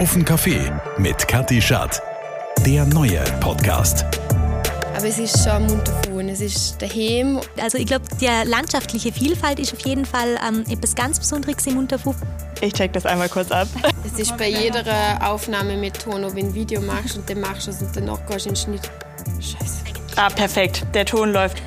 Auf 0.00 0.14
den 0.14 0.24
Kaffee 0.24 0.72
mit 0.98 1.28
Kathi 1.28 1.60
Schad. 1.62 2.02
Der 2.66 2.84
neue 2.86 3.22
Podcast. 3.40 4.04
Aber 4.96 5.06
es 5.06 5.18
ist 5.18 5.44
schon 5.44 5.66
Munterfuhren, 5.66 6.28
es 6.28 6.40
ist 6.40 6.80
daheim. 6.82 7.40
Also 7.60 7.78
ich 7.78 7.86
glaube, 7.86 8.04
die 8.20 8.26
landschaftliche 8.48 9.12
Vielfalt 9.12 9.60
ist 9.60 9.72
auf 9.72 9.80
jeden 9.86 10.04
Fall 10.04 10.38
ähm, 10.46 10.64
etwas 10.68 10.94
ganz 10.94 11.18
Besonderes 11.18 11.66
im 11.66 11.74
Munterfuhr. 11.74 12.14
Ich 12.60 12.72
check 12.72 12.92
das 12.92 13.06
einmal 13.06 13.28
kurz 13.28 13.50
ab. 13.50 13.68
Es 14.04 14.18
ist 14.18 14.36
bei 14.36 14.48
jeder 14.48 14.84
Aufnahme 15.22 15.76
mit 15.76 16.02
Ton, 16.02 16.24
ob 16.24 16.32
du 16.32 16.40
ein 16.40 16.52
Video 16.52 16.80
machst 16.80 17.16
und 17.16 17.30
dann 17.30 17.40
machst 17.40 17.68
du 17.68 17.70
es 17.70 17.80
und 17.80 17.96
danach 17.96 18.18
gehst 18.26 18.46
du 18.46 18.50
in 18.50 18.54
den 18.54 18.60
Schnitt. 18.60 18.90
Scheiße. 19.40 19.82
Ah, 20.16 20.28
perfekt. 20.28 20.84
Der 20.92 21.06
Ton 21.06 21.32
läuft. 21.32 21.62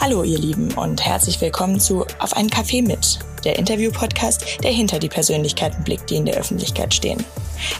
Hallo 0.00 0.24
ihr 0.24 0.38
Lieben 0.38 0.72
und 0.72 1.04
herzlich 1.04 1.40
willkommen 1.40 1.78
zu 1.78 2.04
Auf 2.18 2.36
einen 2.36 2.50
Kaffee 2.50 2.82
mit, 2.82 3.20
der 3.44 3.58
Interview-Podcast, 3.58 4.64
der 4.64 4.72
hinter 4.72 4.98
die 4.98 5.08
Persönlichkeiten 5.08 5.84
blickt, 5.84 6.10
die 6.10 6.16
in 6.16 6.26
der 6.26 6.34
Öffentlichkeit 6.34 6.92
stehen. 6.92 7.24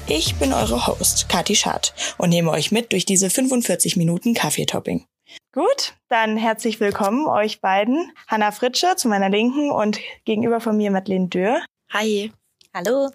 Ich 0.06 0.36
bin 0.36 0.52
eure 0.52 0.86
Host, 0.86 1.28
Kati 1.28 1.54
Schad, 1.54 1.94
und 2.18 2.28
nehme 2.28 2.50
euch 2.50 2.72
mit 2.72 2.92
durch 2.92 3.04
diese 3.04 3.30
45 3.30 3.96
Minuten 3.96 4.34
Kaffeetopping. 4.34 5.06
Gut, 5.52 5.94
dann 6.08 6.36
herzlich 6.36 6.80
willkommen 6.80 7.26
euch 7.26 7.60
beiden. 7.60 8.12
Hanna 8.26 8.52
Fritsche 8.52 8.96
zu 8.96 9.08
meiner 9.08 9.28
Linken 9.28 9.70
und 9.70 9.98
gegenüber 10.24 10.60
von 10.60 10.76
mir 10.76 10.90
Madeleine 10.90 11.28
Dürr. 11.28 11.64
Hi. 11.90 12.32
Hallo. 12.74 13.10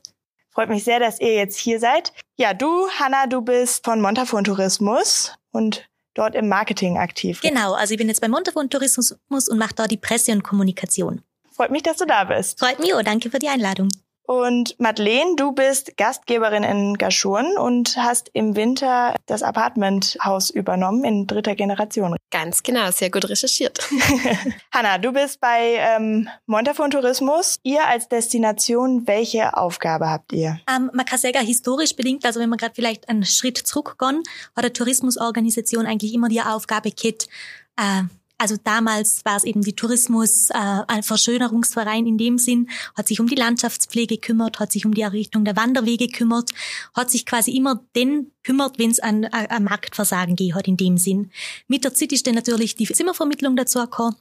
Freut 0.50 0.70
mich 0.70 0.84
sehr, 0.84 1.00
dass 1.00 1.20
ihr 1.20 1.36
jetzt 1.36 1.58
hier 1.58 1.80
seid. 1.80 2.14
Ja, 2.36 2.54
du, 2.54 2.90
Hanna, 3.00 3.28
du 3.28 3.42
bist 3.42 3.86
von 3.86 4.02
Montafon 4.02 4.44
Tourismus 4.44 5.36
und 5.52 5.88
dort 6.16 6.36
im 6.36 6.48
Marketing 6.48 6.98
aktiv. 6.98 7.42
Genau, 7.42 7.74
also 7.74 7.94
ich 7.94 7.98
bin 7.98 8.08
jetzt 8.08 8.22
bei 8.22 8.28
Montafon 8.28 8.70
Tourismus 8.70 9.12
und 9.30 9.58
mache 9.58 9.76
da 9.76 9.86
die 9.86 9.98
Presse 9.98 10.32
und 10.32 10.44
Kommunikation. 10.44 11.22
Freut 11.52 11.72
mich, 11.72 11.84
dass 11.84 11.98
du 11.98 12.06
da 12.06 12.24
bist. 12.24 12.60
Freut 12.60 12.80
mich 12.80 12.94
auch, 12.94 13.04
danke 13.04 13.30
für 13.30 13.40
die 13.40 13.50
Einladung. 13.50 13.90
Und 14.28 14.78
Madeleine, 14.78 15.38
du 15.38 15.54
bist 15.54 15.96
Gastgeberin 15.96 16.64
in 16.64 16.98
Gaschurn 16.98 17.58
und 17.58 17.96
hast 17.96 18.30
im 18.34 18.58
Winter 18.58 19.16
das 19.26 19.42
Apartmenthaus 19.42 20.50
übernommen 20.50 21.06
in 21.06 21.28
dritter 21.28 21.56
Generation. 21.56 22.18
Ganz 22.30 22.62
genau, 22.62 22.92
sehr 22.92 23.10
gut 23.10 23.30
recherchiert. 23.30 23.80
Hanna, 24.74 24.98
du 24.98 25.14
bist 25.14 25.40
bei 25.40 25.78
ähm, 25.78 26.28
Montafon 26.46 26.92
Tourismus. 26.92 27.58
Ihr 27.64 27.88
als 27.88 28.10
Destination, 28.10 29.08
welche 29.08 29.56
Aufgabe 29.56 30.10
habt 30.10 30.34
ihr? 30.34 30.60
Ähm, 30.70 30.92
man 30.94 31.06
kann 31.06 31.20
sagen, 31.20 31.40
historisch 31.46 31.96
bedingt, 31.96 32.26
also 32.26 32.42
wenn 32.42 32.50
man 32.50 32.58
gerade 32.58 32.76
vielleicht 32.76 33.08
einen 33.08 33.24
Schritt 33.24 33.58
zurückgehen, 33.58 34.24
hat 34.58 34.66
eine 34.66 34.74
Tourismusorganisation 34.74 35.86
eigentlich 35.86 36.14
immer 36.14 36.28
die 36.28 36.42
Aufgabe 36.42 36.92
gehabt, 36.92 37.30
äh, 37.78 38.04
also 38.38 38.56
damals 38.64 39.26
war 39.26 39.38
es 39.38 39.44
eben 39.44 39.62
die 39.62 39.76
Tourismus, 39.76 40.50
äh, 40.52 40.54
ein 40.88 41.04
Verschönerungsverein 41.04 42.06
in 42.06 42.18
dem 42.18 42.38
Sinn, 42.38 42.70
hat 42.96 43.08
sich 43.08 43.20
um 43.20 43.28
die 43.28 43.36
Landschaftspflege 43.36 44.16
gekümmert, 44.16 44.60
hat 44.60 44.72
sich 44.72 44.86
um 44.86 44.94
die 44.94 45.02
Errichtung 45.02 45.44
der 45.44 45.56
Wanderwege 45.56 46.08
gekümmert, 46.08 46.52
hat 46.94 47.10
sich 47.10 47.26
quasi 47.26 47.52
immer 47.52 47.84
den 47.96 48.32
kümmert, 48.44 48.78
wenn 48.78 48.92
es 48.92 49.00
ein, 49.00 49.26
ein 49.26 49.64
Marktversagen 49.64 50.36
geht 50.36 50.54
hat 50.54 50.68
in 50.68 50.78
dem 50.78 50.98
Sinn. 50.98 51.32
Mit 51.68 51.84
der 51.84 51.94
Zeit 51.94 52.12
ist 52.12 52.28
dann 52.28 52.36
natürlich 52.36 52.76
die 52.76 52.86
Zimmervermittlung 52.86 53.56
dazu 53.56 53.80
gekommen. 53.80 54.16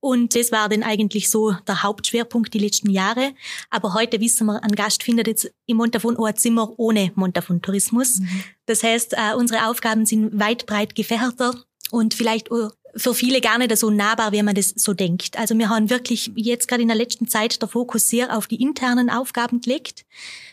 Und 0.00 0.34
das 0.34 0.50
war 0.50 0.68
dann 0.68 0.82
eigentlich 0.82 1.28
so 1.28 1.52
der 1.68 1.82
Hauptschwerpunkt 1.82 2.54
die 2.54 2.58
letzten 2.58 2.90
Jahre. 2.90 3.34
Aber 3.70 3.92
heute 3.92 4.18
wissen 4.20 4.46
wir, 4.46 4.64
ein 4.64 4.74
Gast 4.74 5.02
findet 5.02 5.26
jetzt 5.26 5.52
im 5.66 5.76
Montafon 5.76 6.16
auch 6.16 6.24
ein 6.24 6.36
Zimmer 6.36 6.72
ohne 6.78 7.12
Montafon 7.14 7.60
Tourismus. 7.60 8.20
Mhm. 8.20 8.44
Das 8.66 8.82
heißt, 8.82 9.12
äh, 9.12 9.34
unsere 9.36 9.68
Aufgaben 9.68 10.06
sind 10.06 10.38
weit 10.38 10.66
breit 10.66 10.94
gefächerter 10.94 11.54
und 11.90 12.14
vielleicht 12.14 12.50
für 12.94 13.14
viele 13.14 13.40
gar 13.40 13.58
nicht 13.58 13.76
so 13.76 13.90
nahbar, 13.90 14.32
wie 14.32 14.42
man 14.42 14.54
das 14.54 14.70
so 14.76 14.92
denkt. 14.92 15.38
Also 15.38 15.56
wir 15.56 15.68
haben 15.68 15.90
wirklich 15.90 16.30
jetzt 16.34 16.68
gerade 16.68 16.82
in 16.82 16.88
der 16.88 16.96
letzten 16.96 17.28
Zeit 17.28 17.60
der 17.60 17.68
Fokus 17.68 18.08
sehr 18.08 18.36
auf 18.36 18.46
die 18.46 18.62
internen 18.62 19.10
Aufgaben 19.10 19.60
gelegt. 19.60 20.04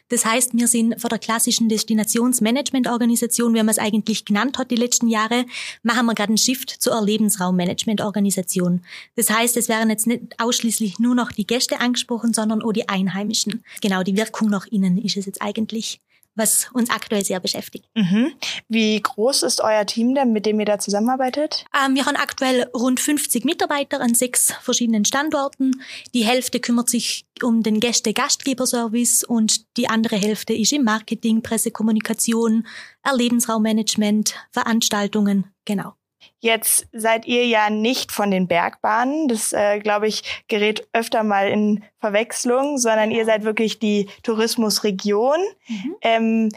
Das 0.09 0.25
heißt, 0.25 0.51
wir 0.53 0.67
sind 0.67 0.99
vor 0.99 1.09
der 1.09 1.19
klassischen 1.19 1.69
Destinationsmanagementorganisation, 1.69 3.53
wie 3.53 3.59
man 3.59 3.69
es 3.69 3.77
eigentlich 3.77 4.25
genannt 4.25 4.57
hat 4.57 4.71
die 4.71 4.75
letzten 4.75 5.07
Jahre, 5.07 5.45
machen 5.83 6.07
wir 6.07 6.15
gerade 6.15 6.29
einen 6.29 6.37
Shift 6.37 6.69
zur 6.69 6.99
Lebensraummanagementorganisation. 6.99 8.83
Das 9.15 9.29
heißt, 9.29 9.55
es 9.55 9.69
wären 9.69 9.89
jetzt 9.89 10.07
nicht 10.07 10.39
ausschließlich 10.39 10.97
nur 10.97 11.13
noch 11.13 11.31
die 11.31 11.45
Gäste 11.45 11.79
angesprochen, 11.79 12.33
sondern 12.33 12.63
auch 12.63 12.73
die 12.73 12.89
Einheimischen. 12.89 13.63
Genau, 13.81 14.01
die 14.01 14.17
Wirkung 14.17 14.49
nach 14.49 14.65
innen 14.65 14.97
ist 14.97 15.15
es 15.15 15.27
jetzt 15.27 15.41
eigentlich 15.43 16.01
was 16.39 16.69
uns 16.73 16.89
aktuell 16.89 17.23
sehr 17.23 17.39
beschäftigt. 17.39 17.85
Mhm. 17.93 18.31
Wie 18.67 18.99
groß 18.99 19.43
ist 19.43 19.61
euer 19.61 19.85
Team 19.85 20.15
denn, 20.15 20.33
mit 20.33 20.45
dem 20.45 20.59
ihr 20.59 20.65
da 20.65 20.79
zusammenarbeitet? 20.79 21.65
Ähm, 21.75 21.95
wir 21.95 22.05
haben 22.05 22.15
aktuell 22.15 22.63
rund 22.73 22.99
50 22.99 23.45
Mitarbeiter 23.45 24.01
an 24.01 24.15
sechs 24.15 24.53
verschiedenen 24.61 25.05
Standorten. 25.05 25.83
Die 26.13 26.25
Hälfte 26.25 26.59
kümmert 26.59 26.89
sich 26.89 27.25
um 27.43 27.61
den 27.61 27.79
Gäste-Gastgeber-Service 27.79 29.23
und 29.23 29.77
die 29.77 29.89
andere 29.89 30.15
Hälfte 30.15 30.53
ist 30.53 30.73
im 30.73 30.83
Marketing, 30.83 31.41
Pressekommunikation, 31.43 32.65
Erlebensraummanagement, 33.03 34.35
Veranstaltungen, 34.51 35.45
genau. 35.65 35.93
Jetzt 36.39 36.87
seid 36.93 37.25
ihr 37.25 37.45
ja 37.45 37.69
nicht 37.69 38.11
von 38.11 38.31
den 38.31 38.47
Bergbahnen. 38.47 39.27
Das, 39.27 39.53
äh, 39.53 39.79
glaube 39.79 40.07
ich, 40.07 40.43
gerät 40.47 40.87
öfter 40.93 41.23
mal 41.23 41.49
in 41.49 41.83
Verwechslung, 41.99 42.77
sondern 42.77 43.11
ihr 43.11 43.25
seid 43.25 43.43
wirklich 43.43 43.79
die 43.79 44.07
Tourismusregion. 44.23 45.39
Mhm. 45.67 45.95
Ähm, 46.01 46.49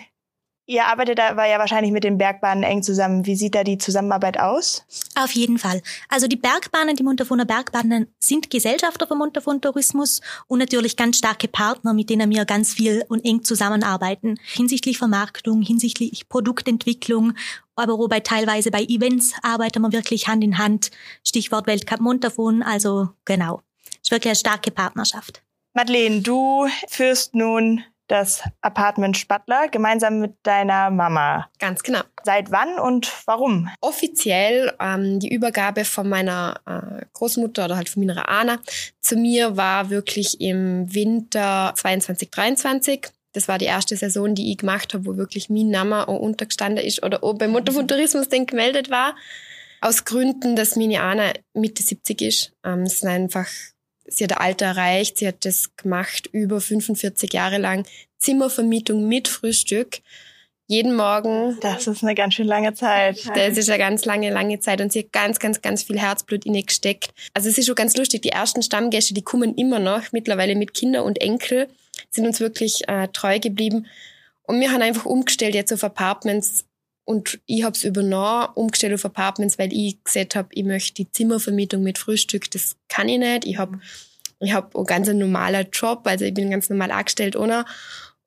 Ihr 0.64 0.86
arbeitet 0.86 1.18
aber 1.18 1.44
ja 1.46 1.58
wahrscheinlich 1.58 1.90
mit 1.90 2.04
den 2.04 2.18
Bergbahnen 2.18 2.62
eng 2.62 2.84
zusammen. 2.84 3.26
Wie 3.26 3.34
sieht 3.34 3.56
da 3.56 3.64
die 3.64 3.78
Zusammenarbeit 3.78 4.38
aus? 4.38 4.86
Auf 5.16 5.32
jeden 5.32 5.58
Fall. 5.58 5.82
Also 6.08 6.28
die 6.28 6.36
Bergbahnen, 6.36 6.94
die 6.94 7.02
Munterfoner 7.02 7.44
Bergbahnen 7.44 8.06
sind 8.20 8.48
Gesellschafter 8.48 9.08
vom 9.08 9.18
Munterfon 9.18 9.60
Tourismus 9.60 10.20
und 10.46 10.60
natürlich 10.60 10.96
ganz 10.96 11.18
starke 11.18 11.48
Partner, 11.48 11.92
mit 11.94 12.10
denen 12.10 12.30
wir 12.30 12.44
ganz 12.44 12.74
viel 12.74 13.04
und 13.08 13.24
eng 13.24 13.42
zusammenarbeiten. 13.42 14.38
Hinsichtlich 14.54 14.98
Vermarktung, 14.98 15.62
hinsichtlich 15.62 16.28
Produktentwicklung, 16.28 17.34
aber 17.74 17.94
auch 17.94 18.08
bei 18.08 18.20
teilweise 18.20 18.70
bei 18.70 18.84
Events 18.84 19.34
arbeiten 19.42 19.82
wir 19.82 19.92
wirklich 19.92 20.28
Hand 20.28 20.44
in 20.44 20.58
Hand. 20.58 20.92
Stichwort 21.26 21.66
Weltcup 21.66 22.00
Montafon, 22.00 22.62
also 22.62 23.08
genau. 23.24 23.62
Ist 24.00 24.12
wirklich 24.12 24.30
eine 24.30 24.36
starke 24.36 24.70
Partnerschaft. 24.70 25.42
Madeleine, 25.74 26.20
du 26.20 26.68
führst 26.88 27.34
nun 27.34 27.82
das 28.08 28.42
Apartment 28.60 29.16
Spattler 29.16 29.68
gemeinsam 29.68 30.20
mit 30.20 30.34
deiner 30.42 30.90
Mama. 30.90 31.48
Ganz 31.58 31.82
genau. 31.82 32.00
Seit 32.24 32.50
wann 32.50 32.78
und 32.78 33.10
warum? 33.26 33.68
Offiziell 33.80 34.72
ähm, 34.80 35.18
die 35.18 35.32
Übergabe 35.32 35.84
von 35.84 36.08
meiner 36.08 36.60
äh, 36.66 37.04
Großmutter 37.14 37.64
oder 37.64 37.76
halt 37.76 37.88
von 37.88 38.04
meiner 38.04 38.28
Anna 38.28 38.58
zu 39.00 39.16
mir 39.16 39.56
war 39.56 39.90
wirklich 39.90 40.40
im 40.40 40.92
Winter 40.92 41.72
22, 41.76 42.30
23. 42.30 43.08
Das 43.32 43.48
war 43.48 43.58
die 43.58 43.64
erste 43.64 43.96
Saison, 43.96 44.34
die 44.34 44.52
ich 44.52 44.58
gemacht 44.58 44.92
habe, 44.92 45.06
wo 45.06 45.16
wirklich 45.16 45.48
mein 45.48 45.70
Name 45.70 46.06
auch 46.06 46.20
untergestanden 46.20 46.84
ist 46.84 47.02
oder 47.02 47.24
auch 47.24 47.34
beim 47.34 47.50
Mutter 47.50 47.72
von 47.72 47.88
Tourismus 47.88 48.28
den 48.28 48.46
gemeldet 48.46 48.90
war. 48.90 49.16
Aus 49.80 50.04
Gründen, 50.04 50.54
dass 50.54 50.76
meine 50.76 51.02
Anna 51.02 51.32
Mitte 51.54 51.82
70 51.82 52.20
ist. 52.22 52.52
Ähm, 52.64 52.82
es 52.82 53.00
sind 53.00 53.08
einfach 53.08 53.48
Sie 54.16 54.24
hat 54.24 54.38
Alter 54.38 54.66
erreicht, 54.66 55.18
sie 55.18 55.28
hat 55.28 55.44
das 55.44 55.76
gemacht 55.76 56.28
über 56.32 56.60
45 56.60 57.32
Jahre 57.32 57.58
lang. 57.58 57.86
Zimmervermietung 58.18 59.08
mit 59.08 59.28
Frühstück. 59.28 60.00
Jeden 60.68 60.94
Morgen. 60.94 61.58
Das 61.60 61.86
ist 61.86 62.02
eine 62.02 62.14
ganz 62.14 62.34
schön 62.34 62.46
lange 62.46 62.72
Zeit. 62.72 63.26
Das 63.34 63.58
ist 63.58 63.68
eine 63.68 63.78
ganz 63.78 64.04
lange, 64.04 64.30
lange 64.30 64.60
Zeit 64.60 64.80
und 64.80 64.92
sie 64.92 65.00
hat 65.00 65.12
ganz, 65.12 65.38
ganz, 65.38 65.60
ganz 65.60 65.82
viel 65.82 65.98
Herzblut 65.98 66.46
in 66.46 66.54
ihr 66.54 66.62
gesteckt. 66.62 67.12
Also 67.34 67.48
es 67.48 67.58
ist 67.58 67.66
schon 67.66 67.74
ganz 67.74 67.96
lustig. 67.96 68.22
Die 68.22 68.30
ersten 68.30 68.62
Stammgäste, 68.62 69.12
die 69.12 69.22
kommen 69.22 69.54
immer 69.56 69.80
noch, 69.80 70.12
mittlerweile 70.12 70.54
mit 70.54 70.72
Kinder 70.72 71.04
und 71.04 71.20
Enkel, 71.20 71.68
sind 72.10 72.26
uns 72.26 72.40
wirklich 72.40 72.88
äh, 72.88 73.08
treu 73.08 73.38
geblieben. 73.38 73.86
Und 74.44 74.60
wir 74.60 74.72
haben 74.72 74.82
einfach 74.82 75.04
umgestellt 75.04 75.54
jetzt 75.54 75.72
auf 75.72 75.84
Apartments, 75.84 76.64
und 77.04 77.40
ich 77.46 77.64
habe 77.64 77.76
es 77.76 77.84
übernommen, 77.84 78.48
umgestellt 78.54 78.94
auf 78.94 79.04
Apartments, 79.04 79.58
weil 79.58 79.72
ich 79.72 80.02
gesagt 80.04 80.36
habe, 80.36 80.48
ich 80.52 80.64
möchte 80.64 80.94
die 80.94 81.10
Zimmervermietung 81.10 81.82
mit 81.82 81.98
Frühstück, 81.98 82.50
das 82.50 82.76
kann 82.88 83.08
ich 83.08 83.18
nicht. 83.18 83.44
Ich 83.44 83.58
habe 83.58 83.80
ich 84.38 84.52
hab 84.52 84.74
einen 84.74 84.86
ganz 84.86 85.08
normaler 85.08 85.62
Job, 85.68 86.02
also 86.04 86.24
ich 86.24 86.34
bin 86.34 86.50
ganz 86.50 86.68
normal 86.68 86.90
angestellt 86.90 87.36
ohne. 87.36 87.64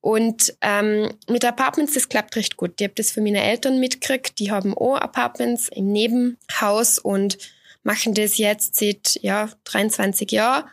Und 0.01 0.56
ähm, 0.62 1.12
mit 1.27 1.44
Apartments, 1.44 1.94
das 1.94 2.10
klappt 2.10 2.36
recht 2.36 2.57
gut. 2.57 2.74
Ich 2.80 2.83
habe 2.83 2.94
das 2.95 3.12
für 3.12 3.22
meine 3.22 3.44
Eltern 3.44 3.80
mitgekriegt. 3.80 4.38
Die 4.38 4.51
haben 4.51 4.78
auch 4.78 4.98
Apartments 4.98 5.68
im 5.69 5.92
Nebenhaus 5.92 7.00
und 7.00 7.38
machen 7.83 8.13
das 8.13 8.38
jetzt 8.38 8.75
seit 8.75 9.19
ja, 9.24 9.50
23 9.63 10.31
Jahren. 10.31 10.69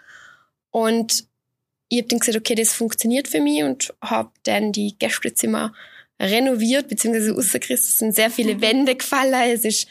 Und 0.71 1.25
ich 1.89 1.99
habe 1.99 2.09
dann 2.09 2.19
gesagt, 2.19 2.37
okay, 2.37 2.55
das 2.55 2.73
funktioniert 2.73 3.27
für 3.27 3.41
mich 3.41 3.63
und 3.63 3.95
habe 4.03 4.31
dann 4.43 4.73
die 4.73 4.99
Gästezimmer 4.99 5.73
renoviert, 6.23 6.89
beziehungsweise 6.89 7.35
rausgerissen. 7.35 7.87
Es 7.87 7.99
sind 7.99 8.15
sehr 8.15 8.31
viele 8.31 8.61
Wände 8.61 8.95
gefallen. 8.95 9.51
Es 9.53 9.65
ist 9.65 9.89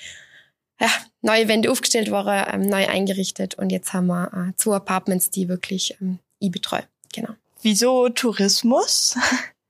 ja, 0.80 0.89
neue 1.22 1.48
Wände 1.48 1.69
aufgestellt 1.69 2.10
worden, 2.10 2.44
ähm, 2.51 2.69
neu 2.69 2.88
eingerichtet. 2.88 3.56
Und 3.56 3.72
jetzt 3.72 3.94
haben 3.94 4.07
wir 4.07 4.31
äh, 4.33 4.56
zwei 4.56 4.78
Apartments, 4.78 5.30
die 5.30 5.48
wirklich 5.48 5.98
ähm, 6.01 6.19
ich 6.39 6.51
betreue. 6.51 6.83
Genau. 7.13 7.36
Wieso 7.62 8.10
Tourismus? 8.10 9.16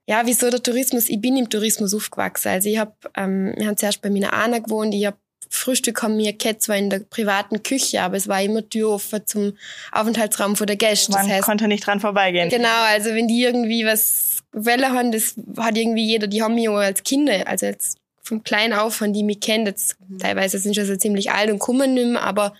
Ja, 0.08 0.22
wieso 0.26 0.50
der 0.50 0.60
Tourismus? 0.60 1.08
Ich 1.08 1.20
bin 1.20 1.36
im 1.36 1.48
Tourismus 1.48 1.94
aufgewachsen. 1.94 2.48
Also 2.48 2.68
ich 2.68 2.76
habe, 2.76 2.92
ähm, 3.16 3.54
wir 3.56 3.68
haben 3.68 3.76
zuerst 3.76 4.02
bei 4.02 4.10
meiner 4.10 4.32
Anna 4.32 4.58
gewohnt. 4.58 4.92
Ich 4.92 5.06
habe 5.06 5.16
Frühstück 5.48 6.02
haben 6.02 6.18
wir 6.18 6.32
gehabt, 6.32 6.62
zwar 6.62 6.76
in 6.76 6.90
der 6.90 6.98
privaten 6.98 7.62
Küche, 7.62 8.02
aber 8.02 8.16
es 8.16 8.26
war 8.26 8.42
immer 8.42 8.68
Tür 8.68 8.90
offen 8.90 9.24
zum 9.26 9.52
Aufenthaltsraum 9.92 10.56
vor 10.56 10.66
der 10.66 10.76
Gäste. 10.76 11.12
Man 11.12 11.26
das 11.26 11.36
heißt, 11.36 11.44
konnte 11.44 11.68
nicht 11.68 11.86
dran 11.86 12.00
vorbeigehen. 12.00 12.48
Genau, 12.48 12.82
also 12.88 13.10
wenn 13.10 13.28
die 13.28 13.42
irgendwie 13.42 13.86
was 13.86 14.31
Welle 14.52 14.90
haben, 14.90 15.12
das 15.12 15.34
hat 15.56 15.76
irgendwie 15.76 16.06
jeder, 16.06 16.26
die 16.26 16.42
haben 16.42 16.54
mich 16.54 16.68
auch 16.68 16.76
als 16.76 17.02
Kinder, 17.02 17.46
also 17.46 17.66
jetzt 17.66 17.98
vom 18.22 18.44
Kleinen 18.44 18.72
auf, 18.72 18.94
von 18.94 19.12
die 19.12 19.24
mich 19.24 19.40
kennen, 19.40 19.66
jetzt 19.66 19.96
mhm. 20.08 20.18
teilweise 20.18 20.58
sind 20.58 20.76
schon 20.76 20.86
so 20.86 20.96
ziemlich 20.96 21.30
alt 21.30 21.50
und 21.50 21.58
kommen 21.58 21.94
nicht 21.94 22.06
mehr, 22.06 22.22
aber 22.22 22.54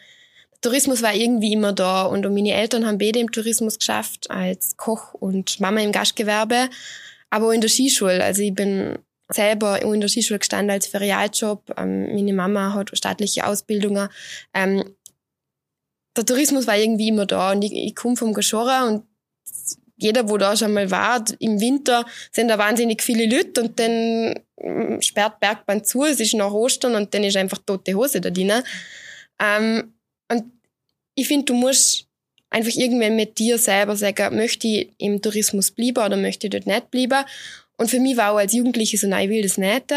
Tourismus 0.63 1.03
war 1.03 1.15
irgendwie 1.15 1.53
immer 1.53 1.73
da 1.73 2.03
und 2.05 2.23
meine 2.33 2.55
Eltern 2.55 2.87
haben 2.87 2.99
beide 2.99 3.19
im 3.19 3.31
Tourismus 3.31 3.79
geschafft, 3.79 4.31
als 4.31 4.77
Koch 4.77 5.13
und 5.15 5.61
Mama 5.61 5.81
im 5.81 5.93
Gastgewerbe, 5.93 6.71
aber 7.31 7.49
auch 7.49 7.53
in 7.53 7.61
der 7.61 7.69
Skischule. 7.69 8.23
Also 8.23 8.43
ich 8.43 8.55
bin 8.55 8.99
selber 9.29 9.83
in 9.83 10.01
der 10.01 10.09
Skischule 10.09 10.39
gestanden 10.39 10.71
als 10.71 10.87
Ferialjob. 10.87 11.75
Ähm, 11.77 12.15
meine 12.15 12.33
Mama 12.33 12.75
hat 12.75 12.97
staatliche 12.97 13.47
Ausbildungen. 13.47 14.09
Ähm, 14.55 14.95
der 16.17 16.27
Tourismus 16.27 16.67
war 16.67 16.77
irgendwie 16.77 17.09
immer 17.09 17.27
da 17.27 17.53
und 17.53 17.63
ich, 17.63 17.73
ich 17.73 17.97
komme 17.97 18.17
vom 18.17 18.33
Geschorra 18.33 18.87
und 18.87 19.05
jeder, 20.03 20.29
wo 20.29 20.37
da 20.37 20.57
schon 20.57 20.73
mal 20.73 20.91
war, 20.91 21.25
im 21.39 21.61
Winter 21.61 22.05
sind 22.33 22.49
da 22.49 22.59
wahnsinnig 22.59 23.03
viele 23.03 23.25
Leute 23.25 23.63
und 23.63 23.79
dann 23.79 24.35
mm, 24.61 25.01
sperrt 25.01 25.41
Bergbahn 25.41 25.85
zu, 25.85 26.05
es 26.05 26.21
ist 26.21 26.35
noch 26.35 26.53
Ostern 26.53 26.95
und 26.95 27.15
dann 27.15 27.25
ist 27.25 27.37
einfach 27.37 27.59
tote 27.65 27.95
Hose 27.95 28.21
da 28.21 28.31
drin. 28.31 28.53
Ähm, 29.41 29.95
und 30.31 30.45
ich 31.15 31.29
finde, 31.29 31.47
du 31.47 31.55
musst 31.55 32.07
einfach 32.51 32.75
irgendwann 32.75 33.17
mit 33.17 33.39
dir 33.39 33.59
selber 33.59 33.97
sagen, 33.97 34.37
möchte 34.37 34.67
ich 34.67 34.89
im 34.99 35.23
Tourismus 35.23 35.71
bleiben 35.71 36.05
oder 36.05 36.17
möchte 36.17 36.47
ich 36.47 36.51
dort 36.51 36.67
nicht 36.67 36.91
bleiben. 36.91 37.25
Und 37.79 37.89
für 37.91 38.01
mich 38.01 38.17
war 38.17 38.33
auch 38.33 38.39
als 38.39 38.53
Jugendliche 38.53 38.99
so, 38.99 39.07
nein, 39.07 39.25
ich 39.25 39.31
will 39.31 39.43
das 39.43 39.59
nicht. 39.59 39.93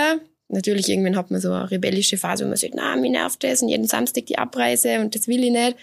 Natürlich, 0.48 0.90
irgendwann 0.90 1.18
hat 1.18 1.32
man 1.32 1.42
so 1.42 1.52
eine 1.52 1.70
rebellische 1.70 2.18
Phase, 2.18 2.46
wo 2.46 2.50
man 2.50 2.58
sagt, 2.58 2.76
na, 2.76 2.96
mir 2.96 3.10
nervt 3.10 3.44
das 3.44 3.62
und 3.62 3.70
jeden 3.70 3.88
Samstag 3.88 4.28
die 4.28 4.38
Abreise 4.38 5.00
und 5.00 5.16
das 5.16 5.28
will 5.28 5.44
ich 5.44 5.52
nicht. 5.52 5.76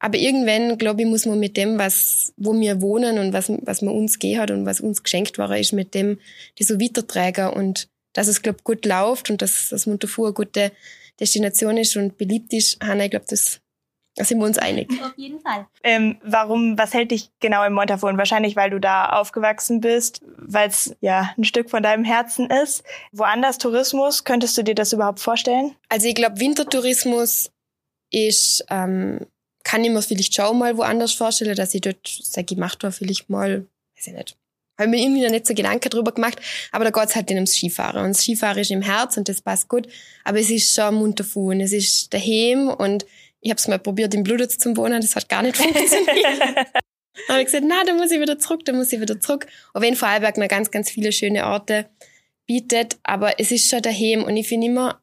Aber 0.00 0.16
irgendwann, 0.16 0.78
glaube 0.78 1.02
ich, 1.02 1.06
muss 1.06 1.26
man 1.26 1.38
mit 1.38 1.58
dem, 1.58 1.78
was, 1.78 2.32
wo 2.38 2.58
wir 2.58 2.80
wohnen 2.80 3.18
und 3.18 3.34
was, 3.34 3.52
was 3.62 3.82
man 3.82 3.94
uns 3.94 4.18
gehört 4.18 4.50
und 4.50 4.64
was 4.64 4.80
uns 4.80 5.02
geschenkt 5.02 5.36
war, 5.36 5.56
ist 5.56 5.74
mit 5.74 5.94
dem, 5.94 6.18
die 6.58 6.64
so 6.64 6.80
weiterträger 6.80 7.54
und 7.54 7.88
dass 8.14 8.26
es, 8.26 8.42
glaube 8.42 8.60
gut 8.64 8.86
läuft 8.86 9.30
und 9.30 9.42
dass, 9.42 9.68
dass 9.68 9.86
Montafu 9.86 10.24
eine 10.24 10.32
gute 10.32 10.72
Destination 11.20 11.76
ist 11.76 11.96
und 11.96 12.16
beliebt 12.16 12.52
ist, 12.54 12.82
Hanna, 12.82 13.04
ich 13.04 13.10
glaube, 13.10 13.26
das, 13.28 13.60
da 14.16 14.24
sind 14.24 14.38
wir 14.38 14.46
uns 14.46 14.56
einig. 14.56 14.90
Auf 15.02 15.16
jeden 15.16 15.40
Fall. 15.40 15.66
Ähm, 15.84 16.18
warum, 16.24 16.78
was 16.78 16.94
hält 16.94 17.10
dich 17.10 17.30
genau 17.38 17.64
im 17.66 17.74
Montafon? 17.74 18.16
Wahrscheinlich, 18.16 18.56
weil 18.56 18.70
du 18.70 18.80
da 18.80 19.10
aufgewachsen 19.10 19.82
bist, 19.82 20.22
weil 20.38 20.70
es 20.70 20.96
ja 21.02 21.34
ein 21.36 21.44
Stück 21.44 21.68
von 21.68 21.82
deinem 21.82 22.04
Herzen 22.04 22.48
ist. 22.48 22.84
Woanders 23.12 23.58
Tourismus, 23.58 24.24
könntest 24.24 24.56
du 24.56 24.62
dir 24.64 24.74
das 24.74 24.94
überhaupt 24.94 25.20
vorstellen? 25.20 25.76
Also 25.90 26.08
ich 26.08 26.14
glaube, 26.14 26.40
Wintertourismus 26.40 27.50
ist 28.10 28.64
ähm, 28.70 29.26
kann 29.64 29.84
ich 29.84 29.90
mir 29.90 30.02
vielleicht 30.02 30.34
schon 30.34 30.58
mal 30.58 30.76
woanders 30.76 31.12
vorstellen, 31.12 31.56
dass 31.56 31.74
ich 31.74 31.80
dort, 31.80 32.06
sag 32.22 32.50
ich, 32.50 32.58
mach 32.58 32.74
da 32.74 32.90
vielleicht 32.90 33.28
mal, 33.28 33.66
weiß 33.96 34.06
ich 34.08 34.12
nicht. 34.14 34.36
Habe 34.78 34.88
mir 34.88 35.02
irgendwie 35.02 35.22
noch 35.22 35.30
nicht 35.30 35.46
so 35.46 35.52
Gedanken 35.52 35.90
drüber 35.90 36.12
gemacht, 36.12 36.40
aber 36.72 36.84
da 36.84 36.90
geht's 36.90 37.14
halt 37.14 37.28
nicht 37.28 37.36
ums 37.36 37.52
Skifahren. 37.52 38.02
Und 38.02 38.10
das 38.10 38.22
Skifahren 38.22 38.58
ist 38.58 38.70
im 38.70 38.80
Herz 38.80 39.18
und 39.18 39.28
das 39.28 39.42
passt 39.42 39.68
gut, 39.68 39.86
aber 40.24 40.38
es 40.38 40.48
ist 40.48 40.74
schon 40.74 40.94
Munterfuhren, 40.94 41.60
es 41.60 41.72
ist 41.72 42.14
daheim 42.14 42.68
und 42.68 43.04
ich 43.40 43.50
habe 43.50 43.58
es 43.58 43.68
mal 43.68 43.78
probiert, 43.78 44.14
im 44.14 44.22
Bluditz 44.22 44.58
zu 44.58 44.74
wohnen, 44.76 45.00
das 45.00 45.16
hat 45.16 45.28
gar 45.28 45.42
nicht 45.42 45.56
funktioniert. 45.58 46.38
dann 46.38 47.28
habe 47.28 47.40
ich 47.40 47.46
gesagt, 47.46 47.64
na, 47.66 47.84
da 47.84 47.92
muss 47.92 48.10
ich 48.10 48.20
wieder 48.20 48.38
zurück, 48.38 48.64
da 48.64 48.72
muss 48.72 48.92
ich 48.92 49.00
wieder 49.00 49.20
zurück. 49.20 49.46
Auch 49.74 49.82
wenn 49.82 49.96
Vorarlberg 49.96 50.38
noch 50.38 50.48
ganz, 50.48 50.70
ganz 50.70 50.90
viele 50.90 51.12
schöne 51.12 51.46
Orte 51.46 51.90
bietet, 52.46 52.98
aber 53.02 53.38
es 53.38 53.50
ist 53.50 53.68
schon 53.68 53.82
daheim 53.82 54.24
und 54.24 54.36
ich 54.36 54.48
finde 54.48 54.68
immer, 54.68 55.00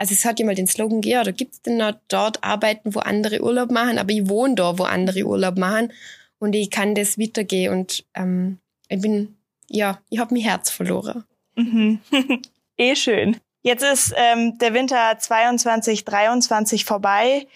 also 0.00 0.14
es 0.14 0.24
hat 0.24 0.40
ja 0.40 0.46
mal 0.46 0.54
den 0.54 0.66
Slogan 0.66 1.02
gegeben, 1.02 1.20
oder 1.20 1.32
gibt 1.32 1.52
es 1.52 1.62
denn 1.62 1.76
noch 1.76 1.92
dort 2.08 2.42
arbeiten, 2.42 2.94
wo 2.94 3.00
andere 3.00 3.42
Urlaub 3.42 3.70
machen, 3.70 3.98
aber 3.98 4.10
ich 4.10 4.30
wohne 4.30 4.54
da, 4.54 4.78
wo 4.78 4.84
andere 4.84 5.24
Urlaub 5.24 5.58
machen 5.58 5.92
und 6.38 6.54
ich 6.54 6.70
kann 6.70 6.94
das 6.94 7.18
weitergehen 7.18 7.70
und 7.70 8.06
ähm, 8.14 8.58
ich 8.88 9.02
bin, 9.02 9.36
ja, 9.68 10.00
ich 10.08 10.18
habe 10.18 10.34
mein 10.34 10.42
Herz 10.42 10.70
verloren. 10.70 11.24
Mhm. 11.54 12.00
eh 12.78 12.96
schön. 12.96 13.36
Jetzt 13.60 13.82
ist 13.84 14.14
ähm, 14.16 14.56
der 14.56 14.72
Winter 14.72 15.18
22, 15.18 16.06
23 16.06 16.86
vorbei. 16.86 17.46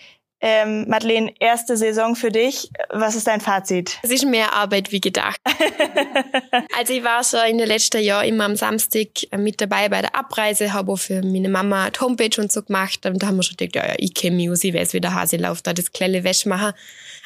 Ähm, 0.47 0.85
Madeleine, 0.89 1.33
erste 1.41 1.75
Saison 1.75 2.15
für 2.15 2.31
dich. 2.31 2.69
Was 2.91 3.15
ist 3.15 3.27
dein 3.27 3.41
Fazit? 3.41 3.99
Es 4.03 4.11
ist 4.11 4.27
mehr 4.27 4.53
Arbeit 4.53 4.93
wie 4.93 5.01
gedacht. 5.01 5.41
also 6.79 6.93
ich 6.93 7.03
war 7.03 7.25
schon 7.25 7.41
in 7.49 7.57
den 7.57 7.67
letzten 7.67 8.03
Jahren 8.03 8.29
immer 8.29 8.45
am 8.45 8.55
Samstag 8.55 9.09
äh, 9.31 9.39
mit 9.39 9.63
dabei 9.63 9.89
bei 9.89 10.03
der 10.03 10.15
Abreise, 10.15 10.75
habe 10.75 10.93
auch 10.93 10.99
für 10.99 11.23
meine 11.23 11.49
Mama 11.49 11.89
die 11.89 11.99
Homepage 11.99 12.39
und 12.39 12.53
so 12.53 12.63
gemacht. 12.63 13.07
Und 13.07 13.23
da 13.23 13.29
haben 13.29 13.37
wir 13.37 13.43
schon 13.43 13.57
gedacht, 13.57 13.75
ja, 13.77 13.93
ja 13.93 13.95
ich 13.97 14.13
kenne 14.13 14.37
mich 14.37 14.51
aus, 14.51 14.63
ich 14.65 14.75
weiß, 14.75 14.93
wie 14.93 15.01
der 15.01 15.15
Hase 15.15 15.39
läuft, 15.39 15.67
da 15.67 15.73
das 15.73 15.93
kleine 15.93 16.25
Wäsche 16.25 16.51
machen. 16.51 16.75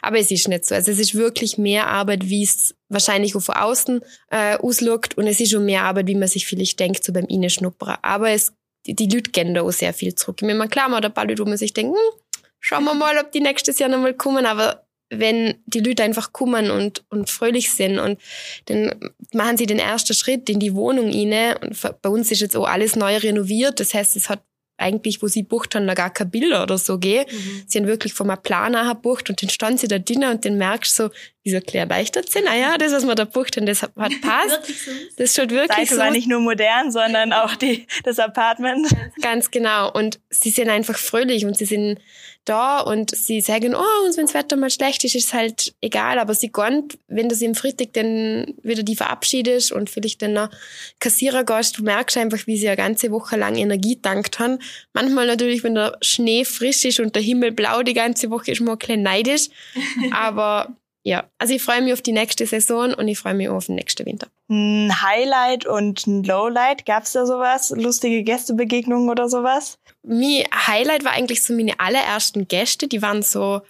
Aber 0.01 0.21
es 0.21 0.31
ist 0.31 0.47
nicht 0.47 0.65
so. 0.65 0.77
Also 0.77 0.93
es 0.93 1.01
ist 1.01 1.17
wirklich 1.17 1.59
mehr 1.59 1.89
Arbeit, 1.89 2.29
wie 2.29 2.45
es 2.45 2.77
wahrscheinlich 2.89 3.35
auch 3.35 3.43
von 3.43 3.57
außen 3.57 4.01
äh, 4.31 4.59
ausschaut. 4.59 5.19
Und 5.19 5.27
es 5.27 5.41
ist 5.41 5.51
schon 5.51 5.65
mehr 5.65 5.83
Arbeit, 5.83 6.07
wie 6.07 6.15
man 6.15 6.29
sich 6.29 6.47
vielleicht 6.47 6.79
denkt, 6.79 7.03
so 7.03 7.13
beim 7.13 7.27
Innenschnuppern. 7.27 7.97
Aber 8.01 8.31
es, 8.31 8.53
die, 8.87 8.95
die 8.95 9.09
Leute 9.09 9.33
kennen 9.33 9.55
da 9.55 9.63
auch 9.63 9.73
sehr 9.73 9.93
viel 9.93 10.15
zurück. 10.15 10.41
Ich 10.41 10.47
meine, 10.47 10.69
klar, 10.69 10.89
man 10.89 10.99
hat 10.99 11.07
ein 11.07 11.15
paar 11.15 11.27
Leute, 11.27 11.43
wo 11.43 11.49
man 11.49 11.59
sich 11.59 11.75
denkt, 11.75 11.97
hm, 11.97 12.21
schauen 12.61 12.85
wir 12.85 12.95
mal, 12.95 13.19
ob 13.19 13.33
die 13.33 13.41
nächstes 13.41 13.79
Jahr 13.79 13.89
nochmal 13.89 14.15
kommen. 14.15 14.47
Aber 14.47 14.85
wenn 15.11 15.63
die 15.67 15.81
Leute 15.81 16.03
einfach 16.03 16.33
kommen 16.33 16.71
und, 16.71 17.05
und 17.09 17.31
fröhlich 17.31 17.71
sind 17.71 17.99
und 17.99 18.21
dann 18.67 19.13
machen 19.33 19.57
sie 19.57 19.67
den 19.67 19.79
ersten 19.79 20.15
Schritt 20.15 20.49
in 20.51 20.61
die 20.61 20.75
Wohnung 20.75 21.11
rein. 21.11 21.57
Und 21.63 22.03
bei 22.03 22.09
uns 22.09 22.31
ist 22.31 22.41
jetzt 22.41 22.57
auch 22.57 22.69
alles 22.69 22.97
neu 22.97 23.17
renoviert. 23.17 23.81
Das 23.81 23.95
heißt, 23.95 24.17
es 24.17 24.29
hat 24.29 24.43
eigentlich, 24.79 25.21
wo 25.23 25.27
sie 25.27 25.43
bucht 25.43 25.75
haben, 25.75 25.87
da 25.87 25.95
gar 25.95 26.11
keine 26.11 26.31
Bilder 26.31 26.63
oder 26.63 26.79
so 26.79 26.99
gehen. 26.99 27.25
Mhm. 27.29 27.63
Sie 27.67 27.79
haben 27.79 27.87
wirklich 27.87 28.15
vom 28.15 28.33
Plan 28.43 28.73
nachher 28.73 28.95
bucht 28.95 29.29
und 29.29 29.43
dann 29.43 29.51
stand 29.51 29.81
sie 29.81 29.89
da 29.89 29.99
drinnen 29.99 30.31
und 30.31 30.45
dann 30.45 30.57
merkst 30.57 30.99
du 30.99 31.05
so, 31.05 31.11
wieso 31.43 31.61
klar 31.61 31.87
leichtert 31.87 32.31
sind. 32.31 32.47
Ah 32.49 32.55
ja, 32.55 32.79
das, 32.79 32.93
was 32.93 33.05
wir 33.05 33.15
da 33.15 33.25
bucht 33.25 33.57
haben, 33.57 33.67
das 33.67 33.83
hat, 33.83 33.93
passt. 33.97 34.61
das 35.17 35.35
schaut 35.35 35.51
wirklich 35.51 35.77
Seite 35.77 35.95
so. 35.95 36.01
war 36.01 36.11
nicht 36.11 36.29
nur 36.29 36.41
modern, 36.41 36.93
sondern 36.93 37.33
auch 37.33 37.57
die, 37.57 37.87
das 38.05 38.19
Apartment. 38.19 38.87
Ganz 39.21 39.51
genau. 39.51 39.93
Und 39.93 40.21
sie 40.31 40.51
sind 40.51 40.71
einfach 40.71 40.97
fröhlich 40.97 41.45
und 41.45 41.59
sie 41.59 41.65
sind 41.65 41.99
da 42.49 42.81
und 42.81 43.11
sie 43.15 43.41
sagen, 43.41 43.75
oh, 43.75 44.07
und 44.07 44.17
wenn 44.17 44.27
das 44.27 44.35
Wetter 44.35 44.57
mal 44.57 44.71
schlecht 44.71 45.05
ist, 45.05 45.15
ist 45.15 45.27
es 45.27 45.35
halt 45.35 45.75
egal, 45.81 46.19
aber 46.19 46.35
sie 46.35 46.51
gehen, 46.51 46.89
wenn 47.07 47.29
du 47.29 47.35
sie 47.35 47.47
am 47.47 47.55
Freitag 47.55 47.93
dann 47.93 48.55
wieder 48.63 48.83
die 48.83 48.97
verabschiedest 48.97 49.73
und 49.73 49.91
vielleicht 49.91 50.23
dann 50.23 50.35
noch 50.35 50.51
Kassierer 51.01 51.45
gehst, 51.45 51.79
du 51.79 51.83
merkst 51.83 52.17
einfach, 52.17 52.47
wie 52.47 52.57
sie 52.57 52.69
eine 52.69 52.77
ganze 52.77 53.11
Woche 53.11 53.37
lang 53.37 53.57
Energie 53.57 54.01
tankt 54.01 54.39
haben. 54.39 54.59
Manchmal 54.93 55.27
natürlich, 55.27 55.63
wenn 55.65 55.75
der 55.75 55.97
Schnee 56.01 56.45
frisch 56.45 56.85
ist 56.85 57.01
und 57.01 57.15
der 57.15 57.23
Himmel 57.23 57.53
blau 57.53 57.83
die 57.83 57.95
ganze 57.95 58.31
Woche, 58.31 58.53
ist 58.53 58.61
man 58.61 58.75
ein 58.75 58.79
bisschen 58.79 59.03
neidisch, 59.03 59.49
aber 60.13 60.77
ja, 61.03 61.29
also 61.39 61.55
ich 61.55 61.63
freue 61.63 61.83
mich 61.83 61.93
auf 61.93 62.03
die 62.03 62.13
nächste 62.13 62.47
Saison 62.47 62.95
und 62.95 63.09
ich 63.09 63.19
freue 63.19 63.35
mich 63.35 63.49
auch 63.49 63.57
auf 63.57 63.67
den 63.67 63.77
nächsten 63.77 64.05
Winter. 64.05 64.29
Ein 64.51 65.03
Highlight 65.03 65.67
und 65.67 66.07
ein 66.07 66.25
Lowlight, 66.25 66.87
gab's 66.87 67.13
da 67.13 67.27
sowas? 67.27 67.71
Lustige 67.77 68.23
Gästebegegnungen 68.23 69.11
oder 69.11 69.29
sowas? 69.29 69.79
Mein 70.03 70.45
Highlight 70.67 71.05
war 71.05 71.13
eigentlich 71.13 71.43
so 71.43 71.53
meine 71.53 71.79
allerersten 71.79 72.49
Gäste, 72.49 72.89
die 72.89 73.03
waren 73.03 73.23
so 73.23 73.61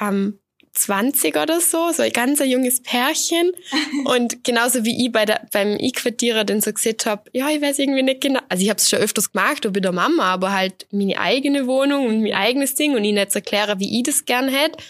ähm, 0.00 0.38
20 0.72 1.36
oder 1.36 1.60
so, 1.60 1.92
so 1.92 2.02
ein 2.02 2.12
ganz 2.12 2.40
junges 2.40 2.82
Pärchen. 2.82 3.52
Und 4.06 4.42
genauso 4.42 4.84
wie 4.84 5.04
ich 5.04 5.12
bei 5.12 5.26
der, 5.26 5.46
beim 5.52 5.76
E-Quartierer 5.78 6.44
dann 6.44 6.62
so 6.62 6.72
gesagt 6.72 7.04
habe, 7.04 7.24
ja, 7.32 7.50
ich 7.50 7.60
weiß 7.60 7.78
irgendwie 7.78 8.02
nicht 8.02 8.22
genau. 8.22 8.40
Also 8.48 8.62
ich 8.62 8.70
habe 8.70 8.78
es 8.78 8.88
schon 8.88 9.00
öfters 9.00 9.32
gemacht, 9.32 9.66
auch 9.66 9.72
bei 9.72 9.80
der 9.80 9.92
Mama, 9.92 10.24
aber 10.24 10.52
halt 10.52 10.86
meine 10.90 11.18
eigene 11.18 11.66
Wohnung 11.66 12.06
und 12.06 12.22
mein 12.22 12.32
eigenes 12.32 12.74
Ding 12.74 12.94
und 12.94 13.04
ihnen 13.04 13.18
jetzt 13.18 13.36
erklären, 13.36 13.78
wie 13.80 13.98
ich 13.98 14.04
das 14.04 14.24
gern 14.24 14.48
hätte 14.48 14.82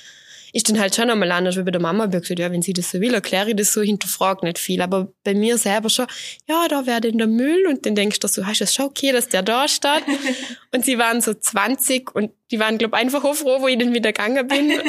ist 0.53 0.69
dann 0.69 0.79
halt 0.79 0.95
schon 0.95 1.09
einmal 1.09 1.33
anders, 1.33 1.57
wie 1.57 1.63
bei 1.63 1.71
der 1.71 1.81
Mama. 1.81 2.05
Ich 2.05 2.11
gesagt, 2.11 2.39
ja, 2.39 2.53
wenn 2.53 2.61
sie 2.61 2.75
das 2.75 2.91
so 2.91 3.01
will, 3.01 3.15
erkläre 3.15 3.51
ich 3.51 3.57
das 3.57 3.73
so, 3.73 3.81
hinterfrag 3.81 4.43
nicht 4.43 4.59
viel. 4.59 4.83
Aber 4.83 5.13
bei 5.25 5.35
mir 5.35 5.57
selber 5.57 5.89
schon, 5.89 6.07
ja, 6.47 6.69
da 6.69 6.87
wäre 6.87 7.01
denn 7.01 7.17
der 7.17 7.27
Müll 7.27 7.67
und 7.67 7.87
dann 7.87 7.95
denkst 7.95 8.21
du 8.21 8.29
so, 8.29 8.47
hast 8.47 8.61
du 8.61 8.65
das 8.65 8.75
schon 8.75 8.85
okay, 8.85 9.13
dass 9.13 9.29
der 9.29 9.43
da 9.43 9.67
steht? 9.67 10.05
und 10.73 10.85
sie 10.85 10.99
waren 10.99 11.23
so 11.23 11.33
20 11.33 12.15
und 12.15 12.33
die 12.51 12.59
waren, 12.59 12.77
glaub 12.77 12.93
einfach 12.93 13.25
auch 13.25 13.35
froh, 13.35 13.61
wo 13.61 13.69
ich 13.69 13.79
dann 13.79 13.95
wieder 13.95 14.13
gegangen 14.13 14.47
bin. 14.47 14.73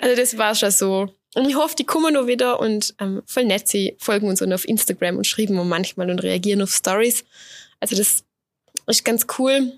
Also 0.00 0.16
das 0.16 0.36
war 0.36 0.54
schon 0.54 0.70
so. 0.70 1.14
Und 1.34 1.48
ich 1.48 1.54
hoffe, 1.54 1.76
die 1.76 1.84
kommen 1.84 2.14
noch 2.14 2.26
wieder 2.26 2.60
und 2.60 2.94
ähm, 3.00 3.22
voll 3.26 3.44
nett, 3.44 3.68
sie 3.68 3.96
folgen 3.98 4.28
uns 4.28 4.42
und 4.42 4.52
auf 4.52 4.68
Instagram 4.68 5.16
und 5.16 5.26
schreiben 5.26 5.58
und 5.58 5.68
manchmal 5.68 6.10
und 6.10 6.22
reagieren 6.22 6.62
auf 6.62 6.70
Stories. 6.70 7.24
Also 7.80 7.96
das 7.96 8.24
ist 8.86 9.04
ganz 9.04 9.26
cool. 9.38 9.72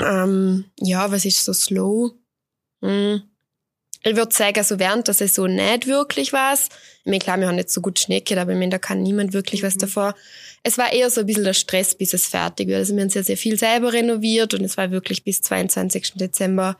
Ähm, 0.00 0.66
ja, 0.80 1.10
was 1.10 1.24
ist 1.24 1.44
so 1.44 1.52
slow? 1.52 2.12
Hm 2.82 3.22
ich 4.02 4.16
würde 4.16 4.34
sagen, 4.34 4.62
so 4.62 4.78
während 4.78 5.06
der 5.06 5.14
Saison 5.14 5.54
nicht 5.54 5.86
wirklich 5.86 6.32
was. 6.32 6.68
Ich 7.00 7.06
meine, 7.06 7.18
klar, 7.18 7.38
wir 7.38 7.48
haben 7.48 7.56
nicht 7.56 7.70
so 7.70 7.80
gut 7.80 7.98
Schnee 7.98 8.20
gehabt, 8.20 8.42
aber 8.42 8.52
ich 8.52 8.58
meine, 8.58 8.70
da 8.70 8.78
kann 8.78 9.02
niemand 9.02 9.32
wirklich 9.32 9.62
was 9.62 9.74
mhm. 9.74 9.80
davor. 9.80 10.14
Es 10.62 10.78
war 10.78 10.92
eher 10.92 11.10
so 11.10 11.20
ein 11.20 11.26
bisschen 11.26 11.44
der 11.44 11.54
Stress, 11.54 11.94
bis 11.94 12.14
es 12.14 12.26
fertig 12.26 12.68
wird. 12.68 12.78
Also 12.78 12.94
wir 12.94 13.02
haben 13.02 13.10
sehr, 13.10 13.24
sehr 13.24 13.36
viel 13.36 13.58
selber 13.58 13.92
renoviert 13.92 14.54
und 14.54 14.64
es 14.64 14.76
war 14.76 14.90
wirklich 14.90 15.24
bis 15.24 15.42
22. 15.42 16.14
Dezember 16.14 16.76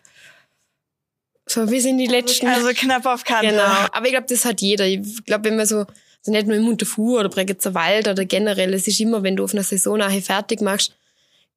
so 1.51 1.71
wir 1.71 1.81
sind 1.81 1.99
die 1.99 2.07
letzten. 2.07 2.47
Also 2.47 2.69
knapp 2.75 3.07
auf 3.07 3.25
Kante. 3.25 3.49
Genau. 3.49 3.63
Aber 3.63 4.05
ich 4.05 4.13
glaube, 4.13 4.27
das 4.29 4.45
hat 4.45 4.61
jeder. 4.61 4.87
Ich 4.87 5.25
glaube, 5.25 5.45
wenn 5.45 5.57
man 5.57 5.67
so, 5.67 5.79
also 5.79 6.33
nicht 6.33 6.47
nur 6.47 6.57
im 6.57 6.63
Munterfuhr 6.63 7.21
oder 7.21 7.29
Bregenzer 7.29 7.75
Wald 7.75 8.07
oder 8.09 8.25
generell, 8.25 8.75
es 8.75 8.87
ist 8.87 9.01
immer, 9.01 9.23
wenn 9.23 9.37
du 9.37 9.45
auf 9.45 9.55
einer 9.55 9.63
Saison 9.63 9.99
nachher 9.99 10.23
fertig 10.23 10.61
machst, 10.61 10.95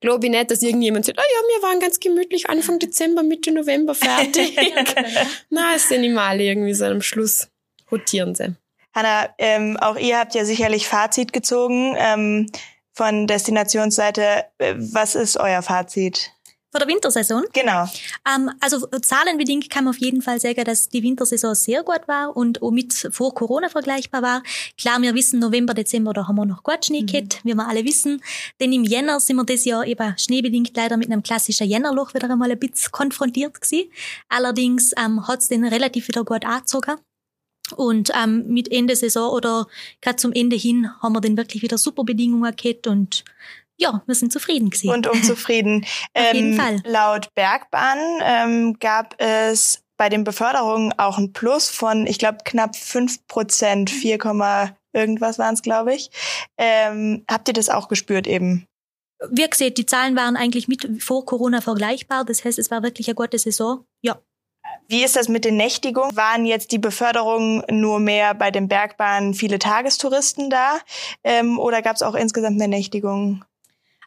glaube 0.02 0.26
ich 0.26 0.32
nicht, 0.32 0.52
dass 0.52 0.62
irgendjemand 0.62 1.06
sagt, 1.06 1.20
ah 1.20 1.24
ja, 1.24 1.56
wir 1.56 1.70
waren 1.70 1.80
ganz 1.80 2.00
gemütlich 2.00 2.50
Anfang 2.50 2.80
Dezember, 2.80 3.24
Mitte 3.24 3.52
November 3.52 3.96
fertig. 3.96 4.58
Na, 5.50 5.76
es 5.76 5.88
sind 5.88 6.04
immer 6.04 6.24
alle 6.24 6.44
irgendwie 6.44 6.74
so 6.74 6.86
am 6.86 7.02
Schluss 7.02 7.48
rotieren 7.92 8.36
sie. 8.36 8.56
Hanna, 8.94 9.30
ähm, 9.38 9.78
auch 9.78 9.98
ihr 9.98 10.20
habt 10.20 10.36
ja 10.36 10.44
sicherlich 10.44 10.88
Fazit 10.88 11.32
gezogen 11.32 11.96
ähm, 11.98 12.52
von 12.94 13.28
Destinationsseite. 13.28 14.46
Äh, 14.58 14.76
was 14.78 15.16
ist 15.16 15.38
euer 15.38 15.62
Fazit? 15.62 16.32
Vor 16.72 16.80
der 16.80 16.88
Wintersaison? 16.88 17.44
Genau. 17.52 17.86
Ähm, 18.26 18.50
also 18.62 18.88
zahlenbedingt 18.88 19.70
kann 19.70 19.84
man 19.84 19.94
auf 19.94 20.00
jeden 20.00 20.22
Fall 20.22 20.40
sagen, 20.40 20.64
dass 20.64 20.88
die 20.88 21.04
Wintersaison 21.04 21.54
sehr 21.54 21.84
gut 21.84 22.08
war 22.08 22.36
und 22.36 22.62
auch 22.62 22.72
mit 22.72 22.94
vor 23.12 23.36
Corona 23.36 23.68
vergleichbar 23.68 24.22
war. 24.22 24.44
Klar, 24.78 25.02
wir 25.02 25.14
wissen, 25.14 25.40
November, 25.40 25.74
Dezember, 25.74 26.14
da 26.14 26.30
haben 26.30 26.38
wir 26.38 26.46
noch 26.46 26.64
gut 26.64 26.86
Schnee 26.86 27.02
mhm. 27.02 27.08
gehabt, 27.08 27.42
wie 27.44 27.54
wir 27.54 27.68
alle 27.68 27.84
wissen. 27.84 28.24
Denn 28.62 28.72
im 28.72 28.86
Jänner 28.86 29.20
sind 29.20 29.36
wir 29.36 29.44
das 29.44 29.66
Jahr 29.66 29.86
eben 29.86 30.18
schneebedingt 30.18 30.72
leider 30.78 30.96
mit 30.96 31.12
einem 31.12 31.24
klassischen 31.24 31.68
Jännerloch 31.68 32.14
wieder 32.14 32.30
einmal 32.30 32.50
ein 32.50 32.60
bisschen 32.60 32.92
konfrontiert 32.94 33.60
gewesen. 33.60 33.92
Allerdings 34.30 34.94
ähm, 34.98 35.28
hat 35.28 35.40
es 35.40 35.50
den 35.50 35.66
relativ 35.66 36.08
wieder 36.08 36.24
gut 36.24 36.46
angezogen. 36.46 36.96
Und 37.76 38.12
ähm, 38.16 38.48
mit 38.48 38.72
Ende 38.72 38.96
Saison 38.96 39.32
oder 39.32 39.68
gerade 40.02 40.18
zum 40.18 40.34
Ende 40.34 40.56
hin 40.56 40.90
haben 41.02 41.14
wir 41.14 41.22
dann 41.22 41.38
wirklich 41.38 41.62
wieder 41.62 41.78
super 41.78 42.04
Bedingungen 42.04 42.56
gehabt 42.56 42.88
und 42.88 43.24
ja, 43.82 44.04
wir 44.06 44.16
sind 44.16 44.32
zufrieden 44.32 44.70
gewesen. 44.70 44.92
Und 44.92 45.08
unzufrieden. 45.08 45.86
Auf 46.14 46.34
jeden 46.34 46.54
ähm, 46.54 46.60
Fall. 46.60 46.82
Laut 46.86 47.34
Bergbahn 47.34 47.98
ähm, 48.24 48.78
gab 48.80 49.20
es 49.20 49.84
bei 49.98 50.08
den 50.08 50.24
Beförderungen 50.24 50.94
auch 50.98 51.18
ein 51.18 51.34
Plus 51.34 51.70
von, 51.70 52.08
ich 52.08 52.20
glaube, 52.20 52.40
knapp 52.46 52.76
fünf 52.76 53.26
Prozent, 53.28 53.90
4, 53.90 54.20
irgendwas 54.94 55.40
waren 55.40 55.54
es, 55.54 55.62
glaube 55.62 55.94
ich. 55.94 56.10
Ähm, 56.58 57.24
habt 57.30 57.48
ihr 57.48 57.54
das 57.54 57.70
auch 57.70 57.88
gespürt 57.88 58.28
eben? 58.28 58.68
Wie 59.30 59.48
gesagt, 59.48 59.78
die 59.78 59.86
Zahlen 59.86 60.16
waren 60.16 60.36
eigentlich 60.36 60.68
mit 60.68 61.04
vor 61.04 61.26
Corona 61.26 61.62
vergleichbar. 61.62 62.26
Das 62.26 62.44
heißt, 62.44 62.58
es 62.58 62.72
war 62.72 62.82
wirklich 62.82 63.08
eine 63.08 63.16
gute 63.16 63.38
Saison. 63.38 63.86
Ja. 64.02 64.20
Wie 64.88 65.04
ist 65.04 65.16
das 65.16 65.28
mit 65.28 65.46
den 65.46 65.58
Nächtigungen? 65.58 66.16
Waren 66.16 66.46
jetzt 66.46 66.72
die 66.72 66.80
Beförderungen 66.80 67.64
nur 67.70 68.00
mehr 68.00 68.34
bei 68.34 68.52
den 68.52 68.68
Bergbahnen 68.68 69.34
viele 69.34 69.60
Tagestouristen 69.60 70.50
da? 70.50 70.80
Ähm, 71.24 71.60
oder 71.60 71.82
gab 71.82 71.96
es 71.96 72.02
auch 72.02 72.16
insgesamt 72.16 72.58
mehr 72.58 72.68
Nächtigungen? 72.68 73.46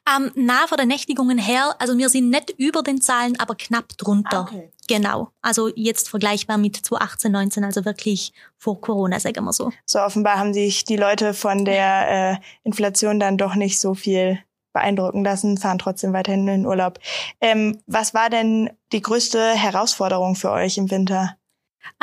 Ähm, 0.06 0.30
nah 0.34 0.66
von 0.66 0.76
den 0.76 0.88
Nächtigungen 0.88 1.38
her, 1.38 1.74
also 1.78 1.96
wir 1.96 2.08
sind 2.10 2.28
nicht 2.28 2.50
über 2.58 2.82
den 2.82 3.00
Zahlen, 3.00 3.38
aber 3.40 3.54
knapp 3.54 3.96
drunter. 3.96 4.40
Ah, 4.40 4.48
okay. 4.52 4.70
Genau. 4.86 5.30
Also 5.40 5.70
jetzt 5.74 6.10
vergleichbar 6.10 6.58
mit 6.58 6.76
2018, 6.76 7.32
19, 7.32 7.64
also 7.64 7.84
wirklich 7.86 8.32
vor 8.58 8.80
Corona, 8.80 9.18
sagen 9.18 9.44
wir 9.44 9.52
so. 9.52 9.72
So 9.86 10.00
offenbar 10.00 10.38
haben 10.38 10.52
sich 10.52 10.84
die 10.84 10.96
Leute 10.96 11.32
von 11.32 11.64
der 11.64 12.32
äh, 12.32 12.36
Inflation 12.64 13.18
dann 13.18 13.38
doch 13.38 13.54
nicht 13.54 13.80
so 13.80 13.94
viel 13.94 14.38
beeindrucken 14.74 15.24
lassen, 15.24 15.56
fahren 15.56 15.78
trotzdem 15.78 16.12
weiterhin 16.12 16.40
in 16.40 16.46
den 16.46 16.66
Urlaub. 16.66 16.98
Ähm, 17.40 17.78
was 17.86 18.12
war 18.12 18.28
denn 18.28 18.70
die 18.92 19.00
größte 19.00 19.54
Herausforderung 19.54 20.34
für 20.34 20.50
euch 20.50 20.76
im 20.76 20.90
Winter? 20.90 21.36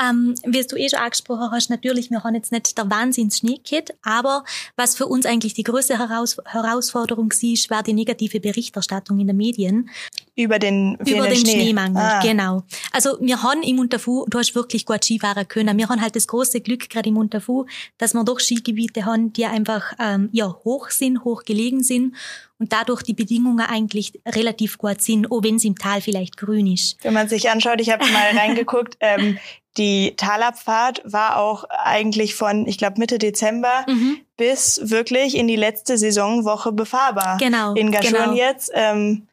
Ähm, 0.02 0.36
wie 0.46 0.64
du 0.64 0.76
eh 0.76 0.90
schon 0.90 1.00
angesprochen 1.00 1.52
hast, 1.52 1.70
natürlich, 1.70 2.10
wir 2.10 2.24
haben 2.24 2.36
jetzt 2.36 2.52
nicht 2.52 2.78
der 2.78 2.90
Wahnsinns-Schneekit, 2.90 3.94
aber 4.04 4.44
was 4.76 4.96
für 4.96 5.06
uns 5.06 5.26
eigentlich 5.26 5.54
die 5.54 5.64
größte 5.64 5.98
Heraus 5.98 6.38
Herausforderung 6.46 7.32
war, 7.32 7.78
war 7.78 7.84
die 7.84 7.94
negative 7.94 8.40
Berichterstattung 8.40 9.20
in 9.20 9.28
den 9.28 9.38
Medien. 9.38 9.90
Über 10.36 10.60
den, 10.60 10.96
über 11.06 11.28
den, 11.28 11.36
Schnee. 11.36 11.62
Schneemangel, 11.62 12.02
ah. 12.02 12.22
genau. 12.22 12.64
Also 12.92 13.18
wir 13.20 13.44
haben 13.44 13.64
im 13.64 13.80
Unterfu, 13.80 14.26
du 14.30 14.40
hast 14.40 14.56
wirklich 14.56 14.86
gut 14.86 15.04
Skifahren 15.04 15.48
können. 15.48 15.78
Wir 15.78 15.90
haben 15.90 16.02
halt 16.02 16.16
das 16.16 16.28
große 16.28 16.62
Glück, 16.62 16.90
gerade 16.90 17.10
im 17.10 17.18
Unterfu, 17.18 17.66
dass 17.98 18.14
wir 18.14 18.24
doch 18.24 18.40
Skigebiete 18.40 19.06
haben, 19.06 19.34
die 19.34 19.46
einfach 19.46 19.94
ähm, 20.00 20.30
ja 20.32 20.48
hoch 20.64 20.90
sind, 20.90 21.24
hoch 21.26 21.44
gelegen 21.44 21.84
sind 21.84 22.16
und 22.62 22.72
dadurch 22.72 23.02
die 23.02 23.16
Bedingungen 23.16 23.66
eigentlich 23.66 24.22
relativ 24.24 24.78
gut 24.78 25.02
sind, 25.02 25.32
auch 25.32 25.44
wenn 25.44 25.56
es 25.56 25.64
im 25.64 25.76
Tal 25.76 26.00
vielleicht 26.00 26.38
grün 26.38 26.68
ist. 26.68 27.04
Wenn 27.04 27.14
man 27.14 27.28
sich 27.28 27.50
anschaut, 27.50 27.82
ich 27.82 27.90
habe 27.90 28.06
mal 28.06 28.38
reingeguckt, 28.38 28.98
ähm, 29.00 29.40
die 29.78 30.14
Talabfahrt 30.16 31.02
war 31.04 31.38
auch 31.38 31.64
eigentlich 31.70 32.36
von, 32.36 32.68
ich 32.68 32.78
glaube, 32.78 33.00
Mitte 33.00 33.18
Dezember 33.18 33.84
mhm. 33.88 34.20
bis 34.38 34.80
wirklich 34.84 35.36
in 35.36 35.48
die 35.48 35.56
letzte 35.56 35.98
Saisonwoche 35.98 36.72
befahrbar. 36.72 37.38
Genau. 37.40 37.74
In 37.74 37.92
Gaschon 37.92 38.14
genau. 38.14 38.36
jetzt. 38.36 38.72
Ähm, 38.76 39.28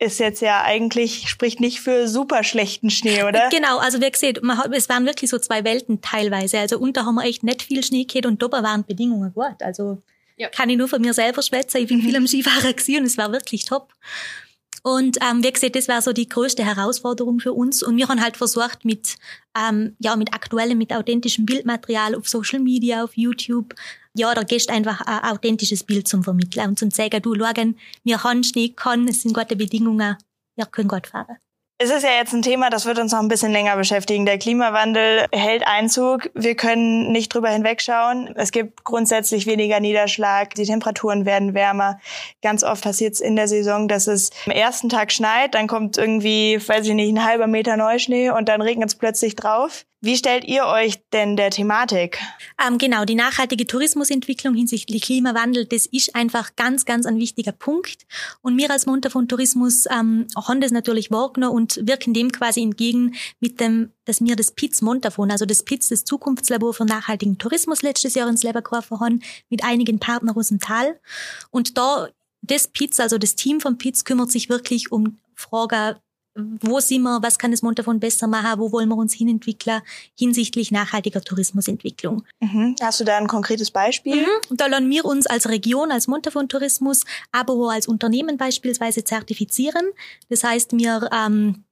ist 0.00 0.20
jetzt 0.20 0.40
ja 0.40 0.62
eigentlich, 0.62 1.28
spricht 1.28 1.60
nicht 1.60 1.80
für 1.80 2.08
super 2.08 2.44
schlechten 2.44 2.88
Schnee, 2.88 3.22
oder? 3.28 3.50
Genau, 3.50 3.76
also 3.76 4.00
wie 4.00 4.10
gesagt, 4.10 4.42
man 4.42 4.56
hat, 4.56 4.72
es 4.72 4.88
waren 4.88 5.04
wirklich 5.04 5.28
so 5.28 5.38
zwei 5.38 5.64
Welten 5.64 6.00
teilweise. 6.00 6.60
Also 6.60 6.78
unter 6.78 7.04
haben 7.04 7.16
wir 7.16 7.24
echt 7.24 7.42
nicht 7.42 7.62
viel 7.62 7.82
Schnee 7.82 8.04
gehabt 8.04 8.24
und 8.24 8.40
dober 8.40 8.62
waren 8.62 8.86
Bedingungen 8.86 9.34
gut. 9.34 9.60
Also 9.60 9.98
ja. 10.38 10.48
kann 10.48 10.70
ich 10.70 10.78
nur 10.78 10.88
von 10.88 11.00
mir 11.00 11.14
selber 11.14 11.42
schwätzen. 11.42 11.78
Ich 11.78 11.88
bin 11.88 11.98
mhm. 11.98 12.02
viel 12.02 12.16
am 12.16 12.26
Skifahren 12.26 12.74
gewesen 12.74 13.00
und 13.00 13.04
es 13.04 13.18
war 13.18 13.32
wirklich 13.32 13.64
top. 13.64 13.92
Und 14.82 15.18
ähm, 15.20 15.42
wie 15.42 15.52
gesagt, 15.52 15.76
das 15.76 15.88
war 15.88 16.00
so 16.00 16.12
die 16.12 16.28
größte 16.28 16.64
Herausforderung 16.64 17.40
für 17.40 17.52
uns. 17.52 17.82
Und 17.82 17.96
wir 17.96 18.08
haben 18.08 18.22
halt 18.22 18.36
versucht, 18.36 18.84
mit, 18.84 19.16
ähm, 19.58 19.96
ja, 19.98 20.16
mit 20.16 20.32
aktuellem, 20.32 20.78
mit 20.78 20.92
authentischem 20.92 21.44
Bildmaterial 21.44 22.14
auf 22.14 22.28
Social 22.28 22.60
Media, 22.60 23.04
auf 23.04 23.16
YouTube, 23.16 23.74
ja, 24.14 24.34
da 24.34 24.42
gehst 24.42 24.70
einfach 24.70 25.00
ein 25.02 25.30
authentisches 25.30 25.84
Bild 25.84 26.08
zum 26.08 26.24
Vermitteln 26.24 26.68
und 26.68 26.78
zum 26.78 26.90
zeigen, 26.90 27.22
du, 27.22 27.34
schauen, 27.34 27.78
wir 28.04 28.24
haben 28.24 28.42
Schnee, 28.42 28.70
kann, 28.70 29.06
es 29.08 29.22
sind 29.22 29.34
gute 29.34 29.56
Bedingungen, 29.56 30.16
wir 30.56 30.66
können 30.66 30.88
gut 30.88 31.06
fahren. 31.06 31.36
Es 31.80 31.90
ist 31.90 32.02
ja 32.02 32.10
jetzt 32.10 32.32
ein 32.32 32.42
Thema, 32.42 32.70
das 32.70 32.86
wird 32.86 32.98
uns 32.98 33.12
noch 33.12 33.20
ein 33.20 33.28
bisschen 33.28 33.52
länger 33.52 33.76
beschäftigen. 33.76 34.26
Der 34.26 34.36
Klimawandel 34.36 35.26
hält 35.30 35.64
Einzug. 35.64 36.28
Wir 36.34 36.56
können 36.56 37.12
nicht 37.12 37.32
drüber 37.32 37.50
hinwegschauen. 37.50 38.34
Es 38.34 38.50
gibt 38.50 38.82
grundsätzlich 38.82 39.46
weniger 39.46 39.78
Niederschlag. 39.78 40.56
Die 40.56 40.64
Temperaturen 40.64 41.24
werden 41.24 41.54
wärmer. 41.54 42.00
Ganz 42.42 42.64
oft 42.64 42.82
passiert 42.82 43.14
es 43.14 43.20
in 43.20 43.36
der 43.36 43.46
Saison, 43.46 43.86
dass 43.86 44.08
es 44.08 44.30
am 44.46 44.50
ersten 44.50 44.88
Tag 44.88 45.12
schneit, 45.12 45.54
dann 45.54 45.68
kommt 45.68 45.98
irgendwie, 45.98 46.58
weiß 46.60 46.84
ich 46.84 46.94
nicht, 46.94 47.12
ein 47.12 47.24
halber 47.24 47.46
Meter 47.46 47.76
Neuschnee 47.76 48.30
und 48.30 48.48
dann 48.48 48.60
regnet 48.60 48.88
es 48.88 48.96
plötzlich 48.96 49.36
drauf. 49.36 49.84
Wie 50.00 50.16
stellt 50.16 50.44
ihr 50.44 50.64
euch 50.66 51.02
denn 51.12 51.36
der 51.36 51.50
Thematik? 51.50 52.20
Ähm, 52.64 52.78
genau, 52.78 53.04
die 53.04 53.16
nachhaltige 53.16 53.66
Tourismusentwicklung 53.66 54.54
hinsichtlich 54.54 55.02
Klimawandel, 55.02 55.66
das 55.66 55.86
ist 55.86 56.14
einfach 56.14 56.54
ganz, 56.54 56.84
ganz 56.84 57.04
ein 57.04 57.18
wichtiger 57.18 57.50
Punkt. 57.50 58.06
Und 58.40 58.56
wir 58.56 58.70
als 58.70 58.86
Montafon 58.86 59.26
Tourismus 59.26 59.86
ähm, 59.86 60.28
haben 60.36 60.60
das 60.60 60.70
natürlich 60.70 61.10
wahrgenommen 61.10 61.56
und 61.56 61.80
wirken 61.82 62.14
dem 62.14 62.30
quasi 62.30 62.62
entgegen 62.62 63.16
mit 63.40 63.58
dem, 63.58 63.90
dass 64.04 64.20
wir 64.20 64.36
das 64.36 64.52
PITS 64.52 64.82
Montafon, 64.82 65.32
also 65.32 65.46
das 65.46 65.64
PITS, 65.64 65.88
das 65.88 66.04
Zukunftslabor 66.04 66.74
für 66.74 66.84
nachhaltigen 66.84 67.38
Tourismus 67.38 67.82
letztes 67.82 68.14
Jahr 68.14 68.28
ins 68.28 68.44
Leben 68.44 68.62
haben, 68.70 69.20
mit 69.50 69.64
einigen 69.64 69.98
Partnern 69.98 70.36
aus 70.36 70.48
dem 70.48 70.60
Tal. 70.60 71.00
Und 71.50 71.76
da 71.76 72.08
das 72.42 72.68
PITS, 72.68 73.00
also 73.00 73.18
das 73.18 73.34
Team 73.34 73.60
von 73.60 73.78
PITS 73.78 74.04
kümmert 74.04 74.30
sich 74.30 74.48
wirklich 74.48 74.92
um 74.92 75.18
Fragen 75.34 75.96
wo 76.60 76.80
sind 76.80 77.02
wir, 77.02 77.22
was 77.22 77.38
kann 77.38 77.50
das 77.50 77.62
Montafon 77.62 78.00
besser 78.00 78.26
machen, 78.26 78.60
wo 78.60 78.72
wollen 78.72 78.88
wir 78.88 78.96
uns 78.96 79.12
hinentwickeln 79.12 79.82
hinsichtlich 80.16 80.70
nachhaltiger 80.70 81.20
Tourismusentwicklung. 81.20 82.24
Mhm. 82.40 82.76
Hast 82.80 83.00
du 83.00 83.04
da 83.04 83.16
ein 83.16 83.26
konkretes 83.26 83.70
Beispiel? 83.70 84.22
Mhm. 84.22 84.56
Da 84.56 84.66
lernen 84.66 84.90
wir 84.90 85.04
uns 85.04 85.26
als 85.26 85.48
Region, 85.48 85.90
als 85.90 86.06
Montafon 86.06 86.48
Tourismus, 86.48 87.04
aber 87.32 87.54
auch 87.54 87.70
als 87.70 87.88
Unternehmen 87.88 88.36
beispielsweise 88.36 89.04
zertifizieren. 89.04 89.84
Das 90.28 90.44
heißt, 90.44 90.72
wir 90.72 91.10
ähm, 91.12 91.64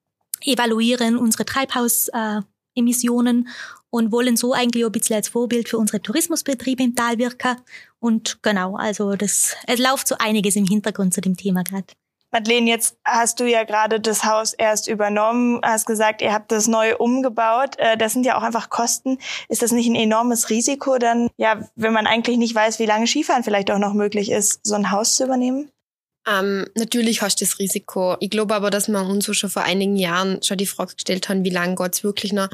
evaluieren 0.45 1.17
unsere 1.17 1.45
Treibhausemissionen 1.45 3.49
und 3.91 4.13
wollen 4.13 4.37
so 4.37 4.53
eigentlich 4.53 4.85
auch 4.85 4.89
ein 4.89 4.93
bisschen 4.93 5.17
als 5.17 5.29
Vorbild 5.29 5.69
für 5.69 5.79
unsere 5.79 6.03
Tourismusbetriebe 6.03 6.83
im 6.83 6.97
Tal 6.97 7.19
wirken. 7.19 7.57
Und 8.01 8.43
genau, 8.43 8.77
also 8.77 9.15
das, 9.15 9.55
es 9.67 9.79
läuft 9.79 10.09
so 10.09 10.17
einiges 10.19 10.57
im 10.57 10.67
Hintergrund 10.67 11.15
zu 11.15 11.21
dem 11.21 11.37
Thema 11.37 11.63
gerade. 11.63 11.87
Madeleine, 12.33 12.69
jetzt 12.69 12.99
hast 13.05 13.41
du 13.41 13.45
ja 13.45 13.65
gerade 13.65 14.01
das 14.01 14.25
Haus 14.25 14.53
erst 14.53 14.89
übernommen, 14.89 15.61
hast 15.65 15.87
gesagt, 15.87 16.23
ihr 16.23 16.33
habt 16.33 16.53
das 16.53 16.67
neu 16.67 16.97
umgebaut. 16.97 17.79
Äh, 17.79 17.97
das 17.97 18.13
sind 18.13 18.27
ja 18.27 18.37
auch 18.37 18.43
einfach 18.43 18.69
Kosten. 18.69 19.19
Ist 19.49 19.63
das 19.63 19.73
nicht 19.73 19.89
ein 19.89 19.95
enormes 19.95 20.51
Risiko 20.51 20.99
dann, 20.99 21.31
ja, 21.37 21.61
wenn 21.77 21.93
man 21.93 22.07
eigentlich 22.07 22.37
nicht 22.37 22.55
weiß, 22.55 22.79
wie 22.79 22.87
lange 22.87 23.07
Skifahren 23.07 23.45
vielleicht 23.45 23.71
auch 23.71 23.79
noch 23.79 23.95
möglich 23.95 24.31
ist, 24.31 24.61
so 24.67 24.75
ein 24.75 24.91
Haus 24.91 25.17
zu 25.17 25.25
übernehmen? 25.25 25.71
Ähm, 26.29 26.67
natürlich 26.75 27.23
hast 27.23 27.41
du 27.41 27.45
das 27.45 27.61
Risiko. 27.61 28.17
Ich 28.19 28.31
glaube 28.31 28.55
aber, 28.55 28.71
dass 28.71 28.89
wir 28.89 29.01
uns 29.07 29.27
schon 29.37 29.49
vor 29.49 29.63
einigen 29.63 29.95
Jahren 29.95 30.43
schon 30.43 30.59
die 30.59 30.67
Frage 30.67 30.95
gestellt 30.95 31.29
haben, 31.29 31.45
wie 31.45 31.51
lange 31.51 31.77
geht's 31.77 32.03
wirklich 32.03 32.33
noch. 32.33 32.49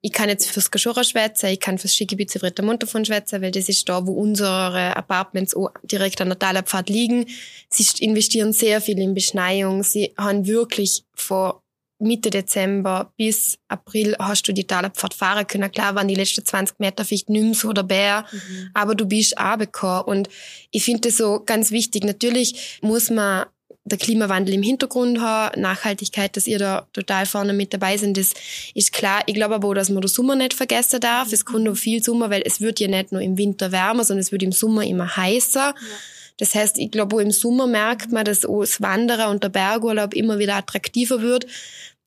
Ich 0.00 0.12
kann 0.12 0.28
jetzt 0.28 0.48
fürs 0.48 0.70
Gaschora 0.70 1.02
schwätzen, 1.02 1.46
ich 1.46 1.58
kann 1.58 1.78
fürs 1.78 1.94
Skigebiet 1.94 2.30
Zivritter 2.30 2.62
Montafon 2.62 3.04
schwätzen, 3.04 3.42
weil 3.42 3.50
das 3.50 3.68
ist 3.68 3.88
da, 3.88 4.06
wo 4.06 4.12
unsere 4.12 4.96
Apartments 4.96 5.56
auch 5.56 5.70
direkt 5.82 6.20
an 6.20 6.28
der 6.28 6.38
Talabfahrt 6.38 6.88
liegen. 6.88 7.26
Sie 7.68 7.84
investieren 8.04 8.52
sehr 8.52 8.80
viel 8.80 8.98
in 9.00 9.14
Beschneiung. 9.14 9.82
Sie 9.82 10.14
haben 10.16 10.46
wirklich 10.46 11.04
vor 11.14 11.62
Mitte 11.98 12.30
Dezember 12.30 13.12
bis 13.16 13.58
April 13.68 14.16
hast 14.18 14.46
du 14.48 14.52
die 14.52 14.66
Talabfahrt 14.66 15.14
fahren 15.14 15.46
können. 15.46 15.70
Klar 15.70 15.94
waren 15.94 16.08
die 16.08 16.14
letzten 16.14 16.44
20 16.44 16.78
Meter 16.78 17.04
vielleicht 17.04 17.30
nicht 17.30 17.42
mehr 17.42 17.54
so 17.54 17.72
dabei, 17.72 18.22
mhm. 18.30 18.70
aber 18.74 18.94
du 18.94 19.06
bist 19.06 19.34
runtergekommen. 19.38 20.04
Und 20.04 20.28
ich 20.70 20.84
finde 20.84 21.08
das 21.08 21.16
so 21.16 21.42
ganz 21.44 21.70
wichtig. 21.70 22.04
Natürlich 22.04 22.78
muss 22.82 23.10
man 23.10 23.46
der 23.86 23.98
Klimawandel 23.98 24.54
im 24.54 24.62
Hintergrund 24.62 25.20
haben, 25.20 25.60
Nachhaltigkeit, 25.60 26.36
dass 26.36 26.48
ihr 26.48 26.58
da 26.58 26.88
total 26.92 27.24
vorne 27.24 27.52
mit 27.52 27.72
dabei 27.72 27.96
sind, 27.96 28.16
das 28.16 28.34
ist 28.74 28.92
klar. 28.92 29.22
Ich 29.26 29.34
glaube 29.34 29.54
aber 29.54 29.68
auch, 29.68 29.74
dass 29.74 29.90
man 29.90 30.00
den 30.00 30.08
Sommer 30.08 30.34
nicht 30.34 30.54
vergessen 30.54 31.00
darf. 31.00 31.32
Es 31.32 31.44
kommt 31.44 31.64
noch 31.64 31.76
viel 31.76 32.02
Sommer, 32.02 32.28
weil 32.28 32.42
es 32.44 32.60
wird 32.60 32.80
ja 32.80 32.88
nicht 32.88 33.12
nur 33.12 33.20
im 33.20 33.38
Winter 33.38 33.70
wärmer, 33.70 34.02
sondern 34.02 34.22
es 34.22 34.32
wird 34.32 34.42
im 34.42 34.50
Sommer 34.50 34.84
immer 34.84 35.16
heißer. 35.16 35.60
Ja. 35.68 35.74
Das 36.38 36.54
heißt, 36.54 36.78
ich 36.78 36.90
glaube, 36.90 37.16
auch 37.16 37.20
im 37.20 37.30
Sommer 37.30 37.66
merkt 37.66 38.12
man, 38.12 38.24
dass 38.24 38.44
auch 38.44 38.60
das 38.60 38.80
Wandern 38.82 39.30
und 39.30 39.42
der 39.42 39.48
Bergurlaub 39.48 40.14
immer 40.14 40.38
wieder 40.38 40.56
attraktiver 40.56 41.22
wird 41.22 41.46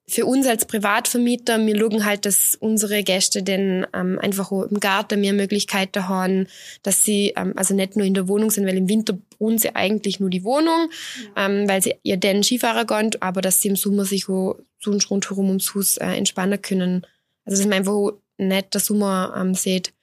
für 0.10 0.26
uns 0.26 0.48
als 0.48 0.66
Privatvermieter, 0.66 1.66
wir 1.66 1.80
schauen 1.80 2.06
halt, 2.06 2.26
dass 2.26 2.56
unsere 2.60 3.04
Gäste 3.04 3.44
denn 3.44 3.86
ähm, 3.94 4.20
einfach 4.20 4.52
auch 4.52 4.64
im 4.64 4.80
Garten 4.80 5.22
mehr 5.22 5.34
Möglichkeiten 5.34 6.08
haben, 6.08 6.48
dass 6.84 7.04
sie 7.04 7.34
ähm, 7.36 7.54
also 7.56 7.74
nicht 7.76 7.96
nur 7.96 8.06
in 8.06 8.14
der 8.14 8.28
Wohnung 8.28 8.52
sind, 8.52 8.66
weil 8.66 8.78
im 8.78 8.90
Winter 8.90 9.18
wohnen 9.38 9.58
sie 9.58 9.76
eigentlich 9.76 10.20
nur 10.20 10.30
die 10.30 10.44
Wohnung, 10.44 10.90
ja. 11.36 11.46
ähm, 11.46 11.70
weil 11.70 11.82
sie 11.82 11.96
ja 12.04 12.16
den 12.16 12.44
Skifahrer 12.44 12.86
gehen, 12.86 13.12
aber 13.20 13.42
dass 13.42 13.62
sie 13.62 13.70
im 13.70 13.76
Sommer 13.76 14.06
sich 14.06 14.28
auch 14.28 14.58
sonst 14.80 15.10
rundherum 15.10 15.48
ums 15.48 15.76
Haus 15.76 15.98
äh, 15.98 16.08
entspannen 16.08 16.62
können. 16.62 17.06
Also 17.46 17.62
dass 17.62 17.68
man 17.68 17.80
einfach 17.80 18.12
nicht 18.38 18.74
der 18.74 18.82
Sommer 18.82 19.34
ähm, 19.38 19.54
sieht, 19.54 19.94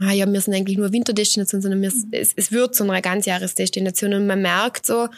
ah 0.00 0.12
ja, 0.12 0.30
wir 0.30 0.40
sind 0.40 0.54
eigentlich 0.54 0.78
nur 0.78 0.92
Winterdestination, 0.92 1.60
sondern 1.60 1.82
wir, 1.82 1.90
mhm. 1.90 2.08
es, 2.12 2.32
es 2.36 2.52
wird 2.52 2.74
so 2.74 2.84
eine 2.84 3.00
Ganzjahresdestination 3.00 4.14
und 4.14 4.26
man 4.26 4.42
merkt 4.42 4.86
so, 4.86 5.08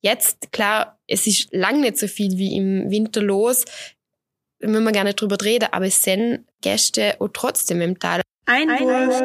jetzt, 0.00 0.52
klar, 0.52 0.98
es 1.06 1.26
ist 1.26 1.52
lang 1.52 1.80
nicht 1.80 1.98
so 1.98 2.06
viel 2.06 2.38
wie 2.38 2.56
im 2.56 2.90
Winter 2.90 3.22
los, 3.22 3.64
wenn 4.60 4.84
man 4.84 4.92
gerne 4.92 5.14
drüber 5.14 5.36
reden, 5.42 5.68
aber 5.72 5.86
es 5.86 6.02
sind 6.02 6.44
Gäste 6.60 7.16
auch 7.20 7.28
trotzdem 7.32 7.80
im 7.80 7.98
Tal. 7.98 8.22
Einwurf. 8.46 9.22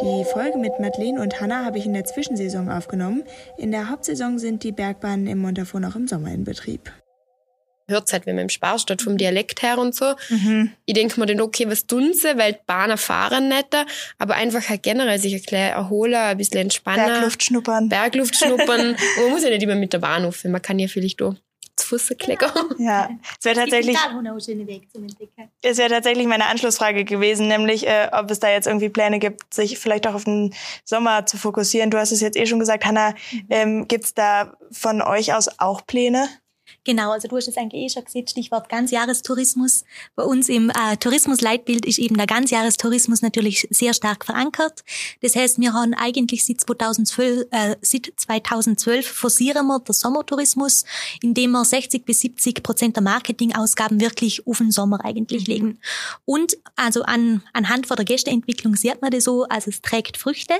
Die 0.00 0.24
Folge 0.32 0.58
mit 0.58 0.78
Madeleine 0.80 1.20
und 1.20 1.40
Hanna 1.40 1.64
habe 1.64 1.78
ich 1.78 1.84
in 1.84 1.92
der 1.92 2.04
Zwischensaison 2.04 2.70
aufgenommen. 2.70 3.24
In 3.58 3.70
der 3.70 3.90
Hauptsaison 3.90 4.38
sind 4.38 4.64
die 4.64 4.72
Bergbahnen 4.72 5.26
im 5.26 5.38
Montafon 5.38 5.84
auch 5.84 5.94
im 5.94 6.08
Sommer 6.08 6.32
in 6.32 6.44
Betrieb 6.44 6.90
hört 7.90 8.06
es 8.06 8.12
halt, 8.12 8.26
wenn 8.26 8.36
man 8.36 8.44
im 8.44 8.48
Sparstadt 8.48 9.02
vom 9.02 9.18
Dialekt 9.18 9.62
her 9.62 9.78
und 9.78 9.94
so. 9.94 10.14
Mhm. 10.30 10.72
Ich 10.86 10.94
denke 10.94 11.20
mir 11.20 11.26
dann, 11.26 11.40
okay, 11.40 11.68
was 11.68 11.86
tun 11.86 12.12
sie, 12.14 12.38
weil 12.38 12.54
die 12.54 12.58
Bahner 12.66 12.96
fahren 12.96 13.48
netter, 13.48 13.84
aber 14.18 14.34
einfach 14.34 14.68
halt 14.68 14.82
generell 14.82 15.18
sich 15.18 15.34
ein 15.34 15.42
bisschen 15.42 15.58
erholen, 15.58 16.14
ein 16.14 16.36
bisschen 16.36 16.60
entspannen. 16.60 17.06
Bergluft 17.06 17.44
schnuppern. 17.44 17.88
Bergluft 17.88 18.36
schnuppern. 18.36 18.96
man 19.20 19.30
muss 19.30 19.42
ja 19.42 19.50
nicht 19.50 19.62
immer 19.62 19.74
mit 19.74 19.92
der 19.92 19.98
Bahn 19.98 20.24
auf, 20.24 20.44
man 20.44 20.62
kann 20.62 20.78
ja 20.78 20.88
vielleicht 20.88 21.20
auch 21.22 21.34
zu 21.80 21.86
Fuß 21.88 22.14
kleckern. 22.18 22.50
Genau. 22.76 22.90
Ja, 22.90 23.10
es 23.38 23.44
wäre 23.44 23.56
tatsächlich, 23.56 23.96
es 25.62 25.78
wäre 25.78 25.88
tatsächlich 25.88 26.26
meine 26.26 26.46
Anschlussfrage 26.46 27.04
gewesen, 27.04 27.48
nämlich, 27.48 27.86
äh, 27.86 28.08
ob 28.12 28.30
es 28.30 28.40
da 28.40 28.50
jetzt 28.50 28.66
irgendwie 28.66 28.88
Pläne 28.88 29.18
gibt, 29.18 29.52
sich 29.52 29.78
vielleicht 29.78 30.06
auch 30.06 30.14
auf 30.14 30.24
den 30.24 30.54
Sommer 30.84 31.26
zu 31.26 31.36
fokussieren. 31.36 31.90
Du 31.90 31.98
hast 31.98 32.12
es 32.12 32.20
jetzt 32.20 32.36
eh 32.36 32.46
schon 32.46 32.58
gesagt, 32.58 32.84
Hanna, 32.84 33.14
mhm. 33.32 33.46
ähm, 33.50 33.88
gibt 33.88 34.04
es 34.04 34.14
da 34.14 34.56
von 34.70 35.02
euch 35.02 35.34
aus 35.34 35.48
auch 35.58 35.86
Pläne? 35.86 36.28
Genau, 36.84 37.10
also 37.10 37.28
du 37.28 37.36
hast 37.36 37.46
es 37.46 37.58
eigentlich 37.58 37.82
eh 37.82 37.88
schon 37.90 38.04
gesehen, 38.04 38.26
Stichwort 38.26 38.70
Ganzjahrestourismus. 38.70 39.84
Bei 40.16 40.22
uns 40.22 40.48
im 40.48 40.70
äh, 40.70 40.96
Tourismusleitbild 40.96 41.84
ist 41.84 41.98
eben 41.98 42.16
der 42.16 42.26
Ganzjahrestourismus 42.26 43.20
natürlich 43.20 43.68
sehr 43.70 43.92
stark 43.92 44.24
verankert. 44.24 44.82
Das 45.20 45.36
heißt, 45.36 45.60
wir 45.60 45.74
haben 45.74 45.92
eigentlich 45.92 46.44
seit 46.44 46.62
2012, 46.62 47.46
äh, 47.50 47.76
seit 47.82 48.12
2012 48.16 49.06
forcieren 49.06 49.66
wir 49.66 49.80
den 49.80 49.92
Sommertourismus, 49.92 50.84
indem 51.22 51.50
wir 51.50 51.66
60 51.66 52.06
bis 52.06 52.20
70 52.20 52.62
Prozent 52.62 52.96
der 52.96 53.02
Marketingausgaben 53.02 54.00
wirklich 54.00 54.46
auf 54.46 54.58
den 54.58 54.70
Sommer 54.70 55.04
eigentlich 55.04 55.46
mhm. 55.46 55.52
legen. 55.52 55.78
Und 56.24 56.56
also 56.76 57.02
an, 57.02 57.42
anhand 57.52 57.88
von 57.88 57.96
der 57.96 58.06
Gästeentwicklung 58.06 58.74
sieht 58.74 59.02
man 59.02 59.10
das 59.10 59.24
so, 59.24 59.44
also 59.44 59.68
es 59.68 59.82
trägt 59.82 60.16
Früchte. 60.16 60.54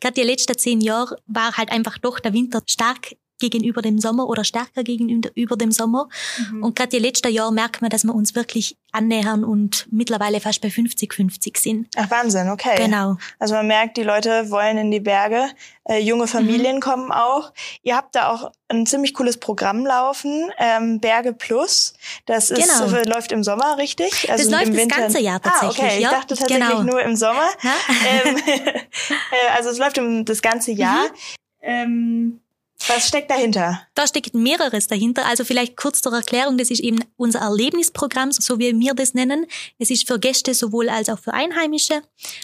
Gerade 0.00 0.14
die 0.14 0.26
letzten 0.26 0.58
zehn 0.58 0.80
Jahre 0.80 1.18
war 1.26 1.56
halt 1.56 1.70
einfach 1.70 1.98
doch 1.98 2.18
der 2.18 2.32
Winter 2.32 2.62
stark 2.66 3.14
gegenüber 3.50 3.82
dem 3.82 3.98
Sommer 3.98 4.28
oder 4.28 4.44
stärker 4.44 4.82
gegenüber 4.84 5.56
dem 5.56 5.72
Sommer. 5.72 6.08
Mhm. 6.50 6.62
Und 6.62 6.76
gerade 6.76 6.90
die 6.90 6.98
letzten 6.98 7.32
Jahre 7.32 7.52
merkt 7.52 7.82
man, 7.82 7.90
dass 7.90 8.04
wir 8.04 8.14
uns 8.14 8.34
wirklich 8.34 8.76
annähern 8.92 9.42
und 9.44 9.86
mittlerweile 9.90 10.40
fast 10.40 10.60
bei 10.60 10.68
50-50 10.68 11.58
sind. 11.58 11.88
Ach 11.96 12.10
Wahnsinn, 12.10 12.50
okay. 12.50 12.76
Genau. 12.76 13.16
Also 13.38 13.54
man 13.54 13.66
merkt, 13.66 13.96
die 13.96 14.02
Leute 14.02 14.50
wollen 14.50 14.78
in 14.78 14.90
die 14.90 15.00
Berge. 15.00 15.48
Äh, 15.84 15.98
junge 15.98 16.26
Familien 16.26 16.76
mhm. 16.76 16.80
kommen 16.80 17.10
auch. 17.10 17.52
Ihr 17.82 17.96
habt 17.96 18.14
da 18.14 18.30
auch 18.30 18.52
ein 18.68 18.86
ziemlich 18.86 19.14
cooles 19.14 19.38
Programm 19.38 19.84
laufen, 19.84 20.50
ähm, 20.58 21.00
Berge 21.00 21.32
Plus. 21.32 21.94
Das 22.26 22.50
ist, 22.50 22.78
genau. 22.78 22.94
äh, 22.94 23.08
läuft 23.08 23.32
im 23.32 23.42
Sommer, 23.42 23.78
richtig? 23.78 24.30
Also 24.30 24.44
das 24.44 24.52
läuft 24.52 24.68
im 24.68 24.76
Winter. 24.76 24.96
das 24.96 25.04
ganze 25.04 25.20
Jahr 25.20 25.40
tatsächlich. 25.40 25.82
Ah, 25.82 25.86
okay. 25.86 26.00
Ja? 26.00 26.08
Ich 26.08 26.14
dachte 26.14 26.36
tatsächlich 26.36 26.68
genau. 26.68 26.82
nur 26.82 27.02
im 27.02 27.16
Sommer. 27.16 27.48
ähm, 28.24 28.36
äh, 28.46 29.56
also 29.56 29.70
es 29.70 29.78
läuft 29.78 29.98
im, 29.98 30.24
das 30.24 30.42
ganze 30.42 30.72
Jahr. 30.72 31.04
Mhm. 31.04 31.08
Ähm, 31.62 32.40
was 32.88 33.08
steckt 33.08 33.30
dahinter? 33.30 33.86
Da 33.94 34.06
steckt 34.06 34.34
mehreres 34.34 34.86
dahinter. 34.86 35.26
Also 35.26 35.44
vielleicht 35.44 35.76
kurz 35.76 36.02
zur 36.02 36.12
Erklärung, 36.12 36.58
das 36.58 36.70
ist 36.70 36.80
eben 36.80 37.00
unser 37.16 37.40
Erlebnisprogramm, 37.40 38.32
so 38.32 38.58
wie 38.58 38.78
wir 38.78 38.94
das 38.94 39.14
nennen. 39.14 39.46
Es 39.78 39.90
ist 39.90 40.06
für 40.06 40.18
Gäste 40.18 40.54
sowohl 40.54 40.88
als 40.88 41.08
auch 41.08 41.18
für 41.18 41.34
Einheimische. 41.34 42.02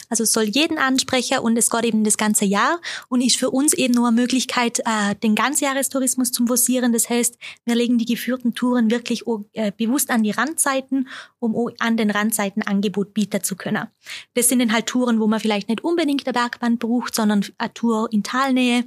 Also 0.09 0.25
es 0.25 0.33
soll 0.33 0.45
jeden 0.45 0.79
ansprechen 0.79 1.39
und 1.39 1.57
es 1.57 1.71
geht 1.71 1.85
eben 1.85 2.05
das 2.05 2.17
ganze 2.17 2.45
Jahr 2.45 2.81
und 3.09 3.21
ist 3.21 3.37
für 3.37 3.51
uns 3.51 3.73
eben 3.73 3.95
nur 3.95 4.09
eine 4.09 4.21
Möglichkeit, 4.21 4.81
äh, 4.81 5.15
den 5.23 5.35
Ganzjahrestourismus 5.35 6.33
zu 6.33 6.47
forcieren. 6.47 6.93
Das 6.93 7.09
heißt, 7.09 7.37
wir 7.65 7.75
legen 7.75 7.99
die 7.99 8.07
geführten 8.07 8.55
Touren 8.55 8.91
wirklich 8.91 9.25
äh, 9.53 9.73
bewusst 9.73 10.11
an 10.11 10.23
die 10.23 10.31
Randzeiten, 10.31 11.09
um 11.39 11.71
an 11.79 11.97
den 11.97 12.11
Randzeiten 12.11 12.63
Angebot 12.63 13.15
bieten 13.15 13.43
zu 13.43 13.57
können. 13.57 13.89
Das 14.35 14.49
sind 14.49 14.61
dann 14.61 14.73
halt 14.73 14.87
Touren, 14.87 15.21
wo 15.21 15.27
man 15.27 15.41
vielleicht 15.41 15.69
nicht 15.69 15.83
unbedingt 15.83 16.27
der 16.27 16.33
Bergbahn 16.33 16.79
braucht, 16.79 17.15
sondern 17.15 17.45
eine 17.59 17.75
Tour 17.75 18.09
in 18.11 18.23
Talnähe. 18.23 18.85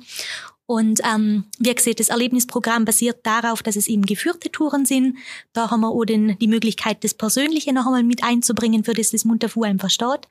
Und 0.72 1.02
ähm, 1.04 1.44
wie 1.60 1.76
gesagt, 1.76 2.00
das 2.00 2.08
Erlebnisprogramm 2.08 2.86
basiert 2.86 3.26
darauf, 3.26 3.62
dass 3.62 3.76
es 3.76 3.90
eben 3.90 4.04
geführte 4.04 4.50
Touren 4.50 4.86
sind. 4.86 5.18
Da 5.52 5.70
haben 5.70 5.82
wir 5.82 5.90
auch 5.90 6.06
den, 6.06 6.40
die 6.40 6.48
Möglichkeit, 6.48 7.04
das 7.04 7.14
Persönliche 7.14 7.74
noch 7.74 7.88
einmal 7.88 8.04
mit 8.04 8.24
einzubringen, 8.24 8.86
für 8.86 8.94
das 8.94 9.12
das 9.12 9.26
Montafu 9.26 9.64
einfach 9.64 9.90
steht. 9.90 10.30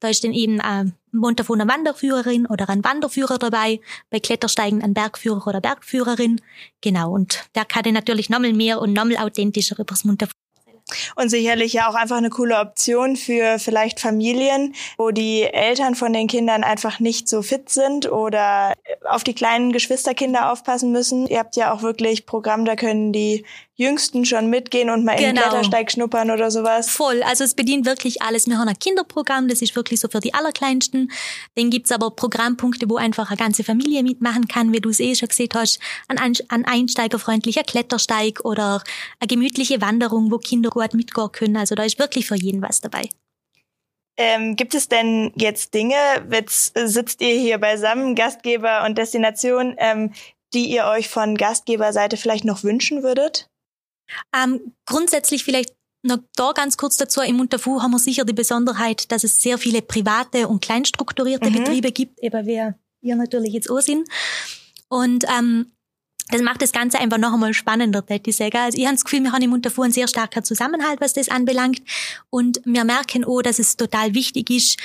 Da 0.00 0.08
ist 0.08 0.24
dann 0.24 0.32
eben 0.32 0.62
eine 0.62 0.94
Montafu 1.10 1.52
eine 1.52 1.68
Wanderführerin 1.68 2.46
oder 2.46 2.70
ein 2.70 2.82
Wanderführer 2.82 3.36
dabei, 3.36 3.80
bei 4.08 4.18
Klettersteigen 4.18 4.80
ein 4.82 4.94
Bergführer 4.94 5.46
oder 5.46 5.60
Bergführerin. 5.60 6.40
Genau, 6.80 7.12
und 7.12 7.44
der 7.54 7.66
kann 7.66 7.82
dann 7.82 7.92
natürlich 7.92 8.30
nochmal 8.30 8.54
mehr 8.54 8.80
und 8.80 8.94
nochmal 8.94 9.18
authentischer 9.18 9.74
über 9.74 9.84
das 9.84 10.04
Montafu 10.04 10.32
und 11.16 11.28
sicherlich 11.28 11.72
ja 11.72 11.88
auch 11.88 11.94
einfach 11.94 12.16
eine 12.16 12.30
coole 12.30 12.58
Option 12.58 13.16
für 13.16 13.58
vielleicht 13.58 14.00
Familien, 14.00 14.74
wo 14.98 15.10
die 15.10 15.42
Eltern 15.42 15.94
von 15.94 16.12
den 16.12 16.26
Kindern 16.26 16.64
einfach 16.64 17.00
nicht 17.00 17.28
so 17.28 17.42
fit 17.42 17.68
sind 17.68 18.10
oder 18.10 18.74
auf 19.08 19.24
die 19.24 19.34
kleinen 19.34 19.72
Geschwisterkinder 19.72 20.52
aufpassen 20.52 20.92
müssen. 20.92 21.26
Ihr 21.26 21.38
habt 21.38 21.56
ja 21.56 21.72
auch 21.72 21.82
wirklich 21.82 22.26
Programm, 22.26 22.64
da 22.64 22.76
können 22.76 23.12
die 23.12 23.44
Jüngsten 23.76 24.24
schon 24.26 24.50
mitgehen 24.50 24.90
und 24.90 25.04
mal 25.04 25.16
genau. 25.16 25.28
in 25.28 25.34
den 25.34 25.42
Klettersteig 25.42 25.90
schnuppern 25.90 26.30
oder 26.30 26.50
sowas. 26.50 26.90
Voll, 26.90 27.22
also 27.22 27.42
es 27.42 27.54
bedient 27.54 27.86
wirklich 27.86 28.20
alles. 28.20 28.46
Wir 28.46 28.58
haben 28.58 28.68
ein 28.68 28.78
Kinderprogramm, 28.78 29.48
das 29.48 29.62
ist 29.62 29.74
wirklich 29.74 30.00
so 30.00 30.08
für 30.08 30.20
die 30.20 30.34
Allerkleinsten. 30.34 31.10
Dann 31.54 31.70
gibt's 31.70 31.90
aber 31.90 32.10
Programmpunkte, 32.10 32.88
wo 32.90 32.96
einfach 32.96 33.30
eine 33.30 33.38
ganze 33.38 33.64
Familie 33.64 34.02
mitmachen 34.02 34.46
kann, 34.46 34.72
wie 34.72 34.80
du 34.80 34.90
es 34.90 35.00
eh 35.00 35.14
schon 35.14 35.28
gesehen 35.28 35.48
hast. 35.54 35.80
Ein, 36.08 36.34
ein 36.48 36.64
einsteigerfreundlicher 36.64 37.64
Klettersteig 37.64 38.44
oder 38.44 38.82
eine 39.20 39.28
gemütliche 39.28 39.80
Wanderung, 39.80 40.30
wo 40.30 40.38
Kinder 40.38 40.68
gut 40.68 40.92
mitgehen 40.92 41.32
können. 41.32 41.56
Also 41.56 41.74
da 41.74 41.84
ist 41.84 41.98
wirklich 41.98 42.26
für 42.26 42.36
jeden 42.36 42.60
was 42.60 42.80
dabei. 42.80 43.08
Ähm, 44.18 44.56
gibt 44.56 44.74
es 44.74 44.88
denn 44.88 45.32
jetzt 45.36 45.72
Dinge, 45.72 45.96
jetzt 46.30 46.72
sitzt 46.76 47.22
ihr 47.22 47.34
hier 47.34 47.56
beisammen, 47.58 48.14
Gastgeber 48.14 48.84
und 48.84 48.98
Destination, 48.98 49.74
ähm, 49.78 50.12
die 50.52 50.66
ihr 50.66 50.84
euch 50.84 51.08
von 51.08 51.36
Gastgeberseite 51.36 52.18
vielleicht 52.18 52.44
noch 52.44 52.62
wünschen 52.62 53.02
würdet? 53.02 53.48
Ähm, 54.34 54.74
grundsätzlich 54.86 55.44
vielleicht 55.44 55.74
noch 56.02 56.18
da 56.36 56.52
ganz 56.52 56.76
kurz 56.76 56.96
dazu, 56.96 57.20
im 57.20 57.40
Unterfu 57.40 57.80
haben 57.80 57.92
wir 57.92 57.98
sicher 57.98 58.24
die 58.24 58.32
Besonderheit, 58.32 59.10
dass 59.12 59.24
es 59.24 59.40
sehr 59.40 59.56
viele 59.58 59.82
private 59.82 60.48
und 60.48 60.60
kleinstrukturierte 60.60 61.48
mhm. 61.48 61.58
Betriebe 61.58 61.92
gibt, 61.92 62.18
eben 62.20 62.46
wer 62.46 62.78
ihr 63.00 63.16
natürlich 63.16 63.52
jetzt 63.52 63.70
auch 63.70 63.80
sind. 63.80 64.08
Und 64.88 65.24
ähm, 65.24 65.72
das 66.30 66.42
macht 66.42 66.62
das 66.62 66.72
Ganze 66.72 66.98
einfach 66.98 67.18
noch 67.18 67.32
einmal 67.32 67.52
spannender, 67.52 68.02
hätte 68.06 68.30
ich 68.30 68.36
sagen. 68.36 68.56
Also 68.56 68.78
ich 68.78 68.84
habe 68.84 68.94
das 68.94 69.04
Gefühl, 69.04 69.22
wir 69.22 69.32
haben 69.32 69.42
im 69.42 69.52
Unterfuhr 69.52 69.84
einen 69.84 69.92
sehr 69.92 70.08
starken 70.08 70.44
Zusammenhalt, 70.44 71.00
was 71.00 71.12
das 71.12 71.28
anbelangt. 71.28 71.82
Und 72.30 72.60
wir 72.64 72.84
merken 72.84 73.24
auch, 73.24 73.42
dass 73.42 73.58
es 73.58 73.76
total 73.76 74.14
wichtig 74.14 74.50
ist, 74.50 74.78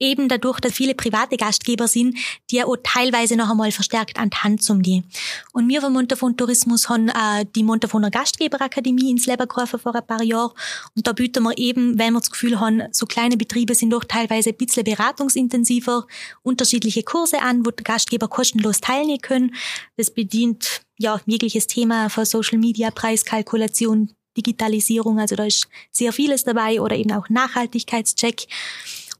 eben 0.00 0.28
dadurch, 0.28 0.60
dass 0.60 0.72
viele 0.72 0.94
private 0.94 1.36
Gastgeber 1.36 1.86
sind, 1.86 2.18
die 2.50 2.56
ja 2.56 2.66
auch 2.66 2.76
teilweise 2.82 3.36
noch 3.36 3.50
einmal 3.50 3.70
verstärkt 3.70 4.18
an 4.18 4.30
die 4.30 4.36
Hand 4.38 4.62
zum 4.62 4.82
die. 4.82 5.04
Und 5.52 5.68
wir 5.68 5.80
vom 5.80 5.92
Montafon 5.92 6.36
Tourismus 6.36 6.88
haben 6.88 7.10
äh, 7.10 7.44
die 7.54 7.62
Montafoner 7.62 8.10
Gastgeberakademie 8.10 9.10
ins 9.10 9.26
Leben 9.26 9.46
gerufen 9.46 9.78
vor 9.78 9.94
ein 9.94 10.06
paar 10.06 10.22
Jahren. 10.22 10.52
Und 10.96 11.06
da 11.06 11.12
bieten 11.12 11.42
wir 11.42 11.56
eben, 11.58 11.98
wenn 11.98 12.14
wir 12.14 12.20
das 12.20 12.30
Gefühl 12.30 12.58
haben, 12.58 12.82
so 12.92 13.06
kleine 13.06 13.36
Betriebe 13.36 13.74
sind 13.74 13.90
doch 13.90 14.04
teilweise 14.04 14.50
ein 14.50 14.56
bisschen 14.56 14.84
beratungsintensiver, 14.84 16.06
unterschiedliche 16.42 17.02
Kurse 17.02 17.40
an, 17.42 17.64
wo 17.64 17.70
die 17.70 17.84
Gastgeber 17.84 18.28
kostenlos 18.28 18.80
teilnehmen 18.80 19.20
können. 19.20 19.54
Das 19.96 20.10
bedient 20.10 20.82
ja 20.98 21.20
jegliches 21.26 21.66
Thema 21.66 22.08
von 22.08 22.24
Social 22.24 22.58
Media, 22.58 22.90
Preiskalkulation, 22.90 24.10
Digitalisierung, 24.36 25.18
also 25.18 25.34
da 25.34 25.44
ist 25.44 25.68
sehr 25.90 26.12
vieles 26.12 26.44
dabei 26.44 26.80
oder 26.80 26.96
eben 26.96 27.12
auch 27.12 27.28
Nachhaltigkeitscheck. 27.28 28.46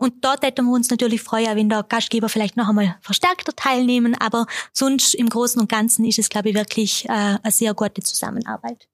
Und 0.01 0.25
dort 0.25 0.43
hätten 0.43 0.65
wir 0.65 0.73
uns 0.73 0.89
natürlich 0.89 1.23
freuen, 1.23 1.57
wenn 1.57 1.69
der 1.69 1.83
Gastgeber 1.83 2.31
vielleicht 2.31 2.57
noch 2.57 2.71
einmal 2.71 2.97
verstärkter 3.03 3.55
teilnehmen. 3.55 4.17
Aber 4.19 4.47
sonst 4.73 5.15
im 5.15 5.29
Großen 5.29 5.61
und 5.61 5.69
Ganzen 5.71 6.07
ist 6.07 6.19
es, 6.19 6.31
glaube 6.31 6.49
ich, 6.49 6.55
wirklich 6.55 7.05
äh, 7.05 7.37
eine 7.43 7.53
sehr 7.53 7.75
gute 7.75 8.03
Zusammenarbeit. 8.03 8.89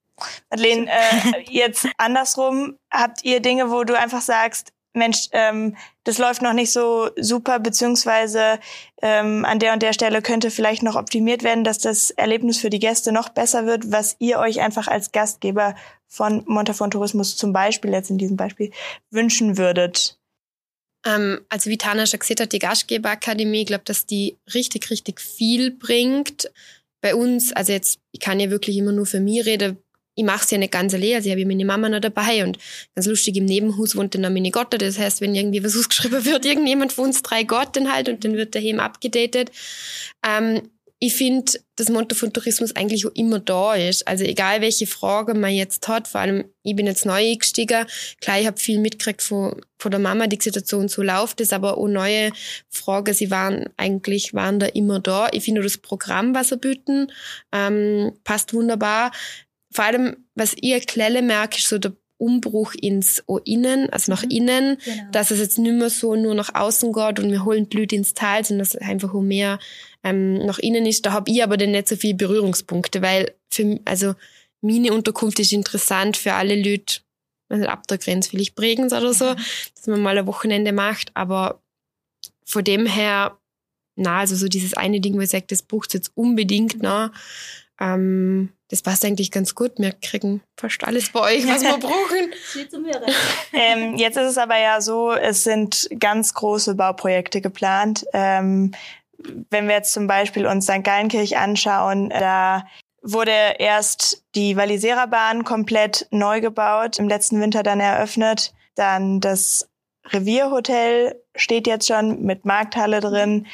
Madeleine, 0.51 0.91
äh, 0.91 1.45
jetzt 1.49 1.87
andersrum, 1.97 2.77
habt 2.91 3.25
ihr 3.25 3.39
Dinge, 3.41 3.71
wo 3.71 3.85
du 3.85 3.97
einfach 3.97 4.21
sagst, 4.21 4.73
Mensch, 4.95 5.29
ähm, 5.31 5.77
das 6.03 6.19
läuft 6.19 6.43
noch 6.43 6.55
nicht 6.55 6.73
so 6.73 7.11
super, 7.17 7.61
beziehungsweise 7.61 8.59
ähm, 9.01 9.45
an 9.45 9.61
der 9.61 9.75
und 9.75 9.83
der 9.83 9.93
Stelle 9.93 10.23
könnte 10.23 10.51
vielleicht 10.51 10.83
noch 10.83 10.97
optimiert 10.97 11.45
werden, 11.45 11.63
dass 11.63 11.79
das 11.79 12.11
Erlebnis 12.11 12.59
für 12.59 12.71
die 12.71 12.81
Gäste 12.81 13.13
noch 13.13 13.29
besser 13.29 13.67
wird, 13.67 13.93
was 13.93 14.17
ihr 14.19 14.41
euch 14.41 14.61
einfach 14.61 14.89
als 14.89 15.13
Gastgeber 15.13 15.77
von 16.09 16.43
Montafon 16.47 16.91
Tourismus 16.91 17.37
zum 17.37 17.53
Beispiel, 17.53 17.93
jetzt 17.93 18.11
in 18.11 18.19
diesem 18.19 18.37
Beispiel, 18.37 18.73
wünschen 19.11 19.57
würdet? 19.57 20.19
Ähm, 21.07 21.41
also 21.49 21.71
wie 21.71 21.79
Tana 21.79 22.05
schon 22.05 22.21
gesagt 22.21 22.41
hat, 22.41 22.53
die 22.53 22.59
Gastgeberakademie, 22.59 23.63
ich 23.63 23.67
glaube, 23.67 23.85
dass 23.85 24.07
die 24.07 24.37
richtig, 24.53 24.91
richtig 24.91 25.21
viel 25.21 25.71
bringt. 25.71 26.51
Bei 27.01 27.15
uns, 27.15 27.53
also 27.53 27.73
jetzt, 27.73 28.01
ich 28.13 28.21
kann 28.21 28.41
ja 28.41 28.51
wirklich 28.51 28.77
immer 28.77 28.93
nur 28.93 29.07
für 29.07 29.21
mich 29.21 29.47
reden, 29.47 29.79
ich 30.19 30.25
mache 30.25 30.45
es 30.45 30.51
ja 30.51 30.59
nicht 30.59 30.73
ganz 30.73 30.95
allein, 30.95 31.15
also 31.17 31.27
ich 31.27 31.31
habe 31.31 31.43
ja 31.43 31.47
meine 31.47 31.65
Mama 31.67 31.91
noch 31.91 32.01
dabei 32.01 32.43
und 32.43 32.59
ganz 32.95 33.07
lustig, 33.07 33.37
im 33.37 33.45
Nebenhaus 33.45 33.95
wohnt 33.97 34.15
dann 34.15 34.23
noch 34.23 34.31
meine 34.31 34.51
Gotte, 34.51 34.79
das 34.79 34.99
heißt, 34.99 35.21
wenn 35.21 35.35
irgendwie 35.35 35.63
was 35.63 35.77
ausgeschrieben 35.79 36.25
wird, 36.25 36.45
irgendjemand 36.45 36.93
von 36.93 37.07
uns 37.07 37.23
drei 37.23 37.45
Gotten 37.45 37.93
halt 37.93 38.09
und 38.09 38.25
dann 38.25 38.35
wird 38.35 38.55
daheim 38.55 38.81
abgedatet. 38.81 39.51
Ähm, 40.27 40.63
ich 40.99 41.15
finde, 41.15 41.53
dass 41.77 41.91
Montafon 41.91 42.33
Tourismus 42.33 42.75
eigentlich 42.75 43.07
auch 43.07 43.15
immer 43.15 43.39
da 43.39 43.75
ist. 43.75 44.09
Also 44.09 44.25
egal, 44.25 44.63
welche 44.63 44.87
Frage 44.87 45.35
man 45.35 45.53
jetzt 45.53 45.89
hat, 45.89 46.09
vor 46.09 46.23
allem, 46.23 46.45
ich 46.63 46.75
bin 46.75 46.87
jetzt 46.87 47.05
neu 47.05 47.13
eingestiegen, 47.33 47.87
klar, 48.21 48.41
ich 48.41 48.47
habe 48.47 48.59
viel 48.59 48.79
mitgekriegt 48.79 49.21
von, 49.21 49.61
von 49.79 49.91
der 49.91 50.01
Mama, 50.01 50.27
die 50.27 50.39
Situation 50.41 50.89
so 50.89 51.03
läuft 51.03 51.43
es, 51.43 51.53
aber 51.53 51.77
auch 51.77 51.87
neue 51.87 52.33
Fragen, 52.71 53.13
sie 53.13 53.31
waren 53.31 53.69
eigentlich, 53.77 54.33
waren 54.33 54.59
da 54.59 54.67
immer 54.67 54.99
da. 54.99 55.29
Ich 55.33 55.45
finde 55.45 55.63
das 55.63 55.77
Programm, 55.77 56.35
was 56.35 56.49
sie 56.49 56.57
bieten, 56.57 57.13
ähm, 57.53 58.13
passt 58.25 58.55
wunderbar. 58.55 59.13
Vor 59.71 59.85
allem, 59.85 60.17
was 60.35 60.55
ich 60.55 60.73
erkläre, 60.73 61.21
merke, 61.21 61.59
ist 61.59 61.69
so 61.69 61.77
der 61.77 61.93
Umbruch 62.19 62.75
ins 62.75 63.23
o 63.27 63.39
Innen, 63.39 63.91
also 63.91 64.13
nach 64.13 64.23
mhm. 64.23 64.31
innen, 64.31 64.79
genau. 64.85 65.03
dass 65.13 65.31
es 65.31 65.39
jetzt 65.39 65.59
nicht 65.59 65.75
mehr 65.75 65.91
so 65.91 66.17
nur 66.17 66.35
nach 66.35 66.55
außen 66.55 66.93
geht 66.93 67.21
und 67.21 67.31
wir 67.31 67.45
holen 67.45 67.69
Leute 67.73 67.97
ins 67.97 68.15
Tal, 68.15 68.45
sondern 68.45 68.65
dass 68.65 68.75
es 68.75 68.81
einfach 68.81 69.13
mehr 69.15 69.59
ähm, 70.03 70.39
nach 70.47 70.59
innen 70.59 70.87
ist. 70.87 71.05
Da 71.05 71.13
habe 71.13 71.31
ich 71.31 71.43
aber 71.43 71.57
dann 71.57 71.73
nicht 71.73 71.89
so 71.89 71.97
viele 71.97 72.15
Berührungspunkte, 72.15 73.03
weil 73.03 73.35
für 73.51 73.81
also 73.85 74.15
meine 74.61 74.93
Unterkunft 74.93 75.39
ist 75.39 75.53
interessant 75.53 76.17
für 76.17 76.33
alle 76.33 76.57
Leute, 76.57 77.01
also 77.49 77.67
ab 77.67 77.87
der 77.87 77.99
Grenze 77.99 78.31
vielleicht 78.31 78.55
Bregenz 78.55 78.93
oder 78.93 79.13
so, 79.13 79.33
mhm. 79.33 79.37
dass 79.75 79.87
man 79.87 80.01
mal 80.01 80.19
ein 80.19 80.27
Wochenende 80.27 80.73
macht, 80.73 81.11
aber 81.15 81.63
von 82.45 82.65
dem 82.65 82.87
her, 82.87 83.39
na, 83.97 84.21
also 84.21 84.37
so 84.37 84.49
dieses 84.49 84.75
eine 84.75 85.01
Ding, 85.01 85.15
wo 85.17 85.21
ich 85.21 85.31
sage, 85.31 85.47
das 85.49 85.63
bucht 85.63 85.95
jetzt 85.95 86.13
unbedingt, 86.15 86.77
na, 86.81 87.13
ähm, 87.81 88.53
das 88.69 88.83
passt 88.83 89.05
eigentlich 89.05 89.31
ganz 89.31 89.55
gut. 89.55 89.73
Wir 89.79 89.93
kriegen 89.93 90.43
fast 90.57 90.83
alles 90.85 91.11
bei 91.11 91.21
euch, 91.21 91.47
was 91.47 91.63
wir 91.63 91.79
brauchen. 91.79 92.33
ähm, 93.53 93.97
jetzt 93.97 94.17
ist 94.17 94.31
es 94.31 94.39
aber 94.39 94.59
ja 94.59 94.81
so, 94.81 95.13
es 95.13 95.45
sind 95.45 95.89
ganz 96.01 96.35
große 96.35 96.75
Bauprojekte 96.75 97.41
geplant. 97.41 98.05
Ähm, 98.13 98.73
wenn 99.51 99.69
wir 99.69 99.77
jetzt 99.77 99.93
zum 99.93 100.07
Beispiel 100.07 100.47
uns 100.47 100.65
St. 100.65 100.85
Gallenkirch 100.85 101.37
anschauen, 101.37 102.11
da 102.11 102.67
wurde 103.03 103.57
erst 103.59 104.25
die 104.35 104.57
Walisera-Bahn 104.57 105.45
komplett 105.45 106.09
neu 106.11 106.41
gebaut, 106.41 106.99
im 106.99 107.09
letzten 107.09 107.41
Winter 107.41 107.63
dann 107.63 107.81
eröffnet. 107.81 108.53
Dann 108.75 109.21
das 109.21 109.69
Revierhotel 110.07 111.23
steht 111.37 111.67
jetzt 111.67 111.87
schon 111.87 112.23
mit 112.23 112.45
Markthalle 112.45 113.01
drin. 113.01 113.47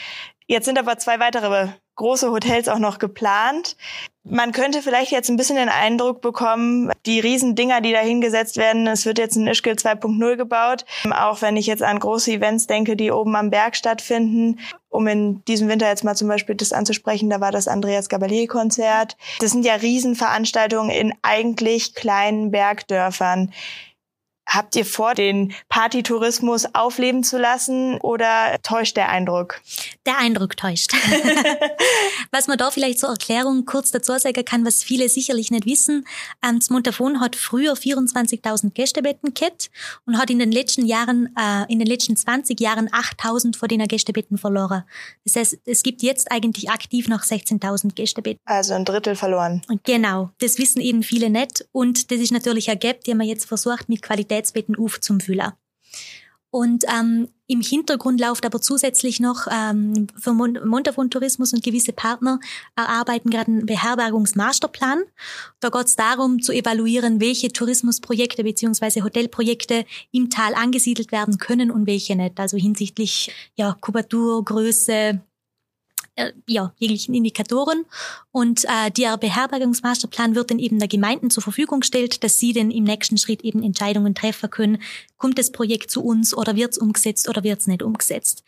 Jetzt 0.47 0.65
sind 0.65 0.79
aber 0.79 0.99
zwei 0.99 1.21
weitere 1.21 1.69
große 1.97 2.31
Hotels 2.31 2.69
auch 2.69 2.79
noch 2.79 2.99
geplant. 2.99 3.77
Man 4.25 4.53
könnte 4.53 4.83
vielleicht 4.83 5.11
jetzt 5.11 5.31
ein 5.31 5.37
bisschen 5.37 5.57
den 5.57 5.69
Eindruck 5.69 6.21
bekommen, 6.21 6.93
die 7.07 7.19
Riesendinger, 7.19 7.81
die 7.81 7.91
da 7.91 7.99
hingesetzt 7.99 8.57
werden, 8.57 8.87
es 8.87 9.05
wird 9.05 9.19
jetzt 9.19 9.35
ein 9.35 9.49
Ischgl 9.49 9.73
2.0 9.73 10.37
gebaut. 10.37 10.85
Auch 11.11 11.43
wenn 11.43 11.57
ich 11.57 11.67
jetzt 11.67 11.83
an 11.83 11.99
große 11.99 12.31
Events 12.31 12.69
denke, 12.69 12.95
die 12.95 13.11
oben 13.11 13.35
am 13.35 13.51
Berg 13.51 13.75
stattfinden. 13.75 14.61
Um 14.91 15.09
in 15.09 15.45
diesem 15.47 15.69
Winter 15.69 15.89
jetzt 15.89 16.05
mal 16.05 16.15
zum 16.15 16.29
Beispiel 16.29 16.55
das 16.55 16.73
anzusprechen, 16.73 17.31
da 17.31 17.41
war 17.41 17.51
das 17.51 17.67
Andreas 17.67 18.09
Gabalier-Konzert. 18.09 19.17
Das 19.41 19.51
sind 19.51 19.65
ja 19.65 19.75
Riesenveranstaltungen 19.75 20.91
in 20.91 21.15
eigentlich 21.23 21.95
kleinen 21.95 22.53
Bergdörfern. 22.53 23.53
Habt 24.53 24.77
ihr 24.77 24.85
vor, 24.85 25.15
den 25.15 25.55
Partytourismus 25.71 26.75
aufleben 26.75 27.25
zu 27.25 27.39
lassen 27.39 27.99
oder 28.03 28.59
täuscht 28.63 28.99
der 28.99 29.09
Eindruck? 29.09 29.63
Der 30.05 30.19
Eindruck 30.19 30.59
täuscht. 30.59 30.93
was 32.33 32.49
man 32.49 32.59
da 32.59 32.71
vielleicht 32.71 32.99
zur 32.99 33.09
Erklärung 33.09 33.65
kurz 33.65 33.93
dazu 33.93 34.13
sagen 34.19 34.45
kann, 34.45 34.67
was 34.67 34.83
viele 34.83 35.09
sicherlich 35.09 35.51
nicht 35.51 35.65
wissen, 35.65 36.05
ähm, 36.47 36.59
das 36.59 36.69
Montafon 36.69 37.19
hat 37.21 37.35
früher 37.35 37.73
24.000 37.73 38.73
Gästebetten 38.75 39.33
gehabt 39.33 39.71
und 40.05 40.19
hat 40.19 40.29
in 40.29 40.39
den 40.39 40.53
letzten 40.53 40.85
Jahren, 40.85 41.35
äh, 41.35 41.73
in 41.73 41.79
den 41.79 41.89
letzten 41.89 42.15
20 42.15 42.61
Jahren 42.61 42.91
8.000 42.91 43.57
von 43.57 43.69
den 43.69 43.83
Gästebetten 43.89 44.37
verloren. 44.37 44.85
Das 45.25 45.37
heißt, 45.37 45.61
es 45.65 45.83
gibt 45.83 46.03
jetzt 46.03 46.31
eigentlich 46.31 46.69
aktiv 46.69 47.09
noch 47.09 47.23
16.000 47.23 47.95
Gästebetten. 47.95 48.41
Also 48.45 48.75
ein 48.75 48.85
Drittel 48.85 49.17
verloren. 49.17 49.63
Und 49.69 49.83
genau, 49.85 50.29
das 50.41 50.59
wissen 50.59 50.83
eben 50.83 51.03
viele 51.03 51.31
nicht 51.31 51.65
und 51.73 52.11
das 52.11 52.21
ist 52.21 52.33
natürlich 52.33 52.71
ein 52.71 52.79
Gap, 52.79 53.05
den 53.05 53.17
man 53.17 53.27
jetzt 53.27 53.47
versucht 53.47 53.89
mit 53.89 54.03
Qualität 54.03 54.42
Qualitätsbetten 54.43 54.77
aufzufüllen. 54.77 55.53
Und 56.51 56.85
ähm, 56.87 57.29
im 57.47 57.63
Hintergrund 57.63 58.21
läuft 58.21 58.45
aber 58.45 58.61
zusätzlich 58.61 59.21
noch 59.21 59.47
ähm, 59.51 60.07
für 60.21 60.35
Montafon 60.35 61.11
Tourismus 61.11 61.55
und 61.55 61.65
gewisse 61.65 61.95
Partner 61.95 62.41
erarbeiten 62.77 63.31
gerade 63.31 63.51
einen 63.51 63.65
Beherbergungsmasterplan. 63.65 65.03
Da 65.61 65.71
geht 65.71 65.87
es 65.87 65.97
darum 65.97 66.43
zu 66.43 66.53
evaluieren, 66.53 67.23
welche 67.23 67.51
Tourismusprojekte 67.53 68.45
beziehungsweise 68.45 69.03
Hotelprojekte 69.03 69.87
im 70.11 70.29
Tal 70.29 70.55
angesiedelt 70.55 71.11
werden 71.11 71.39
können 71.39 71.71
und 71.71 71.87
welche 71.87 72.17
nicht. 72.17 72.39
Also 72.39 72.59
hinsichtlich 72.59 73.33
ja, 73.57 73.75
Kubatur, 73.81 74.45
Größe, 74.45 75.23
äh, 76.17 76.33
ja, 76.47 76.73
jeglichen 76.79 77.15
Indikatoren. 77.15 77.85
Und 78.31 78.65
äh, 78.65 78.91
der 78.91 79.17
Beherbergungsmasterplan 79.17 80.35
wird 80.35 80.51
dann 80.51 80.59
eben 80.59 80.79
der 80.79 80.89
Gemeinden 80.89 81.31
zur 81.31 81.43
Verfügung 81.43 81.81
gestellt, 81.81 82.23
dass 82.25 82.39
sie 82.39 82.53
dann 82.53 82.71
im 82.71 82.85
nächsten 82.85 83.19
Schritt 83.19 83.43
eben 83.43 83.63
Entscheidungen 83.63 84.15
treffen 84.15 84.51
können. 84.51 84.83
Kommt 85.17 85.39
das 85.39 85.53
Projekt 85.53 85.91
zu 85.91 86.03
uns 86.03 86.37
oder 86.37 86.57
wird 86.57 86.73
es 86.73 86.79
umgesetzt 86.79 87.29
oder 87.29 87.43
wird 87.43 87.61
es 87.61 87.67
nicht 87.67 87.83
umgesetzt? 87.83 88.45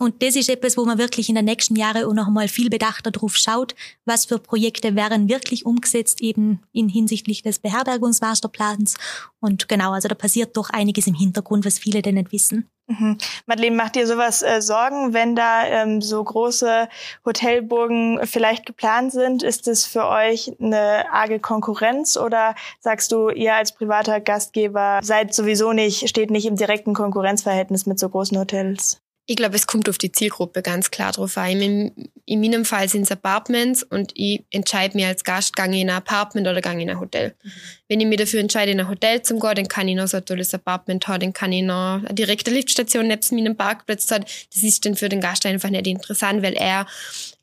Und 0.00 0.22
das 0.22 0.36
ist 0.36 0.48
etwas, 0.48 0.76
wo 0.76 0.84
man 0.84 0.98
wirklich 0.98 1.28
in 1.28 1.34
den 1.34 1.44
nächsten 1.44 1.74
Jahren 1.74 2.04
auch 2.04 2.12
noch 2.12 2.28
einmal 2.28 2.46
viel 2.46 2.70
bedachter 2.70 3.10
drauf 3.10 3.36
schaut, 3.36 3.74
was 4.04 4.26
für 4.26 4.38
Projekte 4.38 4.94
werden 4.94 5.28
wirklich 5.28 5.66
umgesetzt, 5.66 6.20
eben 6.20 6.60
in 6.72 6.88
hinsichtlich 6.88 7.42
des 7.42 7.58
Beherbergungsmasterplans. 7.58 8.94
Und 9.40 9.68
genau, 9.68 9.92
also 9.92 10.06
da 10.06 10.14
passiert 10.14 10.56
doch 10.56 10.70
einiges 10.70 11.08
im 11.08 11.14
Hintergrund, 11.14 11.64
was 11.64 11.80
viele 11.80 12.00
denn 12.00 12.14
nicht 12.14 12.30
wissen. 12.30 12.68
Mhm. 12.90 13.18
Madeleine, 13.44 13.76
macht 13.76 13.96
dir 13.96 14.06
sowas 14.06 14.42
äh, 14.42 14.62
Sorgen, 14.62 15.12
wenn 15.12 15.36
da 15.36 15.66
ähm, 15.66 16.00
so 16.00 16.24
große 16.24 16.88
Hotelburgen 17.24 18.20
vielleicht 18.24 18.64
geplant 18.64 19.12
sind? 19.12 19.42
Ist 19.42 19.68
es 19.68 19.84
für 19.84 20.06
euch 20.08 20.52
eine 20.58 21.04
arge 21.12 21.38
Konkurrenz 21.38 22.16
oder 22.16 22.54
sagst 22.80 23.12
du, 23.12 23.28
ihr 23.28 23.54
als 23.54 23.72
privater 23.72 24.20
Gastgeber 24.20 25.00
seid 25.02 25.34
sowieso 25.34 25.74
nicht, 25.74 26.08
steht 26.08 26.30
nicht 26.30 26.46
im 26.46 26.56
direkten 26.56 26.94
Konkurrenzverhältnis 26.94 27.84
mit 27.84 27.98
so 27.98 28.08
großen 28.08 28.38
Hotels? 28.38 29.02
Ich 29.30 29.36
glaube, 29.36 29.56
es 29.56 29.66
kommt 29.66 29.90
auf 29.90 29.98
die 29.98 30.10
Zielgruppe 30.10 30.62
ganz 30.62 30.90
klar 30.90 31.12
drauf 31.12 31.36
an. 31.36 31.60
In, 31.60 32.08
in 32.24 32.40
meinem 32.40 32.64
Fall 32.64 32.88
sind 32.88 33.02
es 33.02 33.12
Apartments 33.12 33.82
und 33.82 34.10
ich 34.14 34.42
entscheide 34.50 34.96
mir 34.96 35.08
als 35.08 35.22
Gast, 35.22 35.54
gehe 35.54 35.66
in 35.66 35.90
ein 35.90 35.90
Apartment 35.90 36.48
oder 36.48 36.62
gehe 36.62 36.80
in 36.80 36.88
ein 36.88 36.98
Hotel. 36.98 37.34
Mhm. 37.42 37.50
Wenn 37.88 38.00
ich 38.00 38.06
mich 38.06 38.16
dafür 38.16 38.40
entscheide, 38.40 38.72
in 38.72 38.80
ein 38.80 38.88
Hotel 38.88 39.20
zu 39.20 39.38
gehen, 39.38 39.54
dann 39.54 39.68
kann 39.68 39.86
ich 39.86 39.96
noch 39.96 40.08
so 40.08 40.16
ein 40.16 40.24
tolles 40.24 40.54
Apartment 40.54 41.06
haben, 41.08 41.20
dann 41.20 41.32
kann 41.34 41.52
ich 41.52 41.62
noch 41.62 42.02
eine 42.02 42.14
direkte 42.14 42.50
Liftstation 42.50 43.06
neben 43.06 43.36
meinem 43.36 43.54
Parkplatz 43.54 44.10
haben. 44.10 44.24
Das 44.24 44.62
ist 44.62 44.86
dann 44.86 44.96
für 44.96 45.10
den 45.10 45.20
Gast 45.20 45.44
einfach 45.44 45.68
nicht 45.68 45.86
interessant, 45.86 46.42
weil 46.42 46.54
er 46.54 46.86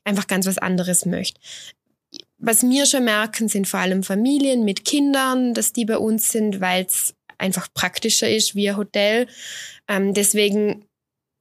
einfach 0.02 0.26
ganz 0.26 0.48
was 0.48 0.58
anderes 0.58 1.06
möchte. 1.06 1.40
Was 2.38 2.68
wir 2.68 2.86
schon 2.86 3.04
merken, 3.04 3.48
sind 3.48 3.68
vor 3.68 3.78
allem 3.78 4.02
Familien 4.02 4.64
mit 4.64 4.84
Kindern, 4.84 5.54
dass 5.54 5.72
die 5.72 5.84
bei 5.84 5.98
uns 5.98 6.32
sind, 6.32 6.60
weil 6.60 6.84
es 6.84 7.14
einfach 7.38 7.68
praktischer 7.72 8.28
ist 8.28 8.56
wie 8.56 8.70
ein 8.70 8.76
Hotel. 8.76 9.28
Ähm, 9.86 10.14
deswegen 10.14 10.84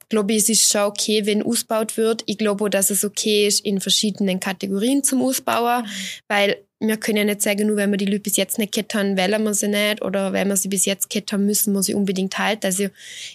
glaube 0.09 0.33
ich, 0.33 0.39
es 0.39 0.49
ist 0.49 0.71
schon 0.71 0.81
okay, 0.81 1.25
wenn 1.25 1.43
ausgebaut 1.43 1.97
wird. 1.97 2.23
Ich 2.25 2.37
glaube 2.37 2.65
auch, 2.65 2.69
dass 2.69 2.89
es 2.89 3.03
okay 3.03 3.47
ist, 3.47 3.65
in 3.65 3.81
verschiedenen 3.81 4.39
Kategorien 4.39 5.03
zum 5.03 5.21
Ausbauen, 5.21 5.85
weil 6.27 6.57
wir 6.79 6.97
können 6.97 7.17
ja 7.17 7.23
nicht 7.23 7.41
sagen, 7.41 7.67
nur 7.67 7.77
wenn 7.77 7.91
wir 7.91 7.97
die 7.97 8.05
Leute 8.05 8.21
bis 8.21 8.37
jetzt 8.37 8.57
nicht 8.57 8.73
gehabt 8.73 8.95
haben, 8.95 9.17
wählen 9.17 9.43
wir 9.43 9.53
sie 9.53 9.69
nicht 9.69 10.01
oder 10.01 10.33
wenn 10.33 10.49
wir 10.49 10.57
sie 10.57 10.67
bis 10.67 10.85
jetzt 10.85 11.09
gehabt 11.09 11.31
haben, 11.31 11.45
müssen 11.45 11.73
wir 11.73 11.81
sie 11.81 11.93
unbedingt 11.93 12.37
halten. 12.37 12.65
Also 12.65 12.87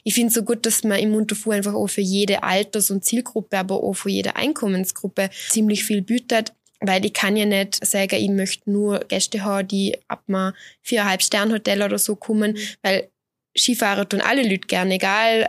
ich 0.04 0.14
finde 0.14 0.28
es 0.28 0.34
so 0.34 0.42
gut, 0.42 0.66
dass 0.66 0.84
man 0.84 0.98
im 0.98 1.10
Munterfuhr 1.10 1.54
einfach 1.54 1.74
auch 1.74 1.88
für 1.88 2.02
jede 2.02 2.42
Alters- 2.42 2.90
und 2.90 3.04
Zielgruppe, 3.04 3.58
aber 3.58 3.82
auch 3.82 3.94
für 3.94 4.10
jede 4.10 4.36
Einkommensgruppe 4.36 5.30
ziemlich 5.48 5.84
viel 5.84 6.02
bietet. 6.02 6.52
Weil 6.80 7.04
ich 7.04 7.12
kann 7.12 7.36
ja 7.36 7.44
nicht 7.44 7.84
sagen, 7.84 8.16
ich 8.16 8.30
möchte 8.30 8.70
nur 8.70 9.00
Gäste 9.00 9.44
haben, 9.44 9.68
die 9.68 9.98
ab 10.08 10.22
mal 10.26 10.54
viereinhalb 10.82 11.22
Sternhotel 11.22 11.82
oder 11.82 11.98
so 11.98 12.16
kommen, 12.16 12.52
mhm. 12.52 12.58
weil 12.82 13.10
Skifahrer 13.56 14.08
tun 14.08 14.20
alle 14.20 14.42
Leute 14.42 14.66
gerne, 14.66 14.94
egal 14.94 15.48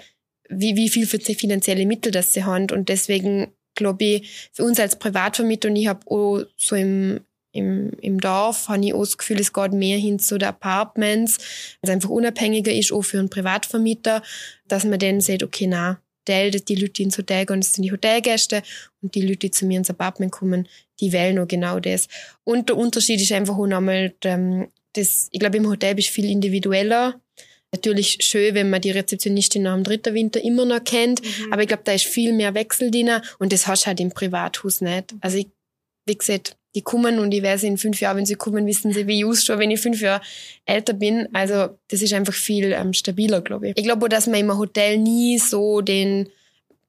wie, 0.52 0.76
wie 0.76 0.90
viel 0.90 1.08
für 1.08 1.20
finanzielle 1.20 1.86
Mittel 1.86 2.12
das 2.12 2.34
sie 2.34 2.44
haben. 2.44 2.68
Und 2.72 2.90
deswegen 2.90 3.48
glaube 3.76 4.04
ich, 4.04 4.50
für 4.52 4.64
uns 4.64 4.80
als 4.80 5.00
Privatvermieter, 5.00 5.70
und 5.70 5.76
ich 5.76 5.88
habe 5.88 6.06
auch 6.12 6.44
so 6.58 6.76
im 6.76 7.22
im, 7.54 7.92
im 8.02 8.20
Dorf 8.20 8.70
habe 8.70 8.86
ich 8.86 8.94
auch 8.94 9.02
das 9.02 9.18
Gefühl, 9.18 9.40
es 9.40 9.52
geht 9.52 9.74
mehr 9.74 9.98
hin 9.98 10.20
zu 10.20 10.38
den 10.38 10.48
Apartments, 10.48 11.38
es 11.82 11.90
einfach 11.90 12.10
unabhängiger 12.10 12.72
ist, 12.72 12.94
auch 12.94 13.02
für 13.02 13.20
einen 13.20 13.30
Privatvermieter, 13.30 14.24
dass 14.68 14.86
man 14.86 15.00
dann 15.00 15.22
sagt, 15.22 15.44
okay, 15.44 15.68
na, 15.68 16.00
der, 16.28 16.52
die 16.52 16.76
Leute, 16.76 17.04
ins 17.04 17.18
Hotel 17.18 17.46
gehen, 17.46 17.62
das 17.62 17.74
sind 17.74 17.84
die 17.84 17.92
Hotelgäste 17.92 18.64
und 19.02 19.16
die 19.16 19.22
Leute, 19.22 19.38
die 19.38 19.52
zu 19.52 19.66
mir 19.66 19.80
ins 19.80 19.90
Apartment 19.90 20.32
kommen, 20.32 20.68
die 21.00 21.12
wählen 21.12 21.40
auch 21.40 21.48
genau 21.48 21.80
das. 21.80 22.08
Und 22.44 22.70
der 22.70 22.78
Unterschied 22.78 23.20
ist 23.20 23.32
einfach 23.32 23.58
auch 23.58 23.68
nochmal, 23.68 24.14
ähm, 24.24 24.68
das, 24.94 25.28
ich 25.32 25.40
glaube, 25.40 25.58
im 25.58 25.68
Hotel 25.68 25.96
bist 25.96 26.10
du 26.10 26.14
viel 26.14 26.30
individueller. 26.30 27.20
Natürlich 27.74 28.18
schön, 28.20 28.54
wenn 28.54 28.70
man 28.70 28.82
die 28.82 28.92
Rezeptionistin 28.92 29.64
nach 29.64 29.76
dem 29.76 29.84
dritten 29.84 30.14
Winter 30.14 30.44
immer 30.44 30.66
noch 30.66 30.84
kennt, 30.84 31.22
mhm. 31.22 31.54
aber 31.54 31.62
ich 31.62 31.70
glaube, 31.70 31.84
da 31.86 31.94
ist 31.94 32.06
viel 32.06 32.34
mehr 32.34 32.54
Wechsel 32.54 32.92
drin 32.92 33.10
und 33.40 33.54
das 33.54 33.66
hast 33.66 33.84
du 33.84 33.88
halt 33.88 34.02
im 34.02 34.12
Privathaus 34.12 34.82
nicht. 34.82 35.14
Also 35.22 35.38
ich, 35.38 35.48
wie 36.06 36.18
gesagt, 36.18 36.58
die 36.76 36.82
kommen 36.82 37.20
und 37.20 37.34
ich 37.34 37.44
weiß 37.44 37.64
in 37.64 37.78
fünf 37.78 38.02
Jahren, 38.02 38.18
wenn 38.18 38.26
sie 38.26 38.36
kommen, 38.36 38.66
wissen 38.66 38.92
sie, 38.94 39.08
wie 39.08 39.20
ich 39.20 39.26
ausschaue, 39.26 39.60
wenn 39.60 39.72
ich 39.72 39.80
fünf 39.80 40.02
Jahre 40.02 40.22
älter 40.66 40.94
bin. 40.94 41.28
Also 41.34 41.78
das 41.90 42.02
ist 42.02 42.14
einfach 42.14 42.34
viel 42.34 42.72
ähm, 42.74 42.94
stabiler, 42.94 43.42
glaube 43.42 43.70
ich. 43.70 43.78
Ich 43.78 43.84
glaube 43.84 44.06
auch, 44.06 44.10
dass 44.10 44.28
man 44.28 44.40
im 44.40 44.58
Hotel 44.58 44.98
nie 44.98 45.38
so 45.38 45.82
den 45.82 46.30